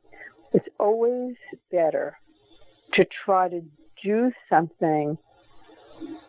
it's 0.53 0.67
always 0.79 1.35
better 1.71 2.17
to 2.93 3.05
try 3.25 3.49
to 3.49 3.61
do 4.03 4.31
something, 4.49 5.17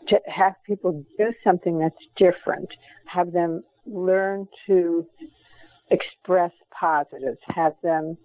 to 0.09 0.21
have 0.27 0.55
people 0.67 1.05
do 1.19 1.33
something 1.45 1.79
that's 1.79 1.95
different, 2.17 2.69
have 3.07 3.33
them 3.33 3.63
learn 3.87 4.47
to 4.67 5.07
express 5.91 6.53
positives, 6.79 7.39
have 7.47 7.73
them 7.83 8.17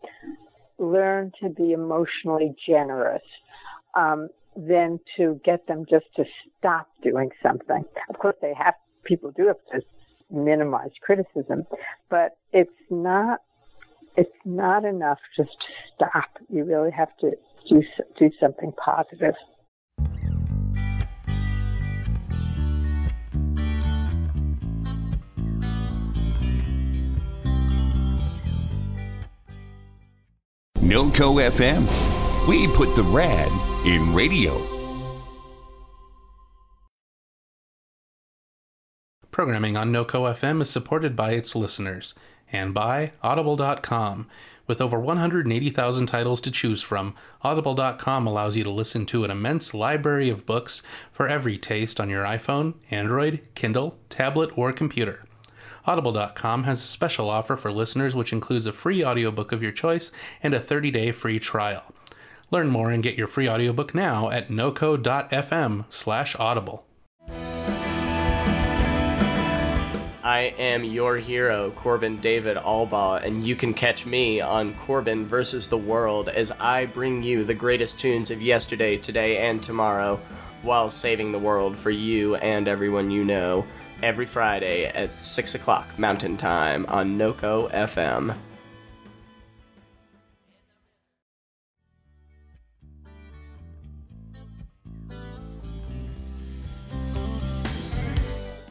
learn 0.77 1.31
to 1.41 1.49
be 1.49 1.71
emotionally 1.71 2.53
generous, 2.67 3.23
um, 3.95 4.29
than 4.55 4.99
to 5.15 5.39
get 5.45 5.67
them 5.67 5.85
just 5.89 6.05
to 6.15 6.23
stop 6.57 6.87
doing 7.03 7.29
something. 7.43 7.83
Of 8.09 8.17
course, 8.19 8.35
they 8.41 8.53
have 8.57 8.73
people 9.03 9.31
do 9.31 9.47
have 9.47 9.57
to 9.71 9.85
minimize 10.31 10.91
criticism, 11.01 11.65
but 12.09 12.37
it's 12.51 12.71
not 12.89 13.41
it's 14.15 14.29
not 14.45 14.83
enough 14.83 15.19
just 15.35 15.51
to 15.51 15.67
stop. 15.95 16.29
You 16.49 16.63
really 16.63 16.91
have 16.91 17.15
to 17.21 17.31
do 17.69 17.83
do 18.17 18.31
something 18.39 18.73
positive. 18.83 19.35
NoCo 30.87 31.43
FM. 31.49 32.47
We 32.47 32.65
put 32.69 32.95
the 32.95 33.03
rad 33.03 33.51
in 33.85 34.15
radio. 34.15 34.76
Programming 39.37 39.77
on 39.77 39.93
NoCo 39.93 40.33
FM 40.33 40.63
is 40.63 40.69
supported 40.71 41.15
by 41.15 41.33
its 41.33 41.55
listeners 41.55 42.15
and 42.51 42.73
by 42.73 43.11
Audible.com. 43.21 44.27
With 44.65 44.81
over 44.81 44.99
180,000 44.99 46.07
titles 46.07 46.41
to 46.41 46.49
choose 46.49 46.81
from, 46.81 47.13
Audible.com 47.43 48.25
allows 48.25 48.57
you 48.57 48.63
to 48.63 48.71
listen 48.71 49.05
to 49.05 49.23
an 49.23 49.29
immense 49.29 49.75
library 49.75 50.27
of 50.29 50.47
books 50.47 50.81
for 51.11 51.27
every 51.27 51.59
taste 51.59 51.99
on 51.99 52.09
your 52.09 52.23
iPhone, 52.23 52.73
Android, 52.89 53.41
Kindle, 53.53 53.99
tablet, 54.09 54.49
or 54.57 54.73
computer. 54.73 55.23
Audible.com 55.85 56.63
has 56.63 56.83
a 56.83 56.87
special 56.87 57.29
offer 57.29 57.55
for 57.55 57.71
listeners 57.71 58.15
which 58.15 58.33
includes 58.33 58.65
a 58.65 58.73
free 58.73 59.05
audiobook 59.05 59.51
of 59.51 59.61
your 59.61 59.71
choice 59.71 60.11
and 60.41 60.55
a 60.55 60.59
30-day 60.59 61.11
free 61.11 61.37
trial. 61.37 61.83
Learn 62.49 62.69
more 62.69 62.89
and 62.89 63.03
get 63.03 63.19
your 63.19 63.27
free 63.27 63.47
audiobook 63.47 63.93
now 63.93 64.31
at 64.31 64.47
noco.fm 64.47 65.85
I 70.37 70.53
am 70.59 70.83
your 70.83 71.17
hero, 71.17 71.71
Corbin 71.71 72.17
David 72.19 72.57
Albaugh, 72.57 73.23
and 73.25 73.43
you 73.43 73.55
can 73.55 73.73
catch 73.73 74.05
me 74.05 74.39
on 74.39 74.75
Corbin 74.75 75.25
versus 75.25 75.67
the 75.67 75.79
World 75.79 76.29
as 76.29 76.51
I 76.51 76.85
bring 76.85 77.23
you 77.23 77.43
the 77.43 77.55
greatest 77.55 77.99
tunes 77.99 78.29
of 78.29 78.39
yesterday, 78.39 78.97
today, 78.97 79.39
and 79.49 79.63
tomorrow 79.63 80.21
while 80.61 80.91
saving 80.91 81.31
the 81.31 81.39
world 81.39 81.75
for 81.75 81.89
you 81.89 82.35
and 82.35 82.67
everyone 82.67 83.09
you 83.09 83.23
know 83.23 83.65
every 84.03 84.27
Friday 84.27 84.85
at 84.85 85.19
6 85.19 85.55
o'clock 85.55 85.97
Mountain 85.97 86.37
Time 86.37 86.85
on 86.87 87.17
NOCO 87.17 87.71
FM. 87.71 88.37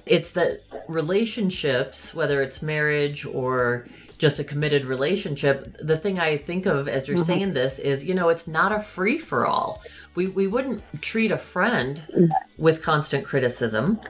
It's 0.07 0.31
that 0.33 0.63
relationships, 0.89 2.15
whether 2.15 2.41
it's 2.41 2.63
marriage 2.63 3.25
or 3.27 3.87
just 4.19 4.39
a 4.39 4.45
committed 4.45 4.85
relationship, 4.85 5.77
the 5.81 5.97
thing 5.97 6.19
I 6.19 6.39
think 6.39 6.65
of 6.65 6.89
as 6.89 7.09
you're 7.09 7.17
saying 7.17 7.53
this 7.55 7.79
is, 7.79 8.05
you 8.05 8.15
know, 8.15 8.29
it's 8.29 8.47
not 8.47 8.71
a 8.73 8.81
free 8.81 9.19
for 9.19 9.47
all. 9.47 9.83
We 10.15 10.29
we 10.29 10.47
wouldn't 10.47 10.83
treat 11.03 11.31
a 11.33 11.37
friend 11.39 12.31
with 12.57 12.83
constant 12.83 13.25
criticism. 13.27 14.01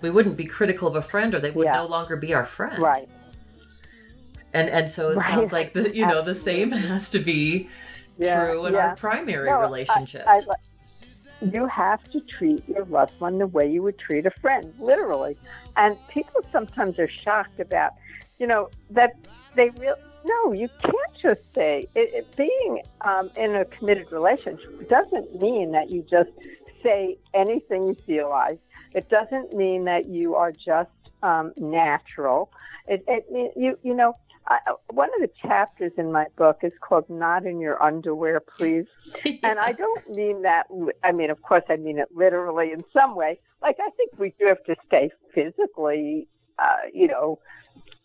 We 0.00 0.10
wouldn't 0.10 0.36
be 0.36 0.44
critical 0.46 0.88
of 0.88 0.96
a 0.96 1.02
friend 1.02 1.34
or 1.34 1.40
they 1.40 1.50
would 1.50 1.66
Yeah. 1.66 1.74
no 1.76 1.86
longer 1.86 2.16
be 2.16 2.32
our 2.34 2.46
friend. 2.46 2.80
Right. 2.80 3.08
And 4.52 4.68
and 4.70 4.90
so 4.92 5.10
it 5.10 5.16
Right. 5.16 5.28
sounds 5.34 5.52
like 5.52 5.72
the 5.74 5.94
you 5.94 6.06
know, 6.06 6.22
the 6.22 6.34
same 6.36 6.70
has 6.70 7.08
to 7.10 7.18
be 7.18 7.68
Yeah, 8.16 8.46
true 8.46 8.66
in 8.66 8.74
yeah. 8.74 8.88
our 8.90 8.96
primary 8.96 9.50
No, 9.50 9.56
I- 9.58 9.60
relationships. 9.62 10.24
I, 10.26 10.40
you 11.42 11.66
have 11.66 12.08
to 12.10 12.20
treat 12.20 12.62
your 12.68 12.84
loved 12.84 13.12
one 13.18 13.38
the 13.38 13.46
way 13.46 13.70
you 13.70 13.82
would 13.82 13.98
treat 13.98 14.26
a 14.26 14.30
friend, 14.30 14.72
literally. 14.78 15.36
And 15.76 15.96
people 16.08 16.40
sometimes 16.52 16.98
are 16.98 17.08
shocked 17.08 17.58
about, 17.58 17.92
you 18.38 18.46
know, 18.46 18.68
that 18.90 19.16
they 19.54 19.70
real. 19.70 19.94
No, 20.24 20.52
you 20.52 20.68
can't 20.82 20.94
just 21.20 21.52
say 21.52 21.88
it, 21.96 22.10
it, 22.14 22.36
being 22.36 22.82
um, 23.00 23.30
in 23.36 23.56
a 23.56 23.64
committed 23.64 24.12
relationship 24.12 24.88
doesn't 24.88 25.40
mean 25.40 25.72
that 25.72 25.90
you 25.90 26.06
just 26.08 26.30
say 26.82 27.18
anything 27.34 27.88
you 27.88 27.96
feel 28.06 28.30
like. 28.30 28.60
It 28.94 29.08
doesn't 29.08 29.52
mean 29.52 29.84
that 29.86 30.06
you 30.06 30.36
are 30.36 30.52
just 30.52 30.90
um, 31.24 31.52
natural. 31.56 32.52
It, 32.86 33.04
it 33.08 33.52
you 33.56 33.78
you 33.82 33.94
know. 33.94 34.16
I, 34.52 34.72
one 34.90 35.08
of 35.14 35.20
the 35.20 35.30
chapters 35.40 35.92
in 35.96 36.12
my 36.12 36.26
book 36.36 36.58
is 36.62 36.72
called 36.80 37.08
"Not 37.08 37.46
in 37.46 37.60
Your 37.60 37.82
Underwear, 37.82 38.40
Please." 38.40 38.86
And 39.42 39.58
I 39.58 39.72
don't 39.72 40.08
mean 40.10 40.42
that, 40.42 40.66
I 41.02 41.12
mean, 41.12 41.30
of 41.30 41.42
course, 41.42 41.64
I 41.68 41.76
mean 41.76 41.98
it 41.98 42.08
literally 42.14 42.72
in 42.72 42.84
some 42.92 43.14
way. 43.14 43.40
Like, 43.60 43.76
I 43.80 43.90
think 43.96 44.18
we 44.18 44.34
do 44.38 44.46
have 44.46 44.62
to 44.64 44.76
stay 44.86 45.10
physically, 45.34 46.28
uh, 46.58 46.88
you 46.92 47.08
know, 47.08 47.38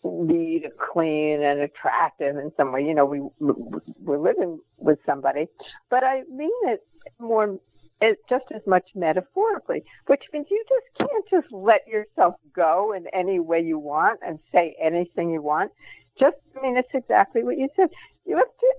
neat 0.04 0.64
and 0.64 0.72
clean 0.78 1.42
and 1.42 1.60
attractive 1.60 2.36
in 2.36 2.52
some 2.56 2.72
way. 2.72 2.84
You 2.84 2.94
know, 2.94 3.04
we, 3.04 3.20
we're 3.40 4.18
living 4.18 4.60
with 4.78 4.98
somebody. 5.06 5.46
But 5.90 6.04
I 6.04 6.22
mean 6.30 6.50
it 6.64 6.86
more, 7.18 7.58
it, 8.00 8.18
just 8.28 8.44
as 8.54 8.62
much 8.66 8.84
metaphorically, 8.94 9.84
which 10.06 10.22
means 10.32 10.46
you 10.50 10.64
just 10.68 11.08
can't 11.08 11.24
just 11.30 11.52
let 11.52 11.86
yourself 11.86 12.34
go 12.54 12.92
in 12.92 13.06
any 13.12 13.40
way 13.40 13.60
you 13.60 13.78
want 13.78 14.20
and 14.26 14.38
say 14.52 14.76
anything 14.82 15.30
you 15.30 15.42
want. 15.42 15.72
Just, 16.18 16.36
I 16.56 16.62
mean, 16.62 16.76
it's 16.76 16.88
exactly 16.94 17.42
what 17.42 17.58
you 17.58 17.68
said. 17.76 17.88
You 18.26 18.36
have 18.36 18.46
to 18.46 18.74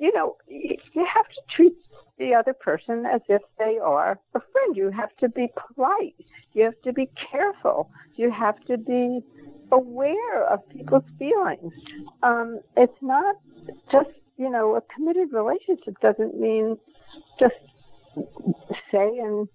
you 0.00 0.10
know, 0.14 0.36
you 0.48 0.78
have 0.96 1.28
to 1.28 1.40
treat 1.54 1.74
the 2.18 2.34
other 2.34 2.54
person 2.54 3.04
as 3.06 3.20
if 3.28 3.42
they 3.58 3.78
are 3.78 4.18
a 4.34 4.40
friend. 4.40 4.76
You 4.76 4.90
have 4.90 5.14
to 5.20 5.28
be 5.28 5.48
polite. 5.74 6.14
You 6.54 6.64
have 6.64 6.80
to 6.84 6.92
be 6.92 7.10
careful. 7.30 7.90
You 8.16 8.32
have 8.32 8.58
to 8.64 8.78
be 8.78 9.20
aware 9.70 10.44
of 10.50 10.66
people's 10.70 11.04
feelings. 11.18 11.72
Um, 12.22 12.60
it's 12.78 12.96
not 13.02 13.36
just, 13.92 14.08
you 14.38 14.50
know, 14.50 14.74
a 14.74 14.80
committed 14.94 15.32
relationship 15.32 16.00
doesn't 16.00 16.40
mean 16.40 16.78
just 17.38 17.54
say 18.90 19.18
and 19.18 19.48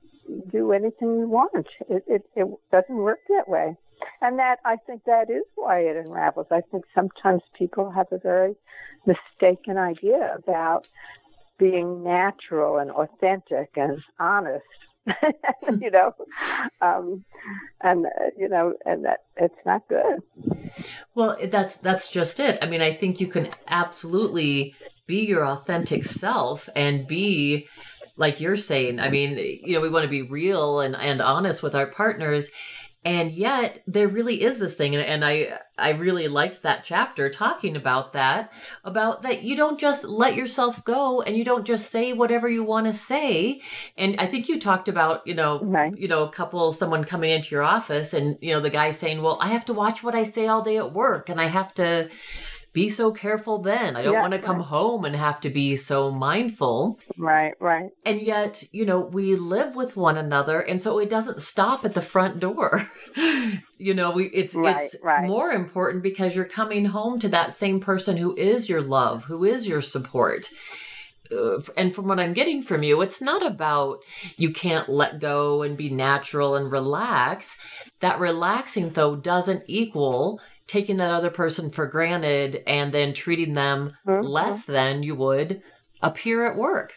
do 0.52 0.72
anything 0.72 1.18
you 1.18 1.28
want. 1.28 1.68
It, 1.90 2.04
it, 2.08 2.22
it 2.36 2.48
doesn't 2.72 2.96
work 2.96 3.20
that 3.30 3.48
way. 3.48 3.76
And 4.22 4.40
that, 4.40 4.60
I 4.66 4.78
think 4.88 5.04
that 5.06 5.30
is 5.30 5.44
why 5.56 5.80
it 5.80 6.06
unravels. 6.06 6.48
I 6.52 6.62
think 6.72 6.86
sometimes 6.94 7.42
people 7.58 7.92
have 7.92 8.08
a 8.12 8.18
very 8.18 8.56
mistaken 9.06 9.78
idea 9.78 10.36
about 10.38 10.88
being 11.58 12.04
natural 12.04 12.78
and 12.78 12.92
authentic 12.92 13.72
and 13.76 14.02
honest. 14.20 14.66
you 15.80 15.92
know, 15.92 16.16
um, 16.82 17.24
and 17.82 18.08
uh, 18.08 18.10
you 18.36 18.50
know, 18.50 18.74
and 18.86 19.06
that 19.06 19.20
it's 19.38 19.54
not 19.64 19.88
good. 19.88 20.24
Well, 21.14 21.38
that's 21.44 21.76
that's 21.76 22.10
just 22.10 22.40
it. 22.40 22.58
I 22.64 22.66
mean, 22.66 22.82
I 22.82 22.92
think 22.92 23.20
you 23.20 23.28
can 23.28 23.50
absolutely 23.68 24.74
be 25.06 25.26
your 25.26 25.46
authentic 25.46 26.06
self 26.06 26.68
and 26.76 27.06
be 27.06 27.68
like 28.18 28.40
you're 28.40 28.58
saying. 28.58 29.00
I 29.00 29.10
mean, 29.10 29.38
you 29.38 29.74
know, 29.74 29.82
we 29.82 29.90
want 29.90 30.04
to 30.04 30.10
be 30.10 30.24
real 30.24 30.80
and 30.80 30.96
and 30.96 31.22
honest 31.22 31.62
with 31.62 31.76
our 31.76 31.88
partners. 31.88 32.50
And 33.06 33.32
yet 33.32 33.84
there 33.86 34.08
really 34.08 34.42
is 34.42 34.58
this 34.58 34.74
thing 34.74 34.96
and, 34.96 35.06
and 35.06 35.24
I 35.24 35.60
I 35.78 35.92
really 35.92 36.28
liked 36.28 36.64
that 36.64 36.84
chapter 36.84 37.30
talking 37.30 37.76
about 37.76 38.14
that 38.14 38.52
about 38.84 39.22
that 39.22 39.44
you 39.44 39.56
don't 39.56 39.80
just 39.80 40.06
let 40.06 40.36
yourself 40.36 40.84
go 40.84 41.22
and 41.22 41.38
you 41.38 41.44
don't 41.44 41.66
just 41.66 41.92
say 41.92 42.14
whatever 42.14 42.50
you 42.50 42.64
want 42.64 42.88
to 42.88 42.94
say. 42.94 43.62
And 43.98 44.16
I 44.20 44.26
think 44.26 44.48
you 44.48 44.60
talked 44.60 44.88
about, 44.88 45.28
you 45.28 45.34
know, 45.34 45.60
Right. 45.62 45.96
you 45.98 46.08
know, 46.08 46.24
a 46.24 46.30
couple, 46.30 46.72
someone 46.74 47.04
coming 47.04 47.30
into 47.30 47.54
your 47.54 47.64
office 47.64 48.14
and, 48.14 48.38
you 48.42 48.54
know, 48.54 48.60
the 48.62 48.70
guy 48.70 48.92
saying, 48.92 49.22
well, 49.22 49.38
I 49.42 49.50
have 49.50 49.66
to 49.66 49.74
watch 49.74 50.02
what 50.02 50.16
I 50.16 50.24
say 50.24 50.48
all 50.48 50.62
day 50.62 50.78
at 50.78 50.94
work 50.94 51.30
and 51.30 51.40
I 51.40 51.48
have 51.48 51.74
to 51.76 52.10
be 52.76 52.90
so 52.90 53.12
careful 53.12 53.58
then. 53.60 53.96
I 53.96 54.04
don't 54.04 54.14
Yeah, 54.14 54.22
want 54.22 54.34
to 54.34 54.40
come 54.40 54.58
right. 54.58 54.66
home 54.68 55.06
and 55.06 55.16
have 55.16 55.40
to 55.42 55.50
be 55.50 55.76
so 55.78 56.12
mindful. 56.12 57.00
Right, 57.18 57.54
right. 57.62 57.90
And 58.06 58.22
yet, 58.22 58.64
you 58.74 58.86
know, 58.86 59.00
we 59.00 59.36
live 59.36 59.76
with 59.76 59.96
one 59.96 60.18
another 60.18 60.60
and 60.60 60.84
so 60.84 61.00
it 61.00 61.10
doesn't 61.10 61.40
stop 61.42 61.86
at 61.86 61.94
the 61.94 62.02
front 62.02 62.40
door. 62.42 62.88
you 63.78 63.94
know, 63.94 64.12
we 64.12 64.26
it's 64.26 64.54
Right, 64.54 64.76
it's 64.84 64.96
right. 65.02 65.26
more 65.26 65.52
important 65.52 66.04
because 66.04 66.36
you're 66.36 66.46
coming 66.46 66.86
home 66.86 67.18
to 67.20 67.30
that 67.30 67.54
same 67.54 67.80
person 67.80 68.18
who 68.18 68.36
is 68.36 68.68
your 68.70 68.82
love, 68.82 69.24
who 69.24 69.46
is 69.46 69.68
your 69.68 69.82
support. 69.82 70.50
Uh, 71.32 71.60
and 71.76 71.96
from 71.96 72.08
what 72.08 72.20
I'm 72.20 72.34
getting 72.34 72.62
from 72.62 72.84
you, 72.84 73.02
it's 73.02 73.22
not 73.22 73.44
about 73.44 74.00
you 74.38 74.52
can't 74.54 74.90
let 74.90 75.20
go 75.20 75.64
and 75.64 75.76
be 75.76 75.90
natural 75.90 76.56
and 76.56 76.72
relax. 76.72 77.58
That 78.02 78.20
relaxing, 78.20 78.92
though, 78.92 79.16
doesn't 79.16 79.64
equal 79.66 80.40
taking 80.68 80.98
that 80.98 81.12
other 81.12 81.30
person 81.30 81.70
for 81.70 81.86
granted 81.88 82.64
and 82.66 82.92
then 82.92 83.14
treating 83.14 83.54
them 83.54 83.96
Mhm. 84.06 84.24
less 84.24 84.64
than 84.66 85.04
you 85.04 85.16
would 85.16 85.62
appear 86.02 86.46
at 86.46 86.58
work. 86.58 86.94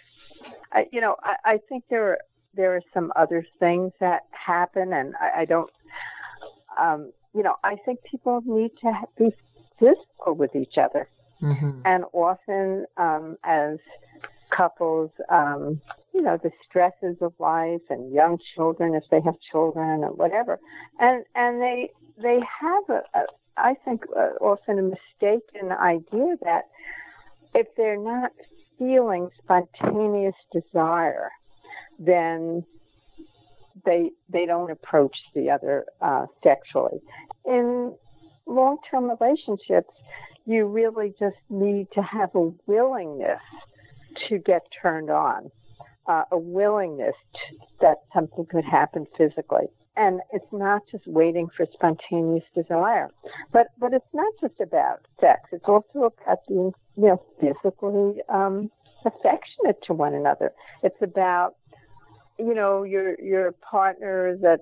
I, 0.72 0.86
you 0.92 1.00
know, 1.00 1.16
I, 1.22 1.36
I 1.44 1.58
think 1.68 1.84
there 1.90 2.12
are 2.12 2.18
there 2.54 2.74
are 2.74 2.82
some 2.94 3.12
other 3.14 3.44
things 3.60 3.92
that 4.00 4.22
happen, 4.30 4.92
and 4.92 5.14
I, 5.20 5.42
I 5.42 5.44
don't. 5.44 5.70
Um, 6.78 7.12
you 7.34 7.42
know, 7.42 7.56
I 7.62 7.76
think 7.84 8.00
people 8.10 8.40
need 8.44 8.70
to 8.82 8.92
be 9.18 9.30
physical 9.78 10.34
with 10.34 10.54
each 10.56 10.78
other, 10.78 11.08
Mm-hmm. 11.42 11.82
and 11.84 12.04
often 12.12 12.86
um, 12.96 13.36
as 13.44 13.78
couples, 14.50 15.10
um, 15.30 15.80
you 16.14 16.22
know, 16.22 16.38
the 16.42 16.50
stresses 16.68 17.16
of 17.20 17.32
life 17.38 17.82
and 17.90 18.12
young 18.12 18.38
children, 18.54 18.94
if 18.94 19.04
they 19.10 19.20
have 19.20 19.34
children 19.52 20.02
or 20.04 20.12
whatever, 20.12 20.58
and 20.98 21.24
and 21.34 21.60
they 21.60 21.90
they 22.20 22.40
have 22.60 22.84
a, 22.88 23.18
a 23.18 23.22
I 23.58 23.74
think 23.84 24.04
uh, 24.16 24.30
often 24.40 24.78
a 24.78 24.82
mistaken 24.82 25.72
idea 25.72 26.36
that 26.42 26.62
if 27.54 27.66
they're 27.76 27.98
not 27.98 28.32
feeling 28.78 29.30
spontaneous 29.42 30.34
desire, 30.52 31.30
then 31.98 32.64
they 33.84 34.10
they 34.28 34.46
don't 34.46 34.70
approach 34.70 35.16
the 35.34 35.50
other 35.50 35.84
uh, 36.00 36.26
sexually. 36.42 37.00
In 37.44 37.94
long-term 38.46 39.10
relationships, 39.10 39.90
you 40.46 40.66
really 40.66 41.14
just 41.18 41.36
need 41.50 41.88
to 41.94 42.02
have 42.02 42.34
a 42.34 42.50
willingness 42.66 43.40
to 44.28 44.38
get 44.38 44.62
turned 44.80 45.10
on, 45.10 45.50
uh, 46.06 46.24
a 46.32 46.38
willingness 46.38 47.14
to, 47.34 47.66
that 47.80 47.96
something 48.14 48.46
could 48.46 48.64
happen 48.64 49.06
physically. 49.16 49.68
And 50.00 50.20
it's 50.32 50.52
not 50.52 50.82
just 50.92 51.04
waiting 51.08 51.48
for 51.56 51.66
spontaneous 51.72 52.44
desire, 52.54 53.08
but 53.52 53.66
but 53.80 53.92
it's 53.92 54.12
not 54.14 54.32
just 54.40 54.54
about 54.60 55.00
sex. 55.20 55.40
It's 55.50 55.64
also 55.66 56.12
about 56.12 56.38
being, 56.46 56.72
you 56.96 57.08
know, 57.08 57.22
physically 57.40 58.22
um, 58.28 58.70
affectionate 59.04 59.82
to 59.86 59.94
one 59.94 60.14
another. 60.14 60.52
It's 60.84 61.02
about, 61.02 61.56
you 62.38 62.54
know, 62.54 62.84
your 62.84 63.20
your 63.20 63.52
partner 63.52 64.36
that, 64.42 64.60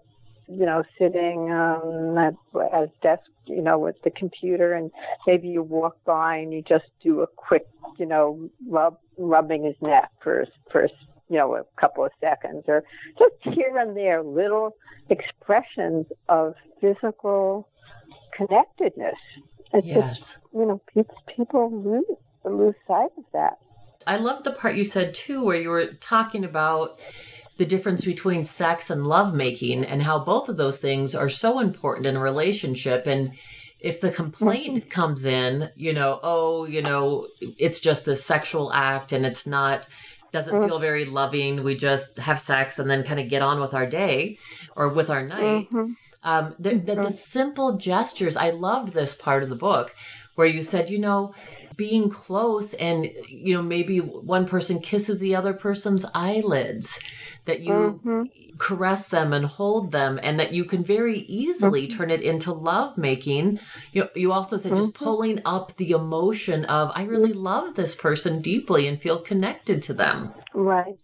you 0.49 0.64
know, 0.64 0.84
sitting 0.99 1.53
um, 1.53 2.16
at, 2.16 2.34
at 2.72 3.01
desk, 3.03 3.28
you 3.47 3.61
know, 3.61 3.78
with 3.78 3.97
the 4.05 4.11
computer, 4.11 4.72
and 4.72 4.91
maybe 5.26 5.49
you 5.49 5.62
walk 5.62 5.97
by 6.07 6.37
and 6.37 6.51
you 6.55 6.62
just 6.62 6.87
do 7.03 7.20
a 7.20 7.26
quick, 7.26 7.66
you 7.99 8.07
know, 8.07 8.49
rub 8.70 8.97
rubbing 9.18 9.64
his 9.64 9.76
neck 9.82 10.11
for 10.22 10.47
for 10.72 10.89
you 11.29 11.37
know 11.37 11.55
a 11.55 11.62
couple 11.81 12.05
of 12.05 12.12
seconds, 12.20 12.64
or 12.68 12.85
just 13.18 13.57
here 13.57 13.79
and 13.79 13.97
there 13.97 14.22
little 14.22 14.77
expressions 15.11 16.07
of 16.29 16.55
physical 16.81 17.68
connectedness. 18.37 19.14
It's 19.72 19.87
just 19.87 19.97
Yes. 19.97 20.39
you 20.53 20.66
know, 20.66 20.81
people 20.93 21.16
people 21.35 21.70
lose 21.72 22.05
lose 22.45 22.74
sight 22.87 23.11
of 23.18 23.24
that. 23.33 23.59
I 24.07 24.16
love 24.16 24.45
the 24.45 24.53
part 24.53 24.77
you 24.77 24.85
said 24.85 25.14
too, 25.14 25.45
where 25.45 25.61
you 25.61 25.68
were 25.68 25.95
talking 25.95 26.45
about 26.45 27.01
the 27.57 27.66
difference 27.66 28.05
between 28.05 28.45
sex 28.45 28.91
and 28.91 29.07
lovemaking 29.07 29.85
and 29.85 30.03
how 30.03 30.18
both 30.18 30.49
of 30.49 30.57
those 30.57 30.79
things 30.79 31.14
are 31.14 31.31
so 31.31 31.59
important 31.59 32.07
in 32.07 32.16
a 32.16 32.20
relationship. 32.20 33.07
And 33.07 33.33
if 33.81 34.01
the 34.01 34.11
complaint 34.11 34.79
mm-hmm. 34.79 34.89
comes 34.89 35.24
in, 35.24 35.70
you 35.74 35.93
know, 35.93 36.20
oh, 36.22 36.66
you 36.66 36.83
know, 36.83 37.29
it's 37.41 37.81
just 37.81 38.05
this 38.05 38.24
sexual 38.24 38.72
act 38.72 39.12
and 39.12 39.24
it's 39.24 39.47
not, 39.47 39.87
doesn't 40.37 40.68
feel 40.68 40.78
very 40.78 41.05
loving. 41.07 41.62
We 41.64 41.76
just 41.76 42.18
have 42.18 42.39
sex 42.41 42.78
and 42.78 42.91
then 42.91 43.03
kind 43.05 43.18
of 43.18 43.28
get 43.28 43.41
on 43.43 43.59
with 43.61 43.72
our 43.74 43.87
day 43.87 44.39
or 44.76 44.89
with 44.91 45.09
our 45.11 45.24
night. 45.26 45.70
Mhm. 45.70 45.97
Um, 46.22 46.55
the, 46.59 46.74
the, 46.74 46.95
the 46.97 47.11
simple 47.11 47.76
gestures. 47.76 48.37
I 48.37 48.51
loved 48.51 48.93
this 48.93 49.14
part 49.14 49.43
of 49.43 49.49
the 49.49 49.57
book 49.57 49.95
where 50.34 50.47
you 50.47 50.62
said, 50.62 50.91
you 50.91 50.99
know, 50.99 51.32
being 51.77 52.09
close 52.09 52.74
and, 52.74 53.11
you 53.29 53.55
know, 53.55 53.62
maybe 53.62 53.99
one 53.99 54.47
person 54.47 54.81
kisses 54.81 55.18
the 55.18 55.35
other 55.35 55.53
person's 55.53 56.07
eyelids, 56.14 57.01
that 57.45 57.61
you 57.61 58.01
Mhm. 58.05 58.31
caress 58.59 59.09
them 59.09 59.33
and 59.33 59.45
hold 59.45 59.93
them, 59.93 60.18
and 60.22 60.41
that 60.41 60.53
you 60.53 60.64
can 60.64 60.83
very 60.83 61.18
easily 61.29 61.87
turn 61.87 62.11
it 62.11 62.22
into 62.22 62.53
love 62.53 62.97
making. 62.97 63.61
You, 63.93 64.09
you 64.14 64.33
also 64.33 64.57
said 64.57 64.74
just 64.74 64.95
pulling 64.95 65.43
up 65.45 65.77
the 65.77 65.91
emotion 65.91 66.64
of, 66.64 66.91
I 66.95 67.05
really 67.05 67.35
love 67.35 67.74
this 67.74 67.95
person 67.95 68.41
deeply 68.41 68.87
and 68.87 69.01
feel 69.01 69.20
connected 69.20 69.83
to 69.83 69.93
them. 69.93 70.33
Right. 70.55 70.97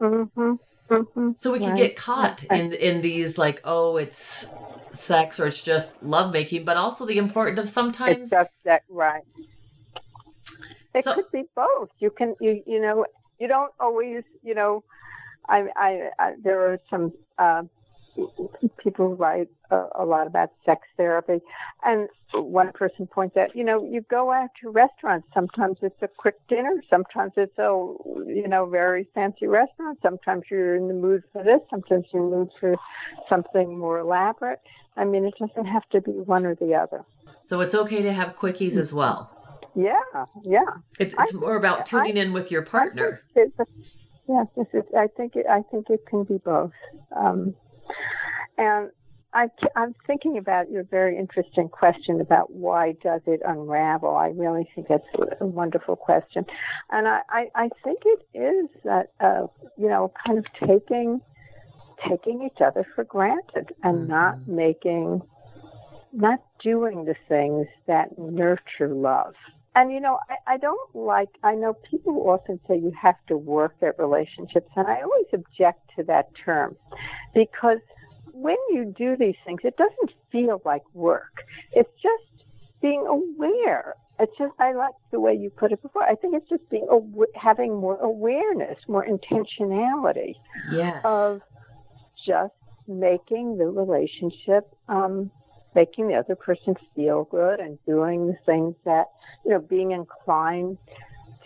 Mhm. 0.00 0.58
Mhm. 0.90 1.38
So 1.38 1.52
we 1.52 1.58
can 1.60 1.68
Right. 1.68 1.76
get 1.76 1.96
caught 1.96 2.44
in 2.44 2.72
in 2.74 3.00
these 3.00 3.38
like, 3.38 3.60
oh, 3.64 3.96
it's 3.96 4.46
sex 4.92 5.40
or 5.40 5.46
it's 5.46 5.62
just 5.62 6.02
lovemaking, 6.02 6.64
but 6.64 6.76
also 6.76 7.06
the 7.06 7.16
importance 7.18 7.58
of 7.58 7.64
It's 7.64 7.72
sometimes 7.72 8.30
just 8.30 8.50
that 8.64 8.82
right. 8.90 9.22
It 10.94 11.04
So- 11.04 11.14
could 11.14 11.30
be 11.32 11.44
both. 11.54 11.90
You 11.98 12.10
can 12.10 12.34
you 12.40 12.62
you 12.66 12.80
know 12.80 13.06
you 13.38 13.48
don't 13.48 13.72
always 13.80 14.22
you 14.42 14.54
know. 14.54 14.84
I 15.48 15.66
I, 15.76 16.10
I 16.18 16.34
there 16.42 16.60
are 16.72 16.78
some 16.90 17.12
uh, 17.38 17.62
people 18.78 19.08
who 19.08 19.14
write 19.14 19.48
a, 19.70 19.86
a 19.96 20.04
lot 20.04 20.26
about 20.26 20.50
sex 20.66 20.82
therapy, 20.96 21.40
and 21.84 22.08
one 22.34 22.72
person 22.72 23.06
points 23.06 23.36
out, 23.36 23.54
you 23.54 23.64
know, 23.64 23.84
you 23.84 24.00
go 24.10 24.30
out 24.32 24.50
to 24.62 24.70
restaurants. 24.70 25.26
Sometimes 25.34 25.78
it's 25.82 26.00
a 26.02 26.08
quick 26.08 26.36
dinner. 26.48 26.74
Sometimes 26.88 27.32
it's 27.36 27.58
a 27.58 27.70
you 28.26 28.46
know 28.48 28.66
very 28.66 29.08
fancy 29.14 29.46
restaurant. 29.46 29.98
Sometimes 30.02 30.44
you're 30.50 30.76
in 30.76 30.88
the 30.88 30.94
mood 30.94 31.22
for 31.32 31.42
this. 31.42 31.60
Sometimes 31.70 32.04
you're 32.12 32.22
in 32.24 32.30
the 32.30 32.36
mood 32.36 32.50
for 32.60 32.76
something 33.28 33.78
more 33.78 33.98
elaborate. 33.98 34.60
I 34.96 35.04
mean, 35.04 35.24
it 35.24 35.34
doesn't 35.38 35.66
have 35.66 35.88
to 35.90 36.00
be 36.02 36.12
one 36.12 36.44
or 36.46 36.54
the 36.54 36.74
other. 36.74 37.04
so 37.44 37.60
it's 37.60 37.74
okay 37.74 38.02
to 38.02 38.12
have 38.12 38.36
quickies 38.36 38.76
as 38.76 38.92
well. 38.92 39.30
Yeah, 39.74 40.24
yeah. 40.44 40.60
It's 40.98 41.14
I 41.16 41.24
more 41.34 41.56
about 41.56 41.80
I- 41.80 41.82
tuning 41.82 42.16
in 42.16 42.32
with 42.32 42.50
your 42.50 42.62
partner. 42.62 43.22
It's 43.34 43.58
a- 43.58 43.66
yes. 44.28 44.46
I 44.96 45.06
think 45.16 45.36
it. 45.36 45.46
I 45.48 45.62
think 45.70 45.90
it 45.90 46.06
can 46.06 46.24
be 46.24 46.38
both. 46.38 46.72
Um, 47.14 47.54
and 48.58 48.90
I, 49.34 49.48
I'm 49.76 49.94
thinking 50.06 50.36
about 50.36 50.70
your 50.70 50.84
very 50.84 51.16
interesting 51.18 51.68
question 51.68 52.20
about 52.20 52.52
why 52.52 52.92
does 53.02 53.22
it 53.26 53.40
unravel. 53.44 54.14
I 54.14 54.28
really 54.28 54.68
think 54.74 54.88
that's 54.88 55.04
a 55.40 55.46
wonderful 55.46 55.96
question, 55.96 56.44
and 56.90 57.08
I, 57.08 57.20
I, 57.30 57.46
I 57.54 57.68
think 57.82 58.00
it 58.04 58.38
is 58.38 58.68
that 58.84 59.12
uh, 59.20 59.46
you 59.78 59.88
know 59.88 60.12
kind 60.26 60.38
of 60.38 60.44
taking 60.66 61.20
taking 62.08 62.42
each 62.42 62.60
other 62.60 62.86
for 62.94 63.04
granted 63.04 63.72
and 63.82 64.08
not 64.08 64.46
making 64.46 65.22
not 66.12 66.40
doing 66.62 67.06
the 67.06 67.14
things 67.28 67.66
that 67.86 68.18
nurture 68.18 68.88
love. 68.88 69.34
And 69.74 69.92
you 69.92 70.00
know, 70.00 70.18
I, 70.28 70.54
I 70.54 70.56
don't 70.58 70.94
like. 70.94 71.30
I 71.42 71.54
know 71.54 71.74
people 71.90 72.14
often 72.28 72.60
say 72.68 72.76
you 72.76 72.92
have 73.00 73.16
to 73.28 73.36
work 73.36 73.76
at 73.82 73.98
relationships, 73.98 74.68
and 74.76 74.86
I 74.86 75.00
always 75.02 75.26
object 75.32 75.80
to 75.96 76.04
that 76.04 76.26
term 76.44 76.76
because 77.34 77.78
when 78.32 78.56
you 78.70 78.92
do 78.96 79.16
these 79.16 79.36
things, 79.46 79.60
it 79.64 79.76
doesn't 79.76 80.10
feel 80.30 80.60
like 80.64 80.82
work. 80.94 81.32
It's 81.72 81.90
just 82.02 82.46
being 82.80 83.06
aware. 83.06 83.94
It's 84.18 84.32
just 84.38 84.52
I 84.58 84.72
like 84.72 84.94
the 85.10 85.20
way 85.20 85.34
you 85.34 85.50
put 85.50 85.72
it 85.72 85.82
before. 85.82 86.02
I 86.02 86.14
think 86.16 86.34
it's 86.34 86.48
just 86.48 86.68
being 86.70 86.86
having 87.34 87.74
more 87.74 87.98
awareness, 87.98 88.76
more 88.88 89.06
intentionality 89.06 90.34
Yes. 90.70 91.00
of 91.04 91.40
just 92.26 92.52
making 92.86 93.58
the 93.58 93.66
relationship, 93.66 94.64
um, 94.88 95.30
making 95.74 96.08
the 96.08 96.14
other 96.14 96.36
person 96.36 96.74
feel 96.94 97.24
good 97.24 97.60
and 97.60 97.78
doing 97.86 98.26
the 98.26 98.36
things 98.44 98.74
that, 98.84 99.06
you 99.44 99.50
know, 99.50 99.58
being 99.58 99.92
inclined 99.92 100.78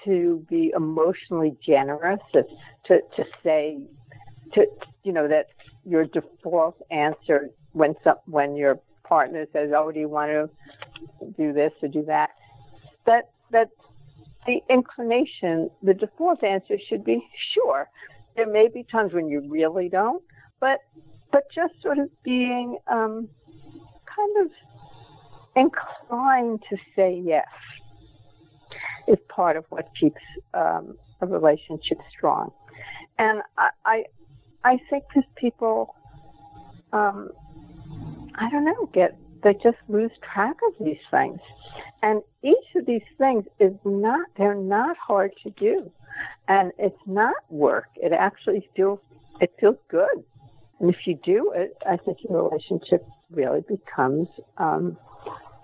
to 0.05 0.45
be 0.49 0.73
emotionally 0.75 1.57
generous, 1.65 2.21
to, 2.33 2.43
to, 2.87 3.01
to 3.17 3.25
say, 3.43 3.79
to, 4.55 4.67
you 5.03 5.13
know, 5.13 5.29
that 5.29 5.47
your 5.85 6.05
default 6.05 6.77
answer 6.91 7.51
when 7.73 7.95
some, 8.03 8.17
when 8.27 8.57
your 8.57 8.81
partner 9.05 9.47
says, 9.53 9.71
oh, 9.77 9.91
do 9.93 10.01
you 10.01 10.09
want 10.09 10.31
to 10.31 10.51
do 11.37 11.53
this 11.53 11.73
or 11.83 11.89
do 11.89 12.05
that? 12.05 12.31
That, 13.07 13.31
that 13.53 13.69
the 14.47 14.61
inclination, 14.71 15.71
the 15.83 15.95
default 15.95 16.43
answer 16.43 16.77
should 16.89 17.05
be 17.05 17.27
sure. 17.55 17.89
There 18.37 18.51
may 18.51 18.69
be 18.69 18.85
times 18.85 19.13
when 19.13 19.29
you 19.29 19.41
really 19.49 19.89
don't, 19.89 20.23
but 20.61 20.81
but 21.33 21.45
just 21.55 21.75
sort 21.83 21.99
of 21.99 22.09
being 22.23 22.79
um, 22.87 23.29
kind 24.17 24.47
of 24.47 24.51
inclined 25.55 26.63
to 26.71 26.77
say 26.95 27.21
yes 27.25 27.47
is 29.09 29.19
part 29.29 29.57
of 29.57 29.65
what 29.69 29.89
keeps 29.99 30.21
um, 30.55 30.97
a 31.21 31.27
relationship 31.27 31.99
strong. 32.17 32.53
And 33.19 33.43
I, 33.57 33.71
I, 33.85 34.05
I 34.65 34.79
think 34.91 35.05
because 35.09 35.29
people, 35.37 35.95
um, 36.93 37.31
I 38.35 38.51
don't 38.51 38.65
know, 38.65 38.91
get 38.93 39.17
they 39.43 39.55
just 39.55 39.79
lose 39.89 40.11
track 40.33 40.57
of 40.67 40.85
these 40.85 40.99
things. 41.11 41.39
And 42.03 42.23
each 42.43 42.75
of 42.75 42.85
these 42.87 43.07
things 43.17 43.45
is 43.61 43.73
not, 43.85 44.27
they're 44.37 44.55
not 44.55 44.97
hard 44.97 45.33
to 45.45 45.51
do. 45.51 45.91
And 46.49 46.73
it's 46.79 46.99
not 47.07 47.35
work. 47.49 47.87
It 47.97 48.13
actually 48.13 48.69
feels, 48.75 48.99
it 49.41 49.53
feels 49.61 49.77
good. 49.89 50.25
And 50.81 50.91
if 50.91 50.97
you 51.07 51.19
do 51.25 51.53
it, 51.55 51.77
I 51.89 51.97
think 51.97 52.19
your 52.29 52.49
relationship 52.49 53.07
really 53.31 53.63
becomes 53.67 54.29
um, 54.59 54.97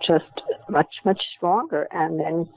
just 0.06 0.24
much, 0.68 0.94
much 1.04 1.20
stronger. 1.36 1.86
And 1.90 2.18
then, 2.18 2.48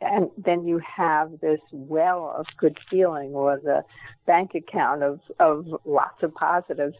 and 0.00 0.30
then 0.36 0.66
you 0.66 0.80
have 0.96 1.40
this 1.40 1.60
well 1.72 2.34
of 2.36 2.46
good 2.58 2.78
feeling 2.90 3.30
or 3.30 3.60
the 3.62 3.84
bank 4.26 4.52
account 4.54 5.02
of, 5.02 5.20
of 5.38 5.66
lots 5.84 6.22
of 6.22 6.34
positives 6.34 6.96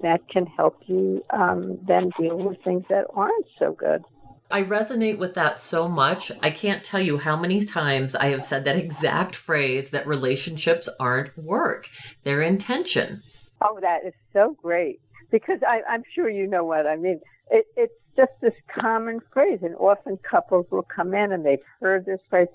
that 0.00 0.28
can 0.28 0.46
help 0.46 0.80
you 0.86 1.22
um, 1.30 1.78
then 1.86 2.10
deal 2.18 2.36
with 2.38 2.58
things 2.64 2.84
that 2.88 3.04
aren't 3.14 3.46
so 3.58 3.72
good. 3.72 4.02
I 4.50 4.62
resonate 4.62 5.18
with 5.18 5.34
that 5.34 5.58
so 5.58 5.88
much. 5.88 6.30
I 6.42 6.50
can't 6.50 6.84
tell 6.84 7.00
you 7.00 7.18
how 7.18 7.36
many 7.36 7.64
times 7.64 8.14
I 8.14 8.26
have 8.26 8.44
said 8.44 8.64
that 8.64 8.76
exact 8.76 9.34
phrase 9.34 9.90
that 9.90 10.06
relationships 10.06 10.88
aren't 11.00 11.36
work, 11.36 11.88
they're 12.22 12.42
intention. 12.42 13.22
Oh, 13.64 13.78
that 13.80 14.04
is 14.06 14.12
so 14.34 14.56
great 14.62 15.00
because 15.30 15.58
I, 15.66 15.80
I'm 15.88 16.02
sure 16.14 16.28
you 16.28 16.46
know 16.46 16.64
what 16.64 16.86
I 16.86 16.96
mean. 16.96 17.20
It, 17.50 17.66
it's 17.76 17.94
just 18.14 18.32
this 18.42 18.52
common 18.78 19.20
phrase, 19.32 19.60
and 19.62 19.74
often 19.76 20.18
couples 20.18 20.66
will 20.70 20.86
come 20.94 21.14
in 21.14 21.32
and 21.32 21.44
they've 21.44 21.58
heard 21.80 22.04
this 22.04 22.20
phrase. 22.28 22.48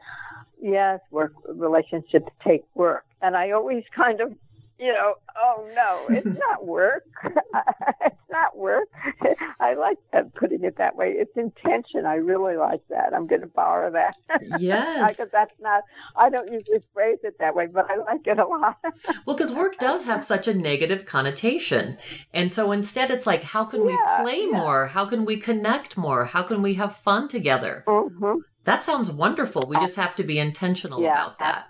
Yes, 0.61 0.99
work 1.11 1.33
relationships 1.47 2.31
take 2.45 2.63
work, 2.75 3.05
and 3.21 3.35
I 3.35 3.51
always 3.51 3.83
kind 3.95 4.21
of 4.21 4.33
you 4.79 4.93
know, 4.93 5.15
oh 5.37 5.69
no, 5.75 6.07
it's 6.15 6.25
not 6.49 6.65
work. 6.65 7.03
it's 7.25 8.15
not 8.31 8.57
work. 8.57 8.87
I 9.59 9.73
like 9.73 9.97
that 10.13 10.33
putting 10.35 10.63
it 10.63 10.77
that 10.77 10.95
way. 10.95 11.13
It's 11.17 11.35
intention. 11.35 12.05
I 12.05 12.15
really 12.15 12.55
like 12.55 12.81
that. 12.89 13.13
I'm 13.13 13.27
going 13.27 13.41
to 13.41 13.47
borrow 13.47 13.91
that. 13.91 14.15
Yes. 14.57 15.11
Because 15.17 15.29
that's 15.31 15.53
not, 15.59 15.83
I 16.15 16.29
don't 16.29 16.51
usually 16.51 16.79
phrase 16.93 17.17
it 17.23 17.35
that 17.39 17.55
way, 17.55 17.67
but 17.71 17.89
I 17.91 17.97
like 17.97 18.25
it 18.25 18.39
a 18.39 18.47
lot. 18.47 18.77
well, 19.25 19.35
because 19.35 19.51
work 19.51 19.77
does 19.77 20.05
have 20.05 20.23
such 20.23 20.47
a 20.47 20.53
negative 20.53 21.05
connotation. 21.05 21.97
And 22.33 22.51
so 22.51 22.71
instead, 22.71 23.11
it's 23.11 23.27
like, 23.27 23.43
how 23.43 23.65
can 23.65 23.81
Yeah, 23.81 24.21
we 24.21 24.23
play 24.23 24.41
yeah. 24.49 24.57
more? 24.57 24.87
How 24.87 25.05
can 25.05 25.25
we 25.25 25.37
connect 25.37 25.97
more? 25.97 26.25
How 26.25 26.43
can 26.43 26.61
we 26.61 26.75
have 26.75 26.95
fun 26.95 27.27
together? 27.27 27.83
hmm 27.87 28.35
That 28.63 28.81
sounds 28.83 29.11
wonderful. 29.11 29.67
We 29.67 29.77
just 29.77 29.95
have 29.97 30.15
to 30.15 30.23
be 30.23 30.39
intentional 30.39 31.01
Yeah. 31.01 31.13
about 31.13 31.39
that. 31.39 31.65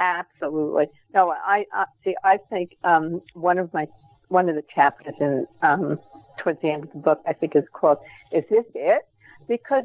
Absolutely. 0.00 0.86
No, 1.14 1.30
I, 1.30 1.64
I 1.72 1.84
see. 2.04 2.14
I 2.24 2.38
think 2.50 2.76
um, 2.84 3.22
one 3.34 3.58
of 3.58 3.72
my 3.72 3.86
one 4.28 4.48
of 4.48 4.56
the 4.56 4.64
chapters 4.74 5.14
in 5.20 5.46
um, 5.62 5.98
towards 6.42 6.60
the 6.60 6.70
end 6.70 6.84
of 6.84 6.92
the 6.92 6.98
book, 6.98 7.20
I 7.26 7.32
think, 7.32 7.56
is 7.56 7.64
called 7.72 7.98
"Is 8.32 8.44
This 8.50 8.64
It?" 8.74 9.02
Because 9.48 9.84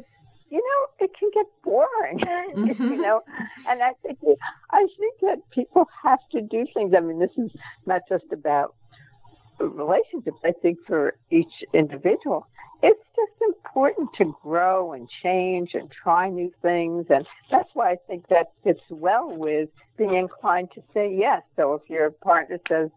you 0.50 0.58
know 0.58 1.06
it 1.06 1.10
can 1.18 1.30
get 1.32 1.46
boring, 1.62 2.76
you 2.78 3.02
know, 3.02 3.22
and 3.68 3.82
I 3.82 3.92
think 4.02 4.18
I 4.70 4.86
think 4.98 5.14
that 5.22 5.38
people 5.50 5.86
have 6.02 6.20
to 6.32 6.42
do 6.42 6.66
things. 6.74 6.92
I 6.96 7.00
mean, 7.00 7.18
this 7.18 7.30
is 7.38 7.50
not 7.86 8.02
just 8.08 8.24
about 8.32 8.74
relationships. 9.58 10.38
I 10.44 10.52
think 10.62 10.78
for 10.86 11.16
each 11.30 11.52
individual, 11.72 12.46
it's 12.82 13.00
just 13.16 13.32
important 13.40 14.10
to 14.18 14.36
grow 14.42 14.92
and 14.92 15.08
change 15.22 15.70
and 15.72 15.90
try 15.90 16.28
new 16.28 16.52
things. 16.60 17.06
And 17.08 17.26
that's 17.50 17.68
why 17.72 17.92
I 17.92 17.96
think 18.06 18.28
that 18.28 18.52
fits 18.62 18.80
well 18.90 19.34
with 19.34 19.70
being 19.96 20.14
inclined 20.14 20.68
to 20.74 20.82
say 20.92 21.14
yes. 21.18 21.42
So 21.56 21.74
if 21.74 21.88
your 21.88 22.10
partner 22.10 22.58
says, 22.68 22.90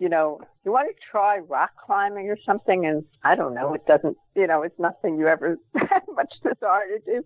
you 0.00 0.08
know, 0.08 0.40
you 0.64 0.72
want 0.72 0.88
to 0.88 0.94
try 1.10 1.38
rock 1.38 1.70
climbing 1.84 2.28
or 2.28 2.36
something, 2.44 2.84
and 2.86 3.04
I 3.22 3.36
don't 3.36 3.54
know, 3.54 3.74
it 3.74 3.86
doesn't, 3.86 4.16
you 4.34 4.46
know, 4.48 4.62
it's 4.62 4.78
nothing 4.78 5.18
you 5.18 5.28
ever 5.28 5.56
had 5.74 6.02
much 6.14 6.32
desire 6.42 6.98
to 6.98 7.04
do. 7.04 7.24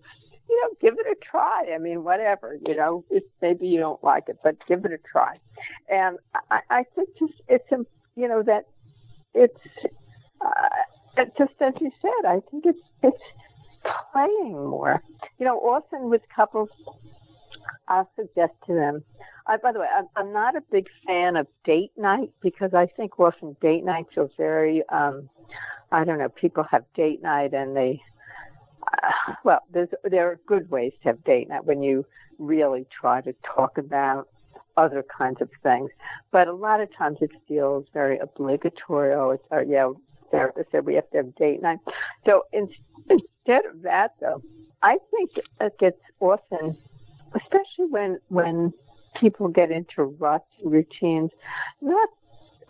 You 0.49 0.61
know, 0.61 0.75
give 0.81 0.99
it 0.99 1.07
a 1.07 1.15
try. 1.31 1.71
I 1.73 1.79
mean, 1.79 2.03
whatever. 2.03 2.59
You 2.67 2.75
know, 2.75 3.05
it's, 3.09 3.25
maybe 3.41 3.65
you 3.65 3.79
don't 3.79 4.03
like 4.03 4.25
it, 4.27 4.37
but 4.43 4.55
give 4.67 4.85
it 4.85 4.91
a 4.91 4.99
try. 4.99 5.39
And 5.89 6.17
I, 6.51 6.59
I 6.69 6.83
think 6.95 7.09
just 7.17 7.41
it's, 7.47 7.65
you 8.15 8.27
know, 8.27 8.43
that 8.43 8.65
it's 9.33 9.59
uh, 10.41 11.23
just 11.37 11.53
as 11.61 11.73
you 11.79 11.91
said. 12.01 12.27
I 12.27 12.39
think 12.51 12.65
it's 12.65 12.79
it's 13.01 13.17
playing 14.11 14.53
more. 14.53 15.01
You 15.39 15.45
know, 15.45 15.57
often 15.57 16.09
with 16.09 16.21
couples, 16.35 16.69
I'll 17.87 18.09
suggest 18.15 18.53
to 18.67 18.73
them. 18.73 19.03
I, 19.45 19.57
by 19.57 19.71
the 19.73 19.79
way, 19.79 19.87
I'm, 19.95 20.07
I'm 20.15 20.33
not 20.33 20.55
a 20.55 20.61
big 20.71 20.87
fan 21.05 21.35
of 21.35 21.47
date 21.65 21.91
night 21.97 22.31
because 22.41 22.73
I 22.73 22.85
think 22.85 23.19
often 23.19 23.57
date 23.61 23.83
night 23.83 24.05
feels 24.13 24.31
very. 24.37 24.83
Um, 24.89 25.29
I 25.91 26.03
don't 26.03 26.17
know. 26.17 26.29
People 26.29 26.65
have 26.71 26.83
date 26.95 27.21
night 27.21 27.53
and 27.53 27.75
they. 27.75 28.01
Uh, 28.81 29.33
well, 29.43 29.59
there's 29.71 29.89
there 30.03 30.29
are 30.29 30.39
good 30.47 30.69
ways 30.69 30.93
to 31.01 31.09
have 31.09 31.23
date 31.23 31.49
night 31.49 31.65
when 31.65 31.83
you 31.83 32.05
really 32.39 32.85
try 32.99 33.21
to 33.21 33.33
talk 33.55 33.77
about 33.77 34.27
other 34.77 35.03
kinds 35.15 35.41
of 35.41 35.49
things. 35.61 35.89
But 36.31 36.47
a 36.47 36.53
lot 36.53 36.81
of 36.81 36.95
times 36.95 37.17
it 37.21 37.31
feels 37.47 37.85
very 37.93 38.17
obligatory. 38.19 39.13
Oh, 39.13 39.31
it's, 39.31 39.43
or, 39.51 39.63
yeah, 39.63 39.91
therapist 40.31 40.71
said 40.71 40.85
we 40.85 40.95
have 40.95 41.09
to 41.11 41.17
have 41.17 41.35
date 41.35 41.61
night. 41.61 41.79
So 42.25 42.43
in, 42.51 42.67
instead 43.09 43.65
of 43.65 43.83
that, 43.83 44.11
though, 44.19 44.41
I 44.81 44.97
think 45.11 45.31
it 45.61 45.79
gets 45.79 45.99
often, 46.19 46.77
especially 47.35 47.85
when 47.89 48.19
when 48.27 48.73
people 49.19 49.47
get 49.47 49.71
into 49.71 50.03
ruts, 50.03 50.45
routines, 50.63 51.31
not 51.81 52.09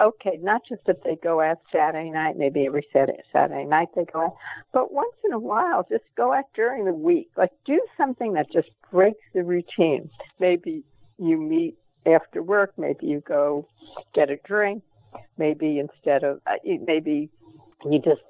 okay, 0.01 0.37
not 0.41 0.61
just 0.67 0.83
that 0.85 1.03
they 1.03 1.15
go 1.15 1.41
out 1.41 1.59
Saturday 1.71 2.09
night, 2.09 2.35
maybe 2.37 2.65
every 2.65 2.85
Saturday, 2.91 3.21
Saturday 3.31 3.65
night 3.65 3.87
they 3.95 4.05
go 4.05 4.25
out, 4.25 4.35
but 4.73 4.93
once 4.93 5.15
in 5.25 5.31
a 5.31 5.39
while, 5.39 5.85
just 5.89 6.03
go 6.15 6.33
out 6.33 6.45
during 6.53 6.85
the 6.85 6.93
week. 6.93 7.29
Like 7.37 7.51
do 7.65 7.79
something 7.97 8.33
that 8.33 8.51
just 8.51 8.69
breaks 8.91 9.23
the 9.33 9.43
routine. 9.43 10.09
Maybe 10.39 10.83
you 11.17 11.37
meet 11.37 11.77
after 12.05 12.41
work, 12.41 12.73
maybe 12.77 13.07
you 13.07 13.21
go 13.27 13.67
get 14.13 14.29
a 14.29 14.37
drink, 14.37 14.83
maybe 15.37 15.79
instead 15.79 16.23
of, 16.23 16.41
uh, 16.47 16.53
maybe 16.85 17.29
you 17.85 17.99
just 17.99 18.21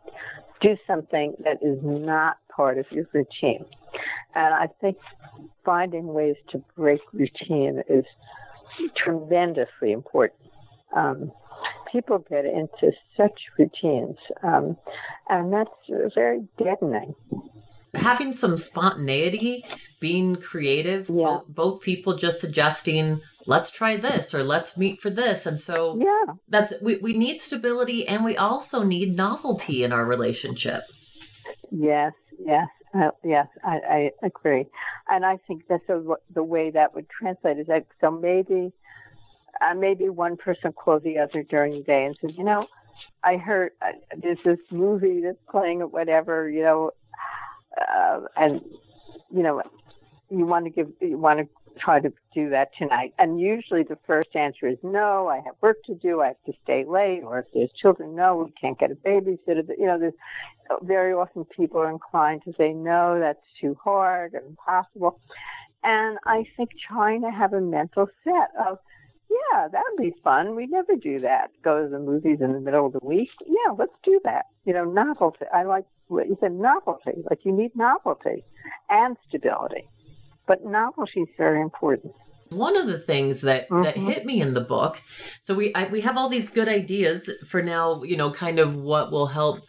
do 0.61 0.75
something 0.87 1.35
that 1.43 1.57
is 1.61 1.79
not 1.83 2.37
part 2.55 2.77
of 2.77 2.85
your 2.91 3.05
routine. 3.13 3.65
And 4.35 4.53
I 4.53 4.67
think 4.81 4.97
finding 5.65 6.07
ways 6.07 6.35
to 6.51 6.63
break 6.75 7.01
routine 7.13 7.83
is 7.89 8.05
tremendously 8.95 9.91
important. 9.91 10.39
Um, 10.95 11.31
people 11.91 12.19
get 12.29 12.45
into 12.45 12.91
such 13.15 13.39
routines, 13.57 14.17
um, 14.41 14.77
and 15.29 15.53
that's 15.53 15.69
very 16.15 16.47
deadening. 16.57 17.13
Having 17.93 18.31
some 18.31 18.57
spontaneity, 18.57 19.63
being 19.99 20.35
creative, 20.35 21.09
Yeah. 21.09 21.25
both, 21.25 21.47
both 21.47 21.81
people 21.81 22.15
just 22.17 22.39
suggesting, 22.39 23.21
let's 23.45 23.69
try 23.69 23.97
this 23.97 24.33
or 24.33 24.43
let's 24.43 24.77
meet 24.77 25.01
for 25.01 25.09
this. 25.09 25.45
And 25.45 25.59
so 25.59 25.99
Yeah, 25.99 26.33
that's 26.47 26.73
we, 26.81 26.97
we 26.97 27.13
need 27.13 27.41
stability 27.41 28.07
and 28.07 28.23
we 28.23 28.37
also 28.37 28.83
need 28.83 29.15
novelty 29.15 29.83
in 29.83 29.91
our 29.91 30.05
relationship. 30.05 30.83
yes, 31.71 32.13
yes, 32.39 32.67
uh, 32.93 33.09
yes, 33.23 33.47
I, 33.63 33.79
I 33.89 34.11
agree. 34.23 34.65
And 35.09 35.25
I 35.25 35.37
think 35.47 35.63
that's 35.67 35.87
a, 35.89 36.01
the 36.33 36.43
way 36.43 36.71
that 36.71 36.93
would 36.95 37.07
translate 37.09 37.59
is 37.59 37.67
that 37.67 37.85
so 37.99 38.11
maybe, 38.11 38.71
uh, 39.61 39.73
maybe 39.73 40.09
one 40.09 40.37
person 40.37 40.71
calls 40.73 41.03
the 41.03 41.19
other 41.19 41.43
during 41.43 41.73
the 41.77 41.83
day 41.83 42.05
and 42.05 42.15
says, 42.21 42.31
you 42.37 42.43
know, 42.43 42.67
I 43.23 43.37
heard 43.37 43.71
uh, 43.81 43.91
there's 44.21 44.39
this 44.45 44.59
movie 44.71 45.21
that's 45.23 45.37
playing 45.49 45.81
or 45.81 45.87
whatever, 45.87 46.49
you 46.49 46.61
know, 46.61 46.91
uh, 47.79 48.21
and 48.35 48.61
you 49.31 49.41
know, 49.41 49.61
you 50.29 50.45
want 50.45 50.65
to 50.65 50.71
give, 50.71 50.89
you 51.01 51.17
want 51.17 51.39
to 51.39 51.47
try 51.79 51.99
to 51.99 52.11
do 52.33 52.49
that 52.49 52.69
tonight. 52.77 53.13
And 53.17 53.39
usually 53.39 53.83
the 53.83 53.97
first 54.07 54.35
answer 54.35 54.67
is 54.67 54.77
no, 54.83 55.27
I 55.27 55.37
have 55.37 55.55
work 55.61 55.77
to 55.85 55.95
do, 55.95 56.21
I 56.21 56.27
have 56.27 56.43
to 56.45 56.53
stay 56.63 56.85
late, 56.87 57.21
or 57.23 57.39
if 57.39 57.45
there's 57.53 57.71
children, 57.81 58.15
no, 58.15 58.35
we 58.35 58.51
can't 58.59 58.79
get 58.79 58.91
a 58.91 58.95
babysitter. 58.95 59.67
You 59.77 59.85
know, 59.85 59.99
there's 59.99 60.13
very 60.81 61.13
often 61.13 61.45
people 61.45 61.79
are 61.79 61.89
inclined 61.89 62.43
to 62.45 62.53
say 62.57 62.73
no, 62.73 63.19
that's 63.19 63.39
too 63.59 63.77
hard 63.83 64.33
and 64.33 64.45
impossible. 64.47 65.19
And 65.83 66.17
I 66.25 66.45
think 66.55 66.71
trying 66.87 67.21
to 67.21 67.31
have 67.31 67.53
a 67.53 67.61
mental 67.61 68.07
set 68.23 68.49
of, 68.67 68.79
yeah, 69.29 69.67
that 69.67 69.83
would 69.91 70.01
be 70.01 70.13
fun. 70.23 70.55
We 70.55 70.67
never 70.67 70.95
do 70.95 71.19
that. 71.19 71.49
Go 71.63 71.83
to 71.83 71.89
the 71.89 71.99
movies 71.99 72.39
in 72.39 72.53
the 72.53 72.59
middle 72.59 72.85
of 72.85 72.93
the 72.93 72.99
week. 73.01 73.29
Yeah, 73.45 73.73
let's 73.77 73.93
do 74.03 74.19
that. 74.23 74.45
You 74.65 74.73
know, 74.73 74.85
novelty. 74.85 75.45
I 75.53 75.63
like 75.63 75.85
what 76.07 76.27
you 76.27 76.37
said, 76.39 76.53
novelty. 76.53 77.23
Like 77.29 77.39
you 77.43 77.51
need 77.51 77.75
novelty 77.75 78.43
and 78.89 79.17
stability. 79.27 79.87
But 80.47 80.63
novelty 80.65 81.21
is 81.21 81.29
very 81.37 81.61
important. 81.61 82.13
One 82.49 82.75
of 82.77 82.87
the 82.87 82.99
things 82.99 83.41
that 83.41 83.67
that 83.69 83.95
Mhm. 83.95 84.07
hit 84.13 84.25
me 84.25 84.41
in 84.41 84.53
the 84.53 84.61
book, 84.61 85.01
so 85.41 85.55
we 85.55 85.73
I, 85.73 85.87
we 85.87 86.01
have 86.01 86.17
all 86.17 86.29
these 86.29 86.49
good 86.49 86.67
ideas 86.67 87.29
for 87.47 87.61
now, 87.63 88.03
you 88.03 88.15
know, 88.17 88.29
kind 88.31 88.59
of 88.59 88.75
what 88.75 89.11
will 89.11 89.27
help 89.27 89.61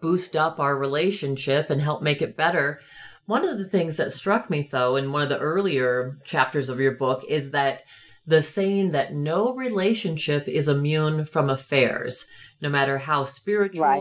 boost 0.00 0.34
up 0.34 0.58
our 0.58 0.76
relationship 0.76 1.70
and 1.70 1.80
help 1.80 2.02
make 2.02 2.20
it 2.20 2.36
better. 2.36 2.80
One 3.26 3.46
of 3.48 3.56
the 3.58 3.64
things 3.68 3.96
that 3.96 4.12
struck 4.12 4.50
me, 4.50 4.68
though, 4.70 4.96
in 4.96 5.12
one 5.12 5.22
of 5.22 5.28
the 5.28 5.38
earlier 5.38 6.18
chapters 6.24 6.68
of 6.68 6.80
your 6.80 6.92
book 6.92 7.24
is 7.28 7.52
that 7.52 7.82
the 8.26 8.42
saying 8.42 8.90
that 8.92 9.14
no 9.14 9.54
relationship 9.54 10.48
is 10.48 10.66
immune 10.68 11.24
from 11.26 11.48
affairs, 11.48 12.26
no 12.60 12.68
matter 12.68 12.98
how 12.98 13.24
spiritual 13.24 13.82
Right. 13.84 14.00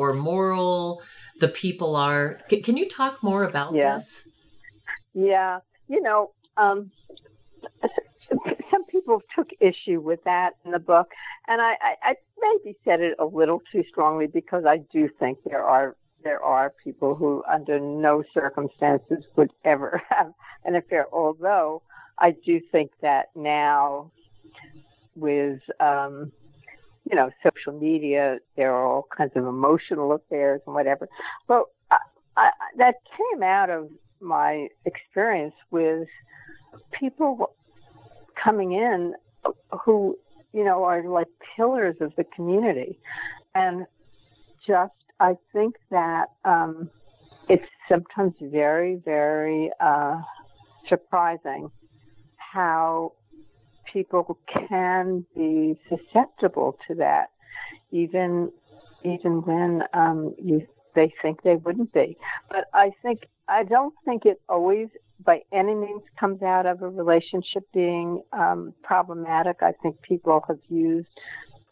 or 0.00 0.14
moral 0.14 1.02
the 1.40 1.48
people 1.48 1.94
are. 1.96 2.38
C- 2.48 2.62
can 2.62 2.76
you 2.76 2.88
talk 2.88 3.22
more 3.22 3.44
about 3.44 3.72
this? 3.74 4.26
Yeah, 5.14 5.60
you 5.88 6.02
know, 6.02 6.32
um, 6.56 6.90
some 8.70 8.84
people 8.86 9.22
took 9.36 9.50
issue 9.60 10.00
with 10.00 10.22
that 10.24 10.54
in 10.64 10.72
the 10.72 10.78
book, 10.78 11.12
and 11.46 11.60
I, 11.60 11.72
I, 11.80 11.94
I 12.02 12.14
maybe 12.40 12.76
said 12.84 13.00
it 13.00 13.14
a 13.18 13.24
little 13.24 13.62
too 13.72 13.84
strongly 13.88 14.26
because 14.26 14.64
I 14.66 14.78
do 14.92 15.08
think 15.20 15.38
there 15.44 15.62
are 15.64 15.96
there 16.22 16.42
are 16.42 16.72
people 16.82 17.14
who, 17.14 17.44
under 17.50 17.78
no 17.78 18.24
circumstances, 18.32 19.24
would 19.36 19.52
ever 19.64 20.02
have 20.08 20.32
an 20.64 20.74
affair. 20.74 21.06
Although 21.12 21.82
I 22.18 22.34
do 22.44 22.60
think 22.72 22.90
that 23.02 23.26
now, 23.36 24.10
with 25.14 25.60
um, 25.80 26.32
you 27.08 27.14
know 27.16 27.30
social 27.42 27.78
media, 27.78 28.38
there 28.56 28.74
are 28.74 28.86
all 28.86 29.06
kinds 29.16 29.32
of 29.36 29.46
emotional 29.46 30.12
affairs 30.12 30.60
and 30.66 30.74
whatever. 30.74 31.08
But 31.46 31.64
I, 31.90 31.98
I, 32.36 32.50
that 32.78 32.96
came 33.16 33.42
out 33.42 33.70
of 33.70 33.90
my 34.20 34.68
experience 34.84 35.54
with 35.70 36.08
people 36.98 37.50
coming 38.42 38.72
in 38.72 39.14
who 39.84 40.16
you 40.52 40.64
know 40.64 40.84
are 40.84 41.02
like 41.08 41.28
pillars 41.56 41.96
of 42.00 42.12
the 42.16 42.24
community. 42.24 42.98
And 43.54 43.86
just 44.66 44.92
i 45.20 45.36
think 45.52 45.76
that 45.90 46.26
um 46.44 46.90
it's 47.48 47.64
sometimes 47.88 48.32
very 48.40 48.96
very 49.04 49.70
uh 49.80 50.20
surprising 50.88 51.70
how 52.36 53.12
people 53.92 54.38
can 54.68 55.24
be 55.34 55.78
susceptible 55.88 56.76
to 56.88 56.94
that 56.94 57.30
even 57.90 58.50
even 59.04 59.42
when 59.42 59.82
um 59.92 60.34
you 60.42 60.66
they 60.94 61.12
think 61.22 61.42
they 61.42 61.56
wouldn't 61.56 61.92
be. 61.92 62.16
But 62.48 62.64
i 62.72 62.90
think 63.02 63.26
i 63.48 63.62
don't 63.62 63.94
think 64.04 64.24
it 64.24 64.40
always 64.48 64.88
by 65.24 65.40
any 65.52 65.74
means 65.74 66.02
comes 66.18 66.42
out 66.42 66.66
of 66.66 66.82
a 66.82 66.88
relationship 66.88 67.64
being 67.72 68.22
um, 68.32 68.74
problematic. 68.82 69.58
I 69.62 69.72
think 69.82 70.00
people 70.02 70.42
have 70.48 70.58
used 70.68 71.08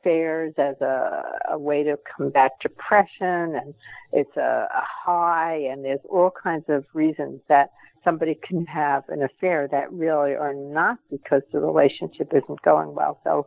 fairs 0.05 0.55
as 0.59 0.81
a, 0.81 1.23
a 1.51 1.59
way 1.59 1.83
to 1.85 1.97
combat 2.17 2.53
depression, 2.61 3.57
and 3.57 3.75
it's 4.13 4.37
a, 4.37 4.69
a 4.73 4.83
high, 5.05 5.69
and 5.71 5.85
there's 5.85 6.01
all 6.09 6.31
kinds 6.31 6.65
of 6.69 6.85
reasons 6.93 7.41
that 7.49 7.71
somebody 8.05 8.37
can 8.47 8.67
have 8.67 9.05
an 9.09 9.23
affair 9.23 9.69
that 9.71 9.93
really 9.93 10.35
are 10.35 10.55
not 10.55 10.99
because 11.11 11.43
the 11.53 11.61
relationship 11.61 12.33
isn't 12.35 12.63
going 12.63 12.95
well. 12.95 13.21
So 13.23 13.47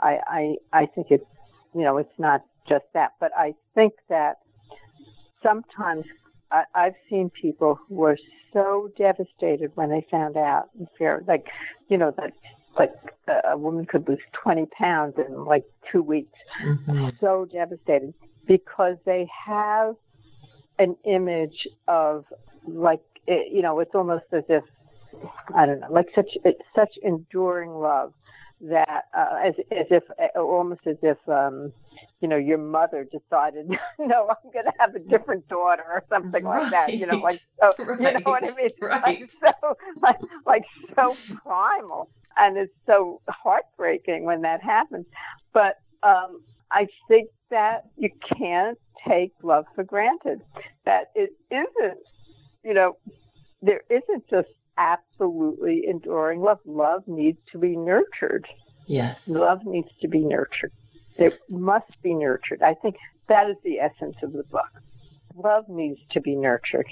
I, 0.00 0.18
I, 0.28 0.54
I 0.72 0.86
think 0.86 1.08
it's, 1.10 1.24
you 1.74 1.82
know, 1.82 1.98
it's 1.98 2.18
not 2.18 2.44
just 2.68 2.84
that, 2.94 3.12
but 3.18 3.32
I 3.36 3.54
think 3.74 3.94
that 4.08 4.38
sometimes 5.42 6.04
I, 6.50 6.64
I've 6.74 6.94
seen 7.10 7.30
people 7.30 7.78
who 7.88 7.94
were 7.96 8.18
so 8.52 8.90
devastated 8.96 9.72
when 9.74 9.90
they 9.90 10.06
found 10.10 10.36
out 10.36 10.70
in 10.78 10.86
fear, 10.98 11.24
like, 11.26 11.46
you 11.88 11.98
know, 11.98 12.12
that 12.16 12.32
like 12.78 12.92
a 13.52 13.56
woman 13.56 13.86
could 13.86 14.06
lose 14.08 14.20
20 14.42 14.66
pounds 14.66 15.14
in 15.16 15.44
like 15.44 15.64
two 15.90 16.02
weeks. 16.02 16.38
Mhm. 16.62 17.18
So 17.20 17.46
devastated 17.46 18.12
because 18.46 18.96
they 19.04 19.28
have 19.46 19.96
an 20.78 20.96
image 21.04 21.66
of 21.88 22.24
like, 22.66 23.00
it, 23.26 23.52
you 23.52 23.62
know, 23.62 23.80
it's 23.80 23.94
almost 23.94 24.24
as 24.32 24.44
if 24.48 24.62
I 25.54 25.66
don't 25.66 25.80
know, 25.80 25.90
like 25.90 26.08
such 26.14 26.30
it's 26.44 26.60
such 26.74 26.92
enduring 27.02 27.70
love 27.70 28.12
that 28.60 29.04
uh, 29.16 29.36
as 29.44 29.54
as 29.70 29.86
if 29.90 30.02
uh, 30.18 30.38
almost 30.40 30.80
as 30.86 30.96
if 31.02 31.16
um 31.28 31.72
you 32.20 32.28
know 32.28 32.36
your 32.36 32.58
mother 32.58 33.04
decided 33.04 33.68
no 33.98 34.28
i'm 34.28 34.50
going 34.52 34.64
to 34.64 34.72
have 34.78 34.94
a 34.94 34.98
different 35.00 35.46
daughter 35.48 35.82
or 35.88 36.02
something 36.08 36.44
like 36.44 36.70
that 36.70 36.98
you 36.98 37.06
know 37.06 37.18
like 37.18 37.40
so, 37.60 37.72
you 37.98 38.04
know 38.12 38.20
what 38.24 38.42
i 38.44 38.54
mean 38.54 38.70
Right. 38.80 39.02
like 39.02 39.30
so 39.40 39.74
like, 40.02 40.16
like 40.46 40.62
so 40.94 41.16
primal 41.42 42.10
and 42.36 42.56
it's 42.56 42.72
so 42.86 43.20
heartbreaking 43.28 44.24
when 44.24 44.42
that 44.42 44.62
happens 44.62 45.06
but 45.52 45.74
um 46.02 46.40
i 46.70 46.86
think 47.08 47.28
that 47.50 47.82
you 47.96 48.10
can't 48.38 48.78
take 49.06 49.32
love 49.42 49.64
for 49.74 49.84
granted 49.84 50.40
that 50.84 51.06
it 51.14 51.30
isn't 51.50 51.98
you 52.64 52.74
know 52.74 52.94
there 53.62 53.82
isn't 53.90 54.28
just 54.28 54.48
absolutely 54.78 55.84
enduring 55.88 56.40
love 56.40 56.58
love 56.66 57.02
needs 57.06 57.38
to 57.50 57.58
be 57.58 57.76
nurtured 57.76 58.46
Yes. 58.86 59.26
Love 59.26 59.64
needs 59.64 59.88
to 60.00 60.08
be 60.08 60.20
nurtured. 60.20 60.70
It 61.18 61.38
must 61.48 61.90
be 62.02 62.14
nurtured. 62.14 62.62
I 62.62 62.74
think 62.74 62.96
that 63.28 63.48
is 63.50 63.56
the 63.64 63.80
essence 63.80 64.16
of 64.22 64.32
the 64.32 64.44
book. 64.44 64.70
Love 65.34 65.68
needs 65.68 66.00
to 66.12 66.20
be 66.20 66.34
nurtured. 66.34 66.86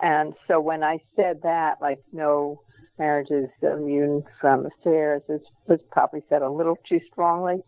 And 0.00 0.34
so 0.48 0.60
when 0.60 0.82
I 0.82 0.98
said 1.16 1.42
that, 1.42 1.80
like 1.80 2.00
no 2.12 2.60
marriage 2.98 3.30
is 3.30 3.48
immune 3.62 4.24
from 4.40 4.66
affairs, 4.66 5.22
it 5.28 5.42
was 5.66 5.80
probably 5.90 6.22
said 6.28 6.42
a 6.42 6.50
little 6.50 6.78
too 6.88 7.00
strongly. 7.10 7.62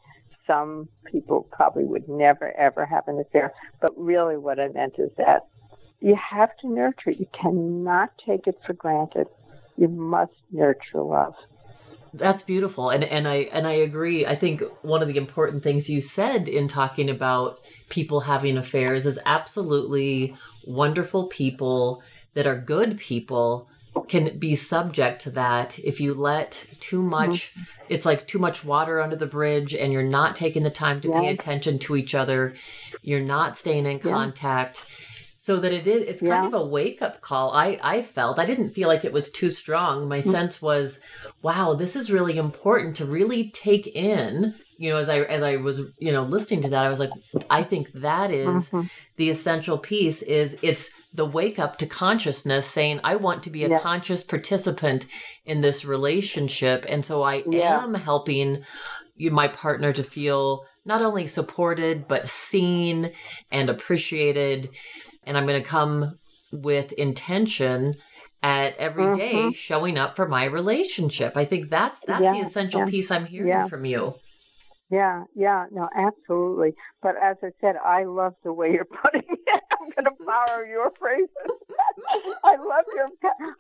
Some 0.47 0.89
people 1.05 1.49
probably 1.51 1.85
would 1.85 2.09
never 2.09 2.57
ever 2.57 2.87
have 2.87 3.09
an 3.09 3.21
affair. 3.21 3.53
But 3.81 3.93
really 3.97 4.37
what 4.37 4.61
I 4.61 4.69
meant 4.69 4.95
is 4.99 5.11
that 5.17 5.47
you 6.01 6.17
have 6.17 6.51
to 6.59 6.69
nurture 6.69 7.11
it. 7.11 7.21
You 7.21 7.29
cannot 7.33 8.11
take 8.25 8.47
it 8.47 8.59
for 8.67 8.75
granted. 8.75 9.27
You 9.77 9.89
must 9.89 10.33
nurture 10.53 11.03
love. 11.03 11.35
That's 12.19 12.43
beautiful. 12.43 12.91
And 12.91 13.05
and 13.05 13.27
I 13.29 13.49
and 13.53 13.67
I 13.67 13.73
agree. 13.73 14.27
I 14.27 14.35
think 14.35 14.63
one 14.83 15.03
of 15.03 15.09
the 15.09 15.17
important 15.17 15.63
things 15.63 15.91
you 15.91 16.01
said 16.01 16.49
in 16.49 16.69
talking 16.69 17.11
about 17.11 17.61
people 17.89 18.21
having 18.21 18.57
affairs 18.57 19.07
is 19.07 19.19
absolutely 19.27 20.35
wonderful 20.65 21.27
people 21.27 22.03
that 22.35 22.47
are 22.47 22.59
good 22.59 22.99
people 22.99 23.69
can 24.09 24.39
be 24.39 24.55
subject 24.55 25.23
to 25.23 25.31
that 25.31 25.79
if 25.79 26.01
you 26.01 26.13
let 26.13 26.67
too 26.81 27.01
mm-hmm. 27.01 27.11
much 27.11 27.53
it's 27.89 28.05
like 28.05 28.27
too 28.27 28.39
much 28.39 28.65
water 28.65 29.01
under 29.01 29.17
the 29.17 29.27
bridge 29.27 29.73
and 29.73 29.93
you're 29.93 30.03
not 30.03 30.37
taking 30.37 30.63
the 30.63 30.71
time 30.71 31.01
to 31.01 31.11
pay 31.11 31.29
attention 31.29 31.79
to 31.79 31.97
each 31.97 32.15
other 32.15 32.53
you're 33.03 33.21
not 33.21 33.57
staying 33.57 33.87
in 33.87 34.01
Yeah. 34.05 34.11
contact 34.13 34.85
so 35.47 35.61
that 35.61 35.73
it 35.73 35.87
is 35.87 36.03
it's 36.11 36.23
kind 36.23 36.43
Yeah. 36.45 36.49
of 36.49 36.55
a 36.55 36.67
wake 36.67 37.01
up 37.07 37.21
call 37.21 37.53
i 37.53 37.79
i 37.95 38.03
felt 38.03 38.39
i 38.39 38.45
didn't 38.51 38.73
feel 38.77 38.89
like 38.89 39.05
it 39.05 39.13
was 39.13 39.31
too 39.31 39.51
strong 39.51 40.09
my 40.09 40.21
sense 40.21 40.61
was 40.61 40.99
wow 41.47 41.75
this 41.75 41.95
is 42.01 42.11
really 42.17 42.37
important 42.37 42.97
to 42.97 43.05
really 43.19 43.43
take 43.51 43.87
in 43.87 44.55
you 44.77 44.91
know 44.91 44.97
as 45.05 45.09
i 45.09 45.19
as 45.37 45.43
i 45.51 45.55
was 45.67 45.77
you 46.07 46.11
know 46.15 46.25
listening 46.25 46.63
to 46.63 46.71
that 46.71 46.85
i 46.85 46.89
was 46.89 46.99
like 47.05 47.15
i 47.59 47.63
think 47.63 47.85
that 47.93 48.31
is 48.33 48.71
Mhm. 48.71 48.91
the 49.21 49.31
essential 49.31 49.79
piece 49.79 50.21
is 50.23 50.57
it's 50.63 50.91
the 51.15 51.25
wake 51.39 51.59
up 51.65 51.79
to 51.79 51.87
consciousness 51.87 52.67
saying 52.67 52.99
i 53.05 53.15
want 53.27 53.43
to 53.45 53.51
be 53.51 53.63
a 53.65 53.69
Yeah. 53.71 53.79
conscious 53.91 54.23
participant 54.25 55.07
in 55.45 55.61
this 55.61 55.85
relationship 55.85 56.85
and 56.89 57.05
so 57.09 57.23
i 57.23 57.45
Yeah. 57.47 57.85
am 57.85 57.95
helping 57.95 58.49
you 59.23 59.31
my 59.31 59.49
partner 59.49 59.93
to 59.95 60.03
feel 60.03 60.65
not 60.85 61.03
only 61.03 61.27
supported 61.27 62.07
but 62.13 62.29
seen 62.29 63.11
and 63.51 63.71
appreciated 63.71 64.69
and 65.27 65.37
i'm 65.37 65.47
going 65.47 65.61
to 65.63 65.69
come 65.69 66.19
with 66.53 66.93
intention 66.93 67.95
at 68.43 68.77
every 68.77 69.13
day 69.13 69.51
Mhm. 69.51 69.55
showing 69.55 69.99
up 69.99 70.17
for 70.17 70.29
my 70.29 70.45
relationship 70.45 71.37
i 71.37 71.45
think 71.45 71.71
that's 71.71 72.01
that's 72.07 72.31
the 72.31 72.41
essential 72.41 72.81
yeah, 72.81 72.87
piece 72.87 73.11
i'm 73.11 73.27
hearing 73.27 73.49
yeah. 73.49 73.69
from 73.69 73.85
you 73.85 74.15
Yeah, 74.89 75.25
yeah, 75.35 75.67
no, 75.73 75.89
absolutely. 75.97 76.75
But 77.03 77.17
as 77.21 77.37
I 77.43 77.51
said, 77.61 77.75
I 77.85 78.05
love 78.05 78.35
the 78.45 78.53
way 78.53 78.71
you're 78.71 78.85
putting 79.03 79.27
it. 79.29 79.63
I'm 79.73 79.91
going 79.91 80.05
to 80.05 80.25
borrow 80.25 80.65
your 80.65 80.93
phrases. 80.99 81.29
I 82.45 82.55
love 82.57 82.87
your, 82.95 83.09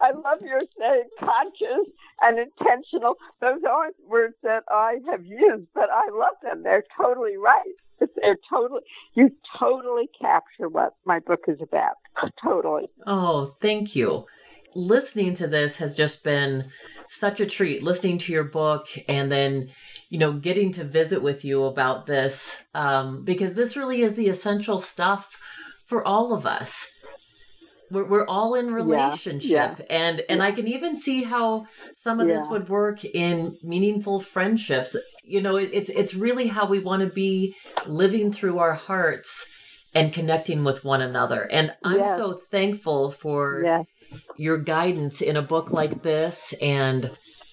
I 0.00 0.12
love 0.12 0.38
your 0.42 0.60
saying 0.78 1.08
conscious 1.18 1.86
and 2.22 2.38
intentional. 2.38 3.16
Those 3.40 3.62
aren't 3.68 3.96
words 4.06 4.36
that 4.44 4.62
I 4.70 4.98
have 5.10 5.24
used, 5.26 5.66
but 5.74 5.90
I 5.90 6.10
love 6.12 6.36
them. 6.42 6.62
They're 6.62 6.84
totally 6.96 7.36
right. 7.36 7.74
They're 8.16 8.38
totally, 8.50 8.82
you 9.14 9.30
totally 9.58 10.08
capture 10.20 10.68
what 10.68 10.94
my 11.04 11.20
book 11.20 11.44
is 11.48 11.58
about. 11.60 11.96
Totally. 12.42 12.88
Oh, 13.06 13.46
thank 13.60 13.94
you. 13.94 14.26
Listening 14.74 15.34
to 15.34 15.46
this 15.46 15.76
has 15.78 15.96
just 15.96 16.24
been 16.24 16.70
such 17.08 17.40
a 17.40 17.46
treat. 17.46 17.82
Listening 17.82 18.18
to 18.18 18.32
your 18.32 18.44
book 18.44 18.86
and 19.08 19.30
then, 19.30 19.70
you 20.08 20.18
know, 20.18 20.32
getting 20.32 20.72
to 20.72 20.84
visit 20.84 21.22
with 21.22 21.44
you 21.44 21.64
about 21.64 22.06
this, 22.06 22.62
um, 22.74 23.24
because 23.24 23.54
this 23.54 23.76
really 23.76 24.02
is 24.02 24.14
the 24.14 24.28
essential 24.28 24.78
stuff 24.78 25.38
for 25.86 26.06
all 26.06 26.34
of 26.34 26.46
us. 26.46 26.92
We're, 27.90 28.04
we're 28.04 28.26
all 28.26 28.54
in 28.54 28.72
relationship, 28.72 29.78
yeah. 29.78 29.84
and 29.88 30.22
and 30.28 30.42
I 30.42 30.50
can 30.50 30.66
even 30.66 30.96
see 30.96 31.22
how 31.22 31.66
some 31.94 32.18
of 32.18 32.26
this 32.26 32.42
would 32.48 32.68
work 32.68 33.04
in 33.04 33.56
meaningful 33.62 34.18
friendships. 34.18 34.96
You 35.26 35.42
know, 35.42 35.56
it, 35.56 35.70
it's 35.72 35.90
it's 35.90 36.14
really 36.14 36.46
how 36.46 36.66
we 36.66 36.78
want 36.78 37.02
to 37.02 37.08
be 37.08 37.54
living 37.86 38.32
through 38.32 38.58
our 38.58 38.74
hearts 38.74 39.48
and 39.94 40.12
connecting 40.12 40.62
with 40.64 40.84
one 40.84 41.02
another. 41.02 41.50
And 41.50 41.74
I'm 41.84 41.98
Yes. 41.98 42.16
so 42.16 42.38
thankful 42.50 43.10
for 43.10 43.62
Yes. 43.64 43.86
your 44.36 44.58
guidance 44.58 45.20
in 45.20 45.36
a 45.36 45.42
book 45.42 45.70
like 45.70 46.02
this 46.02 46.54
and 46.60 47.10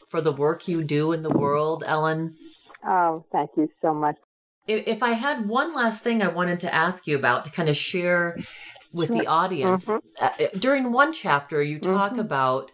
for 0.10 0.22
the 0.22 0.32
work 0.32 0.68
you 0.68 0.84
do 0.84 1.12
in 1.14 1.24
the 1.24 1.30
world, 1.30 1.84
Ellen. 1.86 2.36
Oh, 2.86 3.26
thank 3.32 3.52
you 3.58 3.70
so 3.82 3.94
much. 3.94 4.18
If, 4.68 4.88
if 4.88 5.04
I 5.04 5.12
had 5.14 5.48
one 5.48 5.74
last 5.74 6.04
thing 6.04 6.22
I 6.22 6.28
wanted 6.28 6.60
to 6.62 6.74
ask 6.74 7.08
you 7.08 7.18
about 7.18 7.46
to 7.46 7.52
kind 7.52 7.70
of 7.70 7.78
share 7.78 8.38
with 8.92 9.10
the 9.10 9.28
audience, 9.28 9.90
Mhm. 9.90 10.00
uh, 10.22 10.30
during 10.58 10.92
one 10.92 11.12
chapter, 11.14 11.62
you 11.62 11.80
talk 11.80 12.14
Mhm. 12.14 12.20
about 12.20 12.72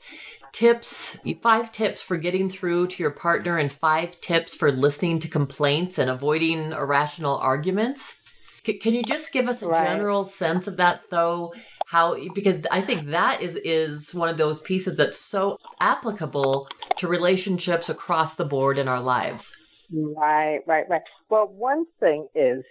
tips, 0.51 1.17
five 1.41 1.71
tips 1.71 2.01
for 2.01 2.17
getting 2.17 2.49
through 2.49 2.87
to 2.87 3.03
your 3.03 3.11
partner, 3.11 3.57
and 3.57 3.71
five 3.71 4.19
tips 4.21 4.55
for 4.55 4.71
listening 4.71 5.19
to 5.19 5.27
complaints 5.27 5.97
and 5.97 6.09
avoiding 6.09 6.71
irrational 6.71 7.37
arguments. 7.37 8.21
C- 8.65 8.77
can 8.77 8.93
you 8.93 9.03
just 9.03 9.31
give 9.31 9.47
us 9.47 9.61
a 9.61 9.67
Right. 9.67 9.83
general 9.83 10.25
sense 10.25 10.67
of 10.67 10.77
that, 10.77 11.01
though? 11.09 11.53
How 11.87 12.15
because 12.35 12.57
I 12.71 12.81
think 12.81 13.07
that 13.07 13.41
is 13.41 13.55
is 13.55 14.13
one 14.13 14.29
of 14.29 14.37
those 14.37 14.59
pieces 14.59 14.97
that's 14.97 15.19
so 15.19 15.57
applicable 15.79 16.67
to 16.97 17.07
relationships 17.07 17.89
across 17.89 18.35
the 18.35 18.45
board 18.45 18.77
in 18.77 18.87
our 18.87 19.01
lives. 19.01 19.55
Right, 19.91 20.59
right, 20.67 20.87
right. 20.87 21.01
Well, 21.29 21.47
one 21.47 21.85
thing 21.99 22.27
is 22.35 22.63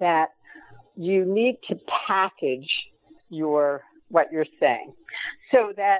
that 0.00 0.28
you 0.96 1.24
need 1.26 1.58
to 1.68 1.78
package 2.06 2.70
your 3.28 3.82
what 4.08 4.28
you're 4.32 4.46
saying 4.60 4.94
so 5.50 5.72
that 5.76 5.98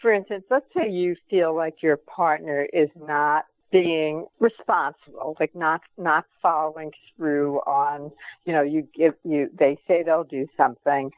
for 0.00 0.12
instance 0.12 0.44
let's 0.50 0.66
say 0.76 0.90
you 0.90 1.16
feel 1.30 1.54
like 1.54 1.82
your 1.82 1.96
partner 1.96 2.66
is 2.72 2.88
not 2.96 3.44
being 3.72 4.26
responsible 4.38 5.36
like 5.40 5.54
not 5.54 5.80
not 5.98 6.24
following 6.40 6.90
through 7.16 7.58
on 7.66 8.10
you 8.44 8.52
know 8.52 8.62
you 8.62 8.86
give 8.96 9.14
you 9.24 9.50
they 9.58 9.76
say 9.88 10.02
they'll 10.02 10.24
do 10.24 10.46
something 10.56 11.10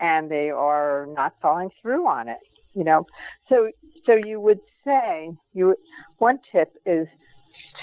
and 0.00 0.30
they 0.30 0.50
are 0.50 1.06
not 1.14 1.34
following 1.40 1.70
through 1.80 2.06
on 2.06 2.28
it 2.28 2.38
you 2.74 2.84
know? 2.84 3.06
So 3.48 3.70
so 4.06 4.14
you 4.14 4.40
would 4.40 4.60
say 4.84 5.30
you 5.52 5.76
one 6.18 6.38
tip 6.50 6.72
is 6.86 7.06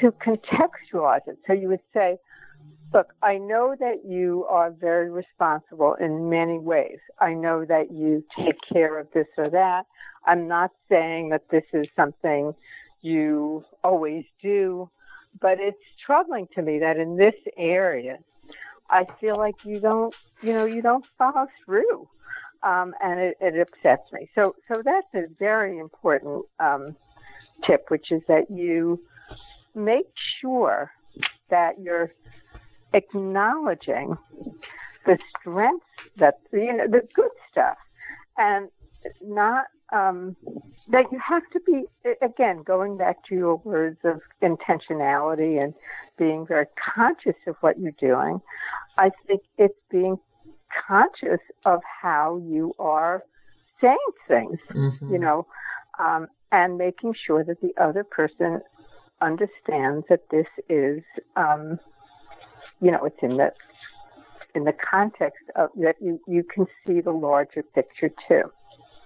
to 0.01 0.11
contextualize 0.11 1.27
it. 1.27 1.37
So 1.47 1.53
you 1.53 1.67
would 1.69 1.81
say 1.93 2.17
Look, 2.91 3.13
I 3.21 3.37
know 3.37 3.75
that 3.79 4.05
you 4.05 4.45
are 4.49 4.71
very 4.71 5.11
responsible 5.11 5.95
in 5.99 6.29
many 6.29 6.57
ways. 6.57 6.97
I 7.19 7.33
know 7.33 7.63
that 7.65 7.91
you 7.91 8.23
take 8.37 8.55
care 8.73 8.97
of 8.97 9.07
this 9.13 9.27
or 9.37 9.49
that. 9.51 9.85
I'm 10.25 10.47
not 10.47 10.71
saying 10.89 11.29
that 11.29 11.49
this 11.51 11.63
is 11.71 11.85
something 11.95 12.53
you 13.01 13.63
always 13.83 14.25
do, 14.41 14.89
but 15.39 15.59
it's 15.59 15.77
troubling 16.03 16.47
to 16.55 16.61
me 16.63 16.79
that 16.79 16.97
in 16.97 17.15
this 17.15 17.35
area, 17.57 18.17
I 18.89 19.05
feel 19.21 19.37
like 19.37 19.55
you 19.63 19.79
don't, 19.79 20.15
you 20.41 20.53
know, 20.53 20.65
you 20.65 20.81
don't 20.81 21.05
follow 21.17 21.45
through, 21.63 22.09
um, 22.63 22.95
and 23.01 23.19
it, 23.19 23.37
it 23.39 23.67
upsets 23.67 24.11
me. 24.11 24.29
So, 24.33 24.55
so 24.67 24.81
that's 24.83 25.07
a 25.13 25.27
very 25.37 25.77
important 25.77 26.45
um, 26.59 26.95
tip, 27.67 27.85
which 27.89 28.11
is 28.11 28.23
that 28.27 28.49
you 28.49 28.99
make 29.75 30.07
sure 30.41 30.91
that 31.51 31.79
you're 31.79 32.11
acknowledging 32.93 34.17
the 35.05 35.17
strengths 35.39 35.85
that 36.17 36.35
you 36.51 36.73
know 36.73 36.87
the 36.87 37.07
good 37.13 37.29
stuff 37.51 37.77
and 38.37 38.69
not 39.23 39.65
um, 39.91 40.35
that 40.89 41.05
you 41.11 41.19
have 41.19 41.43
to 41.53 41.59
be 41.65 41.85
again 42.21 42.61
going 42.63 42.97
back 42.97 43.17
to 43.27 43.35
your 43.35 43.55
words 43.57 43.99
of 44.03 44.21
intentionality 44.41 45.61
and 45.61 45.73
being 46.17 46.45
very 46.45 46.65
conscious 46.95 47.35
of 47.47 47.55
what 47.61 47.79
you're 47.79 47.91
doing 47.99 48.41
i 48.97 49.09
think 49.27 49.41
it's 49.57 49.79
being 49.89 50.17
conscious 50.87 51.39
of 51.65 51.81
how 52.01 52.37
you 52.45 52.73
are 52.79 53.23
saying 53.81 53.97
things 54.27 54.59
Mhm. 54.73 55.09
you 55.11 55.17
know 55.19 55.47
um, 55.99 56.27
and 56.51 56.77
making 56.77 57.13
sure 57.25 57.43
that 57.43 57.61
the 57.61 57.73
other 57.77 58.03
person 58.03 58.61
understands 59.21 60.05
that 60.09 60.29
this 60.29 60.47
is 60.69 61.03
um, 61.35 61.79
you 62.81 62.91
know, 62.91 63.03
it's 63.05 63.17
in 63.21 63.37
the 63.37 63.51
in 64.55 64.63
the 64.63 64.73
context 64.73 65.43
of 65.55 65.69
that 65.75 65.95
you 66.01 66.19
you 66.27 66.43
can 66.43 66.65
see 66.85 67.01
the 67.01 67.11
larger 67.11 67.63
picture 67.63 68.09
too. 68.27 68.43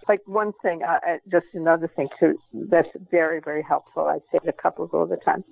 Like 0.07 0.21
one 0.25 0.51
thing, 0.61 0.81
uh, 0.83 0.99
uh, 1.07 1.17
just 1.31 1.45
another 1.53 1.89
thing 1.95 2.07
too, 2.19 2.37
that's 2.53 2.89
very 3.11 3.39
very 3.39 3.63
helpful. 3.63 4.05
I 4.05 4.19
say 4.31 4.39
it 4.43 4.45
to 4.45 4.53
couples 4.53 4.89
all 4.93 5.05
the 5.05 5.17
time. 5.17 5.43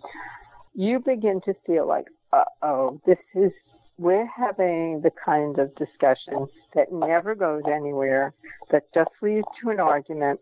You 0.73 0.99
begin 0.99 1.41
to 1.45 1.53
feel 1.65 1.87
like, 1.87 2.05
uh 2.33 2.43
oh, 2.61 3.01
this 3.05 3.17
is 3.35 3.51
we're 3.97 4.27
having 4.27 5.01
the 5.03 5.11
kind 5.23 5.59
of 5.59 5.75
discussion 5.75 6.47
that 6.73 6.91
never 6.91 7.35
goes 7.35 7.63
anywhere, 7.71 8.33
that 8.71 8.83
just 8.93 9.11
leads 9.21 9.45
to 9.63 9.69
an 9.69 9.79
argument. 9.79 10.39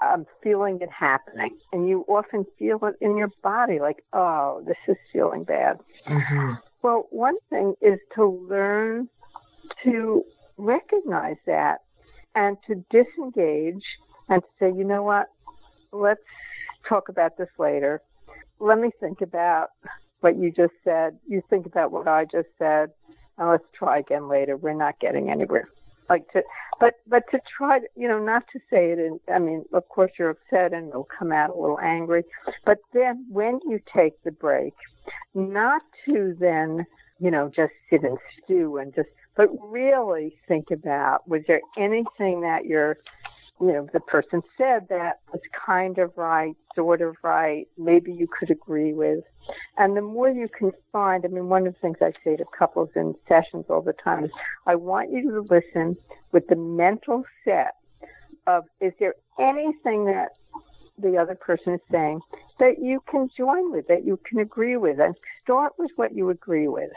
I'm 0.00 0.26
feeling 0.42 0.80
it 0.80 0.90
happening, 0.90 1.58
and 1.72 1.88
you 1.88 2.04
often 2.08 2.46
feel 2.58 2.84
it 2.84 2.96
in 3.00 3.16
your 3.16 3.30
body, 3.42 3.78
like, 3.80 4.02
oh, 4.12 4.62
this 4.66 4.76
is 4.88 4.96
feeling 5.12 5.44
bad. 5.44 5.78
Mhm. 6.06 6.58
Well, 6.82 7.06
one 7.10 7.36
thing 7.50 7.74
is 7.80 8.00
to 8.14 8.24
learn 8.26 9.08
to 9.84 10.24
recognize 10.56 11.36
that 11.46 11.82
and 12.34 12.56
to 12.66 12.76
disengage 12.90 13.84
and 14.28 14.42
to 14.42 14.48
say, 14.58 14.72
you 14.72 14.84
know 14.84 15.02
what, 15.02 15.28
let's 15.92 16.22
talk 16.88 17.08
about 17.08 17.36
this 17.36 17.50
later. 17.58 18.00
Let 18.58 18.78
me 18.78 18.90
think 19.00 19.20
about 19.20 19.70
what 20.20 20.36
you 20.36 20.50
just 20.50 20.74
said. 20.84 21.18
You 21.26 21.42
think 21.50 21.66
about 21.66 21.92
what 21.92 22.08
I 22.08 22.24
just 22.24 22.48
said, 22.58 22.90
and 23.36 23.48
let's 23.48 23.64
try 23.74 23.98
again 23.98 24.28
later. 24.28 24.56
We're 24.56 24.72
not 24.74 24.98
getting 25.00 25.30
anywhere. 25.30 25.66
Like 26.10 26.30
to, 26.32 26.42
but 26.80 26.94
but 27.06 27.22
to 27.32 27.40
try, 27.56 27.78
to, 27.78 27.86
you 27.94 28.08
know, 28.08 28.18
not 28.18 28.42
to 28.52 28.58
say 28.68 28.90
it. 28.90 28.98
And 28.98 29.20
I 29.32 29.38
mean, 29.38 29.64
of 29.72 29.88
course 29.88 30.10
you're 30.18 30.30
upset 30.30 30.72
and 30.72 30.88
you'll 30.92 31.08
come 31.18 31.30
out 31.30 31.50
a 31.50 31.54
little 31.58 31.78
angry, 31.78 32.24
but 32.64 32.78
then 32.92 33.26
when 33.30 33.60
you 33.64 33.80
take 33.94 34.20
the 34.24 34.32
break, 34.32 34.74
not 35.34 35.82
to 36.06 36.36
then, 36.40 36.84
you 37.20 37.30
know, 37.30 37.48
just 37.48 37.72
sit 37.88 38.02
and 38.02 38.18
stew 38.42 38.78
and 38.78 38.92
just, 38.92 39.08
but 39.36 39.48
really 39.62 40.36
think 40.48 40.72
about 40.72 41.28
was 41.28 41.42
there 41.46 41.60
anything 41.78 42.40
that 42.40 42.64
you're, 42.66 42.98
you 43.60 43.66
know, 43.72 43.88
the 43.92 44.00
person 44.00 44.42
said 44.56 44.88
that 44.88 45.20
was 45.32 45.40
kind 45.66 45.98
of 45.98 46.12
right, 46.16 46.56
sort 46.74 47.02
of 47.02 47.16
right, 47.22 47.66
maybe 47.76 48.12
you 48.12 48.26
could 48.26 48.50
agree 48.50 48.92
with. 48.94 49.22
And 49.76 49.96
the 49.96 50.00
more 50.02 50.30
you 50.30 50.48
can 50.48 50.72
find, 50.92 51.24
I 51.24 51.28
mean, 51.28 51.48
one 51.48 51.66
of 51.66 51.74
the 51.74 51.80
things 51.80 51.98
I 52.00 52.12
say 52.24 52.36
to 52.36 52.44
couples 52.58 52.90
in 52.96 53.14
sessions 53.28 53.66
all 53.68 53.82
the 53.82 53.92
time 53.92 54.24
is 54.24 54.30
I 54.66 54.76
want 54.76 55.12
you 55.12 55.30
to 55.30 55.40
listen 55.54 55.96
with 56.32 56.46
the 56.48 56.56
mental 56.56 57.24
set 57.44 57.74
of 58.46 58.64
is 58.80 58.92
there 58.98 59.14
anything 59.38 60.06
that 60.06 60.30
the 60.98 61.16
other 61.16 61.34
person 61.34 61.74
is 61.74 61.80
saying 61.90 62.20
that 62.58 62.78
you 62.80 63.02
can 63.10 63.28
join 63.36 63.72
with, 63.72 63.88
that 63.88 64.04
you 64.04 64.18
can 64.26 64.38
agree 64.38 64.76
with, 64.76 65.00
and 65.00 65.14
start 65.42 65.72
with 65.78 65.90
what 65.96 66.14
you 66.14 66.30
agree 66.30 66.68
with. 66.68 66.90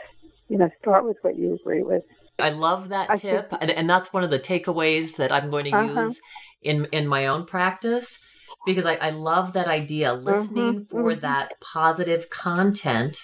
You 0.48 0.58
know, 0.58 0.70
start 0.80 1.04
with 1.04 1.16
what 1.22 1.36
you 1.36 1.54
agree 1.54 1.82
with. 1.82 2.02
I 2.38 2.50
love 2.50 2.90
that 2.90 3.10
I 3.10 3.16
tip, 3.16 3.50
think- 3.50 3.62
and, 3.62 3.70
and 3.70 3.88
that's 3.88 4.12
one 4.12 4.24
of 4.24 4.30
the 4.30 4.38
takeaways 4.38 5.16
that 5.16 5.32
I'm 5.32 5.50
going 5.50 5.64
to 5.66 5.70
Uh-huh. 5.76 6.00
use 6.02 6.20
in 6.64 6.86
in 6.92 7.06
my 7.06 7.26
own 7.26 7.44
practice 7.46 8.18
because 8.64 8.86
I, 8.86 8.94
I 8.94 9.10
love 9.10 9.52
that 9.52 9.68
idea, 9.68 10.14
listening 10.14 10.86
for 10.90 11.12
mhm. 11.12 11.20
that 11.20 11.52
positive 11.60 12.30
content, 12.30 13.18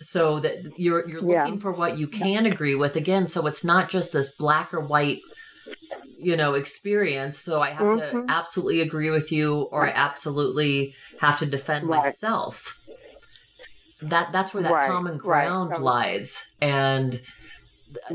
so 0.00 0.40
that 0.40 0.58
you're 0.76 1.08
you're 1.08 1.22
Yeah. 1.22 1.46
looking 1.46 1.58
for 1.58 1.72
what 1.72 1.98
you 1.98 2.06
can 2.08 2.46
agree 2.46 2.74
with 2.74 2.96
again. 2.96 3.26
So 3.26 3.46
it's 3.46 3.64
not 3.64 3.88
just 3.88 4.12
this 4.12 4.30
black 4.30 4.74
or 4.74 4.80
white, 4.80 5.22
you 6.18 6.36
know, 6.36 6.54
experience. 6.54 7.38
So 7.38 7.60
I 7.62 7.70
have 7.70 7.92
to 7.92 8.12
Mhm. 8.12 8.28
absolutely 8.28 8.80
agree 8.82 9.10
with 9.10 9.32
you, 9.32 9.62
or 9.72 9.86
I 9.86 9.90
absolutely 9.90 10.94
have 11.18 11.38
to 11.38 11.46
defend 11.46 11.88
Right. 11.88 12.02
myself. 12.02 12.78
That 14.02 14.32
that's 14.32 14.52
where 14.52 14.62
that 14.64 14.72
Right, 14.74 14.86
common 14.86 15.16
ground 15.16 15.76
Um, 15.76 15.82
lies, 15.82 16.44
and 16.60 17.12
th- 17.12 17.22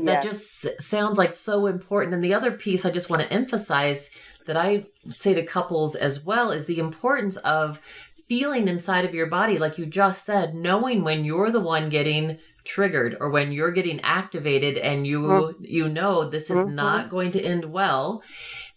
that 0.04 0.22
just 0.22 0.64
s- 0.64 0.86
sounds 0.86 1.18
like 1.18 1.32
so 1.32 1.66
important. 1.66 2.14
And 2.14 2.22
the 2.22 2.34
other 2.34 2.52
piece 2.52 2.84
I 2.84 2.90
just 2.90 3.10
want 3.10 3.22
to 3.22 3.32
emphasize 3.32 4.08
that 4.50 4.56
I 4.56 4.86
say 5.14 5.32
to 5.34 5.44
couples 5.44 5.94
as 5.94 6.24
well 6.24 6.50
is 6.50 6.66
the 6.66 6.80
importance 6.80 7.36
of 7.38 7.80
feeling 8.28 8.66
inside 8.66 9.04
of 9.04 9.14
your 9.14 9.26
body, 9.28 9.58
like 9.58 9.78
you 9.78 9.86
just 9.86 10.24
said, 10.24 10.54
knowing 10.56 11.04
when 11.04 11.24
you're 11.24 11.52
the 11.52 11.60
one 11.60 11.88
getting 11.88 12.38
triggered 12.64 13.16
or 13.20 13.30
when 13.30 13.52
you're 13.52 13.70
getting 13.70 14.00
activated 14.00 14.76
and 14.76 15.06
you 15.06 15.20
Mhm. 15.22 15.54
you 15.60 15.88
know 15.88 16.28
this 16.28 16.50
is 16.50 16.58
Mhm. 16.58 16.72
not 16.74 17.08
going 17.08 17.30
to 17.30 17.40
end 17.40 17.64
well 17.64 18.22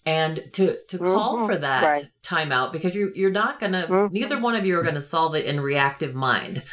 and 0.06 0.44
to 0.54 0.78
to 0.88 0.98
call 0.98 1.40
Mhm. 1.40 1.46
for 1.48 1.56
that 1.58 1.84
Right. 1.84 2.06
timeout 2.24 2.72
because 2.72 2.96
you 2.96 3.12
you're 3.16 3.30
not 3.32 3.60
gonna 3.60 3.86
Mhm. 3.90 4.12
neither 4.12 4.40
one 4.40 4.56
of 4.56 4.66
you 4.66 4.78
are 4.80 4.84
gonna 4.84 5.02
solve 5.02 5.36
it 5.36 5.46
in 5.46 5.60
reactive 5.60 6.16
mind 6.16 6.64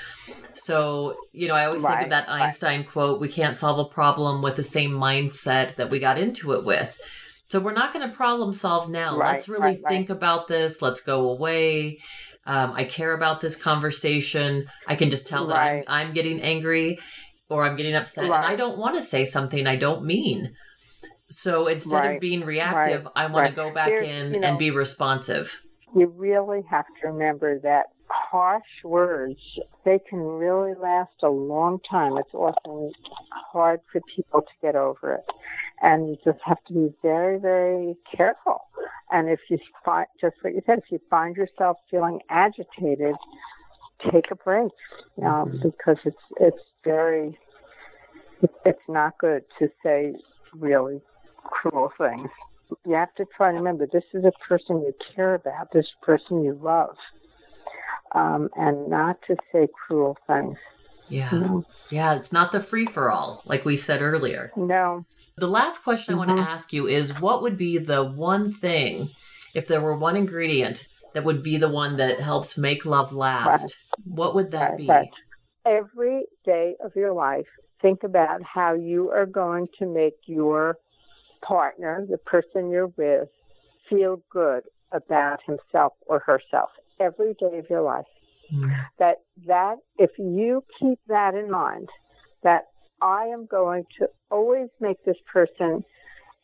so 0.55 1.17
you 1.33 1.49
know 1.49 1.55
i 1.55 1.65
always 1.67 1.83
think 1.83 1.93
of 1.95 1.99
Right, 2.01 2.11
that 2.11 2.29
right. 2.29 2.43
einstein 2.43 2.85
quote 2.85 3.21
we 3.21 3.29
can't 3.29 3.57
solve 3.57 3.79
a 3.79 3.85
problem 3.93 4.41
with 4.43 4.57
the 4.57 4.63
same 4.65 4.93
mindset 4.93 5.75
that 5.77 5.91
we 5.91 5.99
got 5.99 6.19
into 6.19 6.53
it 6.53 6.65
with 6.65 6.97
so 7.51 7.61
we're 7.61 7.73
not 7.73 7.93
going 7.93 8.09
to 8.09 8.15
problem 8.17 8.53
solve 8.53 8.89
now 8.89 9.17
Right, 9.19 9.33
let's 9.35 9.49
really 9.49 9.63
right, 9.63 9.81
right. 9.85 9.91
think 9.93 10.11
about 10.11 10.49
this 10.49 10.81
let's 10.81 11.01
go 11.01 11.31
away 11.31 11.99
um, 12.47 12.73
i 12.75 12.85
care 12.85 13.13
about 13.13 13.41
this 13.41 13.57
conversation 13.57 14.67
i 14.87 14.95
can 14.97 15.11
just 15.11 15.27
tell 15.29 15.47
that 15.49 15.57
Right. 15.57 15.85
I'm, 15.89 16.09
I'm 16.09 16.15
getting 16.15 16.41
angry 16.41 16.99
or 17.49 17.65
I'm 17.65 17.75
getting 17.77 17.97
upset 17.97 18.25
and 18.25 18.33
I 18.33 18.55
don't 18.55 18.79
want 18.79 18.95
to 18.95 19.03
say 19.03 19.25
something 19.25 19.67
I 19.67 19.75
don't 19.75 20.05
mean. 20.05 20.53
So 21.31 21.67
instead 21.67 22.15
of 22.15 22.21
being 22.21 22.45
reactive, 22.45 23.09
I 23.17 23.25
want 23.27 23.35
Right. 23.43 23.51
to 23.51 23.57
go 23.57 23.75
back 23.75 23.89
There- 23.89 24.03
in 24.03 24.35
you 24.35 24.41
know- 24.41 24.47
and 24.49 24.57
be 24.59 24.71
responsive. 24.71 25.61
you 25.97 26.07
really 26.17 26.63
have 26.71 26.85
to 27.03 27.09
remember 27.09 27.59
that 27.61 27.87
harsh 28.09 28.63
words 28.85 29.41
they 29.85 29.99
can 30.09 30.21
really 30.21 30.75
last 30.75 31.15
a 31.25 31.29
long 31.29 31.79
time 31.91 32.17
it's 32.19 32.33
often 32.35 32.93
hard 33.53 33.81
for 33.91 34.01
people 34.15 34.43
to 34.43 34.53
get 34.63 34.77
over 34.77 35.15
it 35.15 35.25
and 35.83 36.09
you 36.09 36.17
just 36.25 36.39
have 36.45 36.63
to 36.67 36.73
be 36.73 36.93
very 37.03 37.39
very 37.39 37.97
careful 38.17 38.63
and 39.11 39.29
if 39.29 39.41
you 39.49 39.59
find 39.85 40.07
just 40.21 40.37
what 40.43 40.55
you 40.55 40.63
said 40.67 40.79
if 40.79 40.91
you 40.91 41.01
find 41.11 41.37
yourself 41.37 41.77
feeling 41.91 42.21
agitated 42.31 43.15
take 44.13 44.31
a 44.31 44.37
break 44.37 44.73
um, 45.25 45.61
because 45.63 45.97
it's 46.05 46.17
it's 46.41 46.63
very 46.85 47.39
it's 48.65 48.89
not 48.89 49.17
good 49.19 49.45
to 49.59 49.69
say 49.83 50.15
really 50.55 51.01
cruel 51.45 51.93
things 51.99 52.31
you 52.87 52.95
have 52.95 53.15
to 53.17 53.25
try 53.37 53.51
to 53.51 53.57
remember 53.59 53.87
this 53.87 54.05
is 54.15 54.25
a 54.25 54.33
person 54.47 54.81
you 54.81 54.95
care 55.15 55.35
about, 55.35 55.73
this 55.73 55.87
person 56.03 56.45
you 56.45 56.59
love, 56.61 56.97
um, 58.15 58.49
and 58.57 58.89
not 58.89 59.19
to 59.27 59.37
say 59.53 59.69
cruel 59.87 60.17
things. 60.27 60.57
Yeah. 61.09 61.31
No, 61.33 61.65
Yeah, 61.91 62.15
it's 62.15 62.33
not 62.33 62.53
the 62.53 62.61
free 62.61 62.87
for 62.87 63.11
all, 63.11 63.43
like 63.45 63.65
we 63.65 63.77
said 63.77 64.03
earlier. 64.03 64.53
no. 64.57 65.05
The 65.41 65.49
last 65.49 65.83
question 65.83 66.15
I 66.15 66.19
want 66.19 66.31
to 66.31 66.37
ask 66.37 66.73
you 66.73 66.87
is 66.87 67.19
what 67.19 67.41
would 67.41 67.57
be 67.57 67.79
the 67.79 68.05
one 68.05 68.53
thing, 68.53 69.11
if 69.55 69.67
there 69.67 69.81
were 69.81 69.97
one 69.97 70.15
ingredient 70.15 70.87
that 71.15 71.25
would 71.25 71.43
be 71.43 71.57
the 71.57 71.69
one 71.69 71.97
that 71.97 72.21
helps 72.21 72.59
make 72.59 72.85
love 72.85 73.15
last? 73.15 73.75
What 74.05 74.35
would 74.35 74.51
that 74.51 74.73
Right, 74.73 74.79
be? 74.79 74.87
right. 74.87 75.11
Every 75.65 76.25
day 76.45 76.77
of 76.85 76.95
your 76.95 77.13
life, 77.15 77.47
think 77.81 78.03
about 78.05 78.43
how 78.43 78.75
you 78.75 79.11
are 79.11 79.25
going 79.25 79.67
to 79.79 79.87
make 79.87 80.17
your 80.27 80.77
partner, 81.41 82.07
the 82.09 82.19
person 82.19 82.71
you're 82.71 82.93
with, 82.99 83.29
feel 83.89 84.23
good 84.31 84.65
about 84.93 85.41
himself 85.47 85.95
or 86.07 86.19
herself 86.19 86.69
every 86.99 87.33
day 87.35 87.59
of 87.59 87.71
your 87.71 87.83
life. 87.83 88.05
Mm. 88.53 88.75
that 88.99 89.19
that 89.47 89.77
if 89.97 90.11
you 90.19 90.65
keep 90.81 90.99
that 91.07 91.35
in 91.37 91.49
mind 91.49 91.89
that 92.43 92.65
i 93.03 93.25
am 93.27 93.47
going 93.47 93.85
to 93.99 94.09
always 94.31 94.69
make 94.81 95.03
this 95.05 95.17
person 95.33 95.85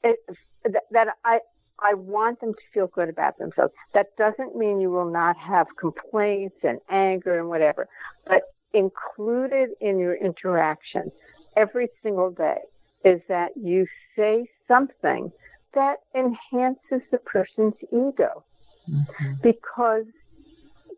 it, 0.03 0.17
that, 0.65 0.83
that 0.91 1.09
i 1.25 1.39
i 1.81 1.95
want 1.95 2.41
them 2.41 2.53
to 2.53 2.61
feel 2.73 2.87
good 2.89 3.09
about 3.09 3.39
themselves 3.39 3.73
that 3.95 4.07
doesn't 4.17 4.57
mean 4.57 4.81
you 4.81 4.91
will 4.91 5.11
not 5.11 5.37
have 5.37 5.67
complaints 5.79 6.57
and 6.63 6.79
anger 6.91 7.39
and 7.39 7.49
whatever 7.49 7.89
but 8.27 8.43
included 8.73 9.71
in 9.81 9.99
your 9.99 10.15
interaction 10.15 11.11
every 11.57 11.89
single 12.03 12.31
day 12.31 12.59
is 13.05 13.21
that 13.29 13.51
you 13.57 13.87
say 14.17 14.47
something 14.69 15.31
that 15.75 15.97
enhances 16.15 17.03
the 17.11 17.19
person's 17.19 17.75
ego 17.93 18.45
Mhm. 18.89 19.43
because 19.43 20.07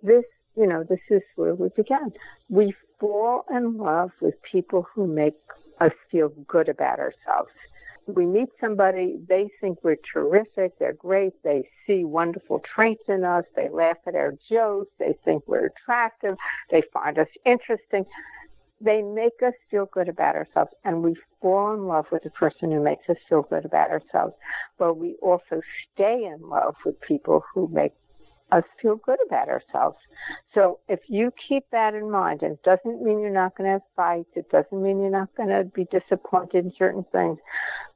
this, 0.02 0.24
you 0.58 0.66
know, 0.66 0.82
this 0.82 1.00
is 1.08 1.22
where 1.36 1.54
we 1.54 1.68
began. 1.76 2.12
We 2.48 2.74
fall 2.98 3.44
in 3.48 3.76
love 3.76 4.10
with 4.20 4.34
people 4.50 4.86
who 4.92 5.06
make 5.06 5.36
us 5.80 5.92
feel 6.10 6.30
good 6.48 6.68
about 6.68 6.98
ourselves. 6.98 7.52
We 8.08 8.26
meet 8.26 8.48
somebody, 8.60 9.20
they 9.28 9.50
think 9.60 9.78
we're 9.84 9.98
terrific, 10.12 10.78
they're 10.78 10.94
great, 10.94 11.34
they 11.44 11.68
see 11.86 12.04
wonderful 12.04 12.62
traits 12.74 13.02
in 13.06 13.22
us, 13.22 13.44
they 13.54 13.68
laugh 13.68 13.98
at 14.06 14.14
our 14.14 14.32
jokes, 14.50 14.90
they 14.98 15.14
think 15.24 15.44
we're 15.46 15.66
attractive, 15.66 16.36
they 16.70 16.82
find 16.92 17.18
us 17.18 17.28
interesting. 17.44 18.06
They 18.80 19.02
make 19.02 19.42
us 19.44 19.54
feel 19.70 19.86
good 19.92 20.08
about 20.08 20.36
ourselves, 20.36 20.70
and 20.84 21.02
we 21.02 21.16
fall 21.42 21.74
in 21.74 21.86
love 21.86 22.06
with 22.10 22.22
the 22.22 22.30
person 22.30 22.70
who 22.70 22.82
makes 22.82 23.08
us 23.10 23.16
feel 23.28 23.42
good 23.42 23.64
about 23.64 23.90
ourselves. 23.90 24.34
But 24.78 24.94
we 24.94 25.16
also 25.20 25.60
stay 25.92 26.24
in 26.24 26.48
love 26.48 26.76
with 26.84 27.00
people 27.00 27.44
who 27.52 27.68
make 27.68 27.92
us 28.52 28.64
feel 28.80 28.96
good 28.96 29.18
about 29.26 29.48
ourselves. 29.48 29.98
So 30.54 30.80
if 30.88 31.00
you 31.08 31.32
keep 31.48 31.64
that 31.72 31.94
in 31.94 32.10
mind, 32.10 32.42
and 32.42 32.52
it 32.52 32.62
doesn't 32.62 33.02
mean 33.02 33.20
you're 33.20 33.30
not 33.30 33.56
going 33.56 33.66
to 33.66 33.72
have 33.72 33.82
fights, 33.94 34.30
it 34.34 34.50
doesn't 34.50 34.82
mean 34.82 35.00
you're 35.00 35.10
not 35.10 35.34
going 35.36 35.50
to 35.50 35.64
be 35.64 35.86
disappointed 35.90 36.64
in 36.64 36.72
certain 36.78 37.04
things, 37.12 37.38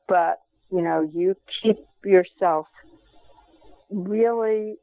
but 0.08 0.40
you 0.70 0.82
know, 0.82 1.08
you 1.12 1.36
keep 1.62 1.78
yourself 2.04 2.66
really, 3.90 4.76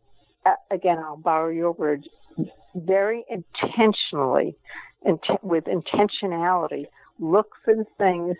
uh, 0.45 0.51
again, 0.71 0.97
I'll 0.99 1.17
borrow 1.17 1.49
your 1.49 1.71
words, 1.71 2.07
very 2.75 3.25
intentionally, 3.29 4.55
int- 5.05 5.43
with 5.43 5.65
intentionality, 5.65 6.85
look 7.19 7.47
for 7.65 7.75
the 7.75 7.85
things 7.97 8.35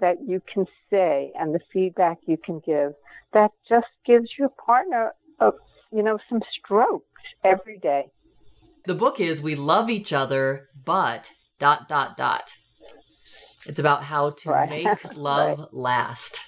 that 0.00 0.16
you 0.26 0.42
can 0.52 0.66
say 0.90 1.32
and 1.38 1.54
the 1.54 1.60
feedback 1.72 2.18
you 2.26 2.36
can 2.36 2.60
give 2.64 2.92
that 3.32 3.50
just 3.68 3.86
gives 4.06 4.28
your 4.38 4.50
partner 4.64 5.12
a 5.40 5.50
you 5.92 6.02
know 6.02 6.18
some 6.28 6.40
strokes 6.58 7.04
every 7.44 7.78
day 7.78 8.04
The 8.86 8.94
book 8.94 9.20
is 9.20 9.42
We 9.42 9.54
Love 9.54 9.90
Each 9.90 10.12
Other, 10.12 10.68
but 10.84 11.30
dot 11.58 11.88
dot 11.88 12.16
dot. 12.16 12.50
It's 13.66 13.78
about 13.78 14.04
how 14.04 14.30
to 14.30 14.50
Right. 14.50 14.70
make 14.70 15.16
love 15.16 15.68
last. 15.72 16.40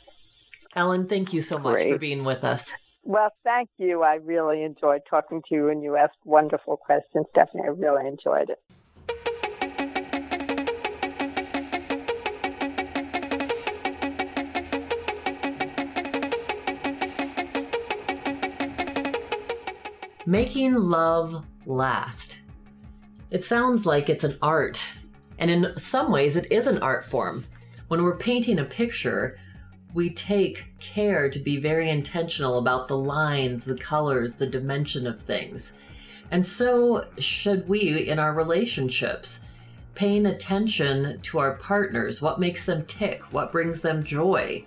Ellen, 0.75 1.07
thank 1.07 1.33
you 1.35 1.43
so 1.43 1.59
much 1.59 1.83
for 1.83 1.99
being 1.99 2.25
with 2.25 2.43
us. 2.45 2.73
well 3.05 3.31
thank 3.45 3.69
you 3.79 4.03
i 4.03 4.15
really 4.15 4.63
enjoyed 4.63 5.03
talking 5.11 5.43
to 5.49 5.55
you 5.57 5.69
and 5.69 5.83
you 5.83 5.97
asked 5.97 6.17
wonderful 6.25 6.77
questions 6.77 7.27
stephanie 7.31 7.65
i 7.65 7.67
really 7.67 8.07
enjoyed 8.07 8.49
it 8.49 8.59
Making 20.27 20.75
love 20.75 21.45
last. 21.67 22.39
It 23.33 23.45
sounds 23.45 23.87
like 23.87 24.09
it's 24.09 24.23
an 24.23 24.39
art, 24.41 24.81
and 25.41 25.51
in 25.51 25.77
some 25.77 26.13
ways, 26.13 26.37
it 26.37 26.47
is 26.53 26.69
an 26.69 26.81
art 26.81 27.05
form. 27.05 27.45
When 27.89 28.05
we're 28.05 28.17
painting 28.17 28.61
a 28.61 28.65
picture, 28.65 29.37
we 29.95 30.11
take 30.11 30.67
care 30.79 31.29
to 31.29 31.39
be 31.41 31.57
very 31.57 31.91
intentional 31.91 32.59
about 32.59 32.87
the 32.87 32.97
lines, 32.97 33.65
the 33.65 33.77
colors, 33.77 34.37
the 34.37 34.47
dimension 34.47 35.09
of 35.09 35.21
things. 35.21 35.73
And 36.31 36.47
so 36.47 37.05
should 37.19 37.69
we 37.69 38.09
in 38.09 38.21
our 38.21 38.33
relationships, 38.33 39.41
paying 39.97 40.27
attention 40.27 41.21
to 41.21 41.41
our 41.41 41.57
partners, 41.57 42.23
what 42.23 42.39
makes 42.39 42.65
them 42.65 42.87
tick, 42.87 43.23
what 43.33 43.51
brings 43.51 43.81
them 43.81 44.05
joy, 44.05 44.65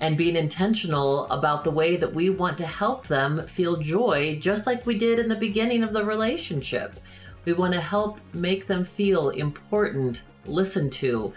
and 0.00 0.16
being 0.16 0.36
intentional 0.36 1.26
about 1.30 1.64
the 1.64 1.70
way 1.70 1.96
that 1.96 2.14
we 2.14 2.28
want 2.30 2.58
to 2.58 2.66
help 2.66 3.06
them 3.06 3.46
feel 3.46 3.76
joy, 3.76 4.38
just 4.40 4.66
like 4.66 4.84
we 4.84 4.96
did 4.96 5.18
in 5.18 5.28
the 5.28 5.36
beginning 5.36 5.82
of 5.82 5.92
the 5.92 6.04
relationship. 6.04 7.00
We 7.44 7.52
want 7.52 7.74
to 7.74 7.80
help 7.80 8.20
make 8.34 8.66
them 8.66 8.84
feel 8.84 9.30
important, 9.30 10.22
listened 10.44 10.92
to, 10.94 11.32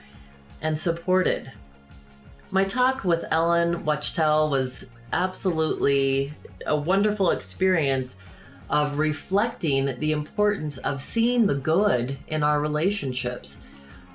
and 0.62 0.78
supported. 0.78 1.52
My 2.52 2.64
talk 2.64 3.04
with 3.04 3.26
Ellen 3.32 3.86
Wachtel 3.86 4.50
was 4.50 4.90
absolutely 5.14 6.34
a 6.66 6.76
wonderful 6.76 7.32
experience 7.32 8.18
of 8.70 9.00
reflecting 9.00 10.00
the 10.00 10.12
importance 10.12 10.78
of 10.80 11.02
seeing 11.02 11.48
the 11.48 11.56
good 11.56 12.18
in 12.28 12.44
our 12.44 12.62
relationships, 12.62 13.62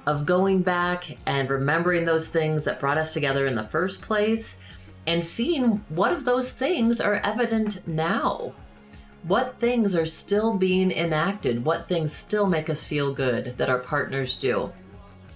of 0.07 0.27
going 0.27 0.63
back 0.63 1.17
and 1.27 1.49
remembering 1.49 2.05
those 2.05 2.29
things 2.29 2.65
that 2.65 2.81
brought 2.81 2.99
us 2.99 3.13
together 3.13 3.47
in 3.47 3.55
the 3.55 3.65
first 3.65 4.03
place, 4.03 4.57
and 5.07 5.25
seeing 5.25 5.85
what 5.89 6.13
of 6.13 6.25
those 6.25 6.51
things 6.51 7.01
are 7.01 7.17
evident 7.17 7.87
now. 7.87 8.55
What 9.23 9.59
things 9.59 9.95
are 9.95 10.07
still 10.07 10.55
being 10.55 10.91
enacted? 10.91 11.65
What 11.65 11.89
things 11.89 12.13
still 12.13 12.47
make 12.47 12.69
us 12.69 12.85
feel 12.85 13.15
good 13.15 13.55
that 13.57 13.71
our 13.71 13.79
partners 13.79 14.37
do? 14.37 14.73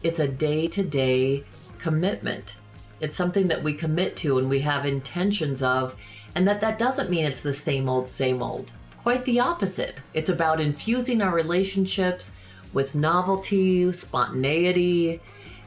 It's 0.03 0.21
a 0.21 0.29
day 0.29 0.67
to 0.69 0.83
day 0.83 1.45
commitment. 1.79 2.57
It's 3.01 3.17
something 3.17 3.49
that 3.49 3.63
we 3.63 3.75
commit 3.75 4.17
to 4.17 4.39
and 4.39 4.49
we 4.49 4.61
have 4.61 4.85
intentions 4.85 5.63
of, 5.63 5.97
and 6.35 6.47
that 6.47 6.61
that 6.61 6.79
doesn't 6.79 7.11
mean 7.11 7.25
it's 7.25 7.41
the 7.41 7.55
same 7.55 7.89
old, 7.89 8.11
same 8.11 8.43
old. 8.43 8.73
Quite 8.99 9.25
the 9.25 9.41
opposite. 9.41 10.01
It's 10.13 10.31
about 10.31 10.61
infusing 10.61 11.23
our 11.23 11.33
relationships 11.35 12.33
with 12.73 12.95
novelty, 12.95 13.91
spontaneity, 13.93 15.21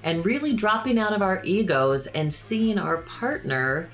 and 0.04 0.26
really 0.26 0.54
dropping 0.54 0.98
out 0.98 1.14
of 1.14 1.22
our 1.22 1.44
egos 1.44 2.08
and 2.08 2.34
seeing 2.34 2.78
our 2.78 2.98
partner 2.98 3.90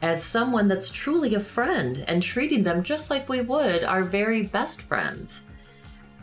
as 0.00 0.22
someone 0.22 0.68
that's 0.68 0.90
truly 0.90 1.34
a 1.34 1.40
friend 1.40 2.04
and 2.06 2.22
treating 2.22 2.62
them 2.62 2.82
just 2.82 3.10
like 3.10 3.28
we 3.28 3.40
would 3.40 3.82
our 3.82 4.02
very 4.02 4.42
best 4.42 4.82
friends. 4.82 5.42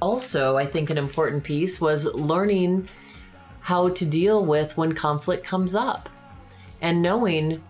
Also, 0.01 0.57
I 0.57 0.65
think 0.65 0.89
an 0.89 0.97
important 0.97 1.43
piece 1.43 1.81
was 1.81 2.05
learning 2.05 2.87
how 3.61 3.89
to 3.89 4.05
deal 4.05 4.45
with 4.45 4.77
when 4.77 4.93
conflict 4.93 5.43
comes 5.45 5.73
up 5.73 6.09
and 6.81 7.01
knowing 7.01 7.63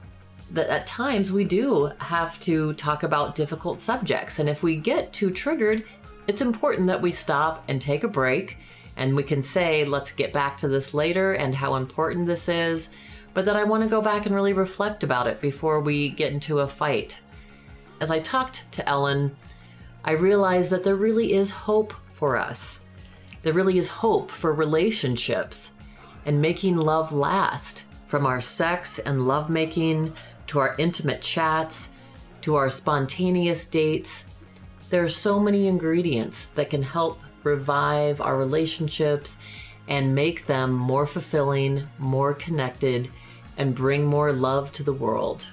that 0.51 0.69
at 0.69 0.85
times 0.85 1.31
we 1.31 1.43
do 1.43 1.91
have 1.99 2.39
to 2.39 2.73
talk 2.73 3.03
about 3.03 3.35
difficult 3.35 3.79
subjects. 3.79 4.39
And 4.39 4.49
if 4.49 4.61
we 4.61 4.75
get 4.75 5.13
too 5.13 5.31
triggered, 5.31 5.85
it's 6.27 6.41
important 6.41 6.87
that 6.87 7.01
we 7.01 7.11
stop 7.11 7.63
and 7.67 7.81
take 7.81 8.03
a 8.03 8.07
break 8.07 8.57
And 8.97 9.15
we 9.15 9.23
can 9.23 9.43
say, 9.43 9.85
let's 9.85 10.11
get 10.11 10.31
back 10.31 10.57
to 10.59 10.67
this 10.67 10.93
later 10.93 11.33
and 11.33 11.53
how 11.53 11.75
important 11.75 12.25
this 12.25 12.47
is, 12.47 12.89
but 13.33 13.45
that 13.45 13.55
I 13.55 13.63
want 13.63 13.83
to 13.83 13.89
go 13.89 14.01
back 14.01 14.25
and 14.25 14.33
really 14.33 14.53
reflect 14.53 15.03
about 15.03 15.27
it 15.27 15.41
before 15.41 15.81
we 15.81 16.09
get 16.09 16.31
into 16.31 16.59
a 16.59 16.67
fight. 16.67 17.19
As 17.99 18.11
I 18.11 18.19
talked 18.19 18.71
to 18.73 18.87
Ellen, 18.87 19.35
I 20.03 20.11
realized 20.11 20.69
that 20.69 20.83
there 20.83 20.95
really 20.95 21.33
is 21.33 21.51
hope 21.51 21.93
for 22.13 22.37
us. 22.37 22.81
There 23.41 23.53
really 23.53 23.77
is 23.77 23.87
hope 23.87 24.31
for 24.31 24.53
relationships 24.53 25.73
and 26.25 26.41
making 26.41 26.77
love 26.77 27.11
last 27.11 27.83
from 28.07 28.25
our 28.25 28.41
sex 28.41 28.99
and 28.99 29.27
lovemaking 29.27 30.13
to 30.47 30.59
our 30.59 30.75
intimate 30.77 31.21
chats 31.21 31.89
to 32.41 32.55
our 32.55 32.69
spontaneous 32.69 33.65
dates. 33.65 34.25
There 34.89 35.03
are 35.03 35.09
so 35.09 35.39
many 35.39 35.67
ingredients 35.67 36.45
that 36.55 36.69
can 36.69 36.83
help 36.83 37.19
revive 37.43 38.21
our 38.21 38.37
relationships 38.37 39.37
and 39.87 40.15
make 40.15 40.45
them 40.45 40.73
more 40.73 41.05
fulfilling, 41.05 41.87
more 41.99 42.33
connected, 42.33 43.09
and 43.57 43.75
bring 43.75 44.05
more 44.05 44.31
love 44.31 44.71
to 44.73 44.83
the 44.83 44.93
world. 44.93 45.47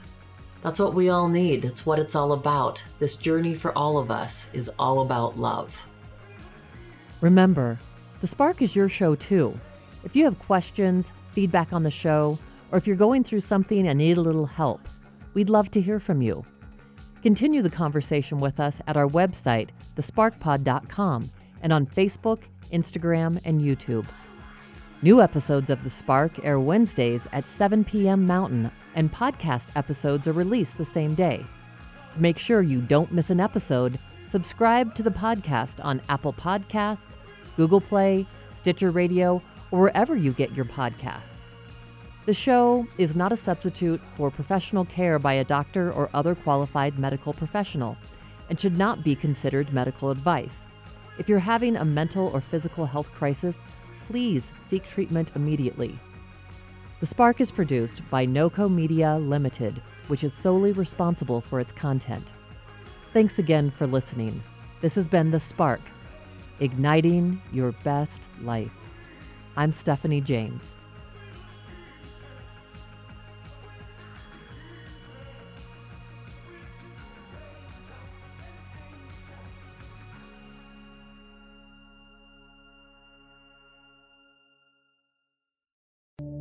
That's 0.62 0.78
what 0.78 0.94
we 0.94 1.08
all 1.08 1.28
need. 1.28 1.64
It's 1.64 1.84
what 1.84 1.98
it's 1.98 2.14
all 2.14 2.32
about. 2.32 2.82
This 2.98 3.16
journey 3.16 3.54
for 3.54 3.76
all 3.76 3.98
of 3.98 4.10
us 4.10 4.48
is 4.52 4.70
all 4.78 5.00
about 5.00 5.38
love. 5.38 5.80
Remember, 7.20 7.78
The 8.20 8.26
Spark 8.26 8.62
is 8.62 8.76
your 8.76 8.88
show 8.88 9.14
too. 9.14 9.58
If 10.04 10.14
you 10.14 10.24
have 10.24 10.38
questions, 10.38 11.12
feedback 11.32 11.72
on 11.72 11.82
the 11.82 11.90
show, 11.90 12.38
or 12.70 12.78
if 12.78 12.86
you're 12.86 12.96
going 12.96 13.24
through 13.24 13.40
something 13.40 13.88
and 13.88 13.98
need 13.98 14.18
a 14.18 14.22
little 14.22 14.46
help, 14.46 14.88
we'd 15.34 15.50
love 15.50 15.70
to 15.72 15.80
hear 15.80 15.98
from 15.98 16.22
you. 16.22 16.44
Continue 17.22 17.62
the 17.62 17.70
conversation 17.70 18.38
with 18.38 18.58
us 18.58 18.80
at 18.88 18.96
our 18.96 19.06
website, 19.06 19.68
thesparkpod.com, 19.96 21.30
and 21.62 21.72
on 21.72 21.86
Facebook, 21.86 22.40
Instagram, 22.72 23.40
and 23.44 23.60
YouTube. 23.60 24.06
New 25.02 25.22
episodes 25.22 25.70
of 25.70 25.84
The 25.84 25.90
Spark 25.90 26.44
air 26.44 26.58
Wednesdays 26.58 27.28
at 27.32 27.48
7 27.48 27.84
p.m. 27.84 28.26
Mountain, 28.26 28.72
and 28.96 29.12
podcast 29.12 29.68
episodes 29.76 30.26
are 30.26 30.32
released 30.32 30.76
the 30.78 30.84
same 30.84 31.14
day. 31.14 31.46
To 32.14 32.20
make 32.20 32.38
sure 32.38 32.60
you 32.60 32.80
don't 32.80 33.12
miss 33.12 33.30
an 33.30 33.40
episode, 33.40 33.98
subscribe 34.26 34.94
to 34.96 35.02
the 35.04 35.10
podcast 35.10 35.84
on 35.84 36.02
Apple 36.08 36.32
Podcasts, 36.32 37.16
Google 37.56 37.80
Play, 37.80 38.26
Stitcher 38.56 38.90
Radio, 38.90 39.40
or 39.70 39.80
wherever 39.80 40.16
you 40.16 40.32
get 40.32 40.52
your 40.52 40.64
podcasts. 40.64 41.41
The 42.24 42.34
show 42.34 42.86
is 42.98 43.16
not 43.16 43.32
a 43.32 43.36
substitute 43.36 44.00
for 44.16 44.30
professional 44.30 44.84
care 44.84 45.18
by 45.18 45.32
a 45.32 45.44
doctor 45.44 45.92
or 45.92 46.08
other 46.14 46.36
qualified 46.36 46.96
medical 46.96 47.32
professional 47.32 47.96
and 48.48 48.60
should 48.60 48.78
not 48.78 49.02
be 49.02 49.16
considered 49.16 49.72
medical 49.72 50.10
advice. 50.10 50.64
If 51.18 51.28
you're 51.28 51.40
having 51.40 51.76
a 51.76 51.84
mental 51.84 52.28
or 52.28 52.40
physical 52.40 52.86
health 52.86 53.10
crisis, 53.10 53.58
please 54.06 54.52
seek 54.68 54.86
treatment 54.86 55.32
immediately. 55.34 55.98
The 57.00 57.06
Spark 57.06 57.40
is 57.40 57.50
produced 57.50 58.08
by 58.08 58.24
NOCO 58.24 58.68
Media 58.68 59.16
Limited, 59.16 59.82
which 60.06 60.22
is 60.22 60.32
solely 60.32 60.70
responsible 60.70 61.40
for 61.40 61.58
its 61.58 61.72
content. 61.72 62.30
Thanks 63.12 63.40
again 63.40 63.72
for 63.72 63.88
listening. 63.88 64.40
This 64.80 64.94
has 64.94 65.08
been 65.08 65.32
The 65.32 65.40
Spark, 65.40 65.80
igniting 66.60 67.42
your 67.52 67.72
best 67.82 68.28
life. 68.42 68.70
I'm 69.56 69.72
Stephanie 69.72 70.20
James. 70.20 70.74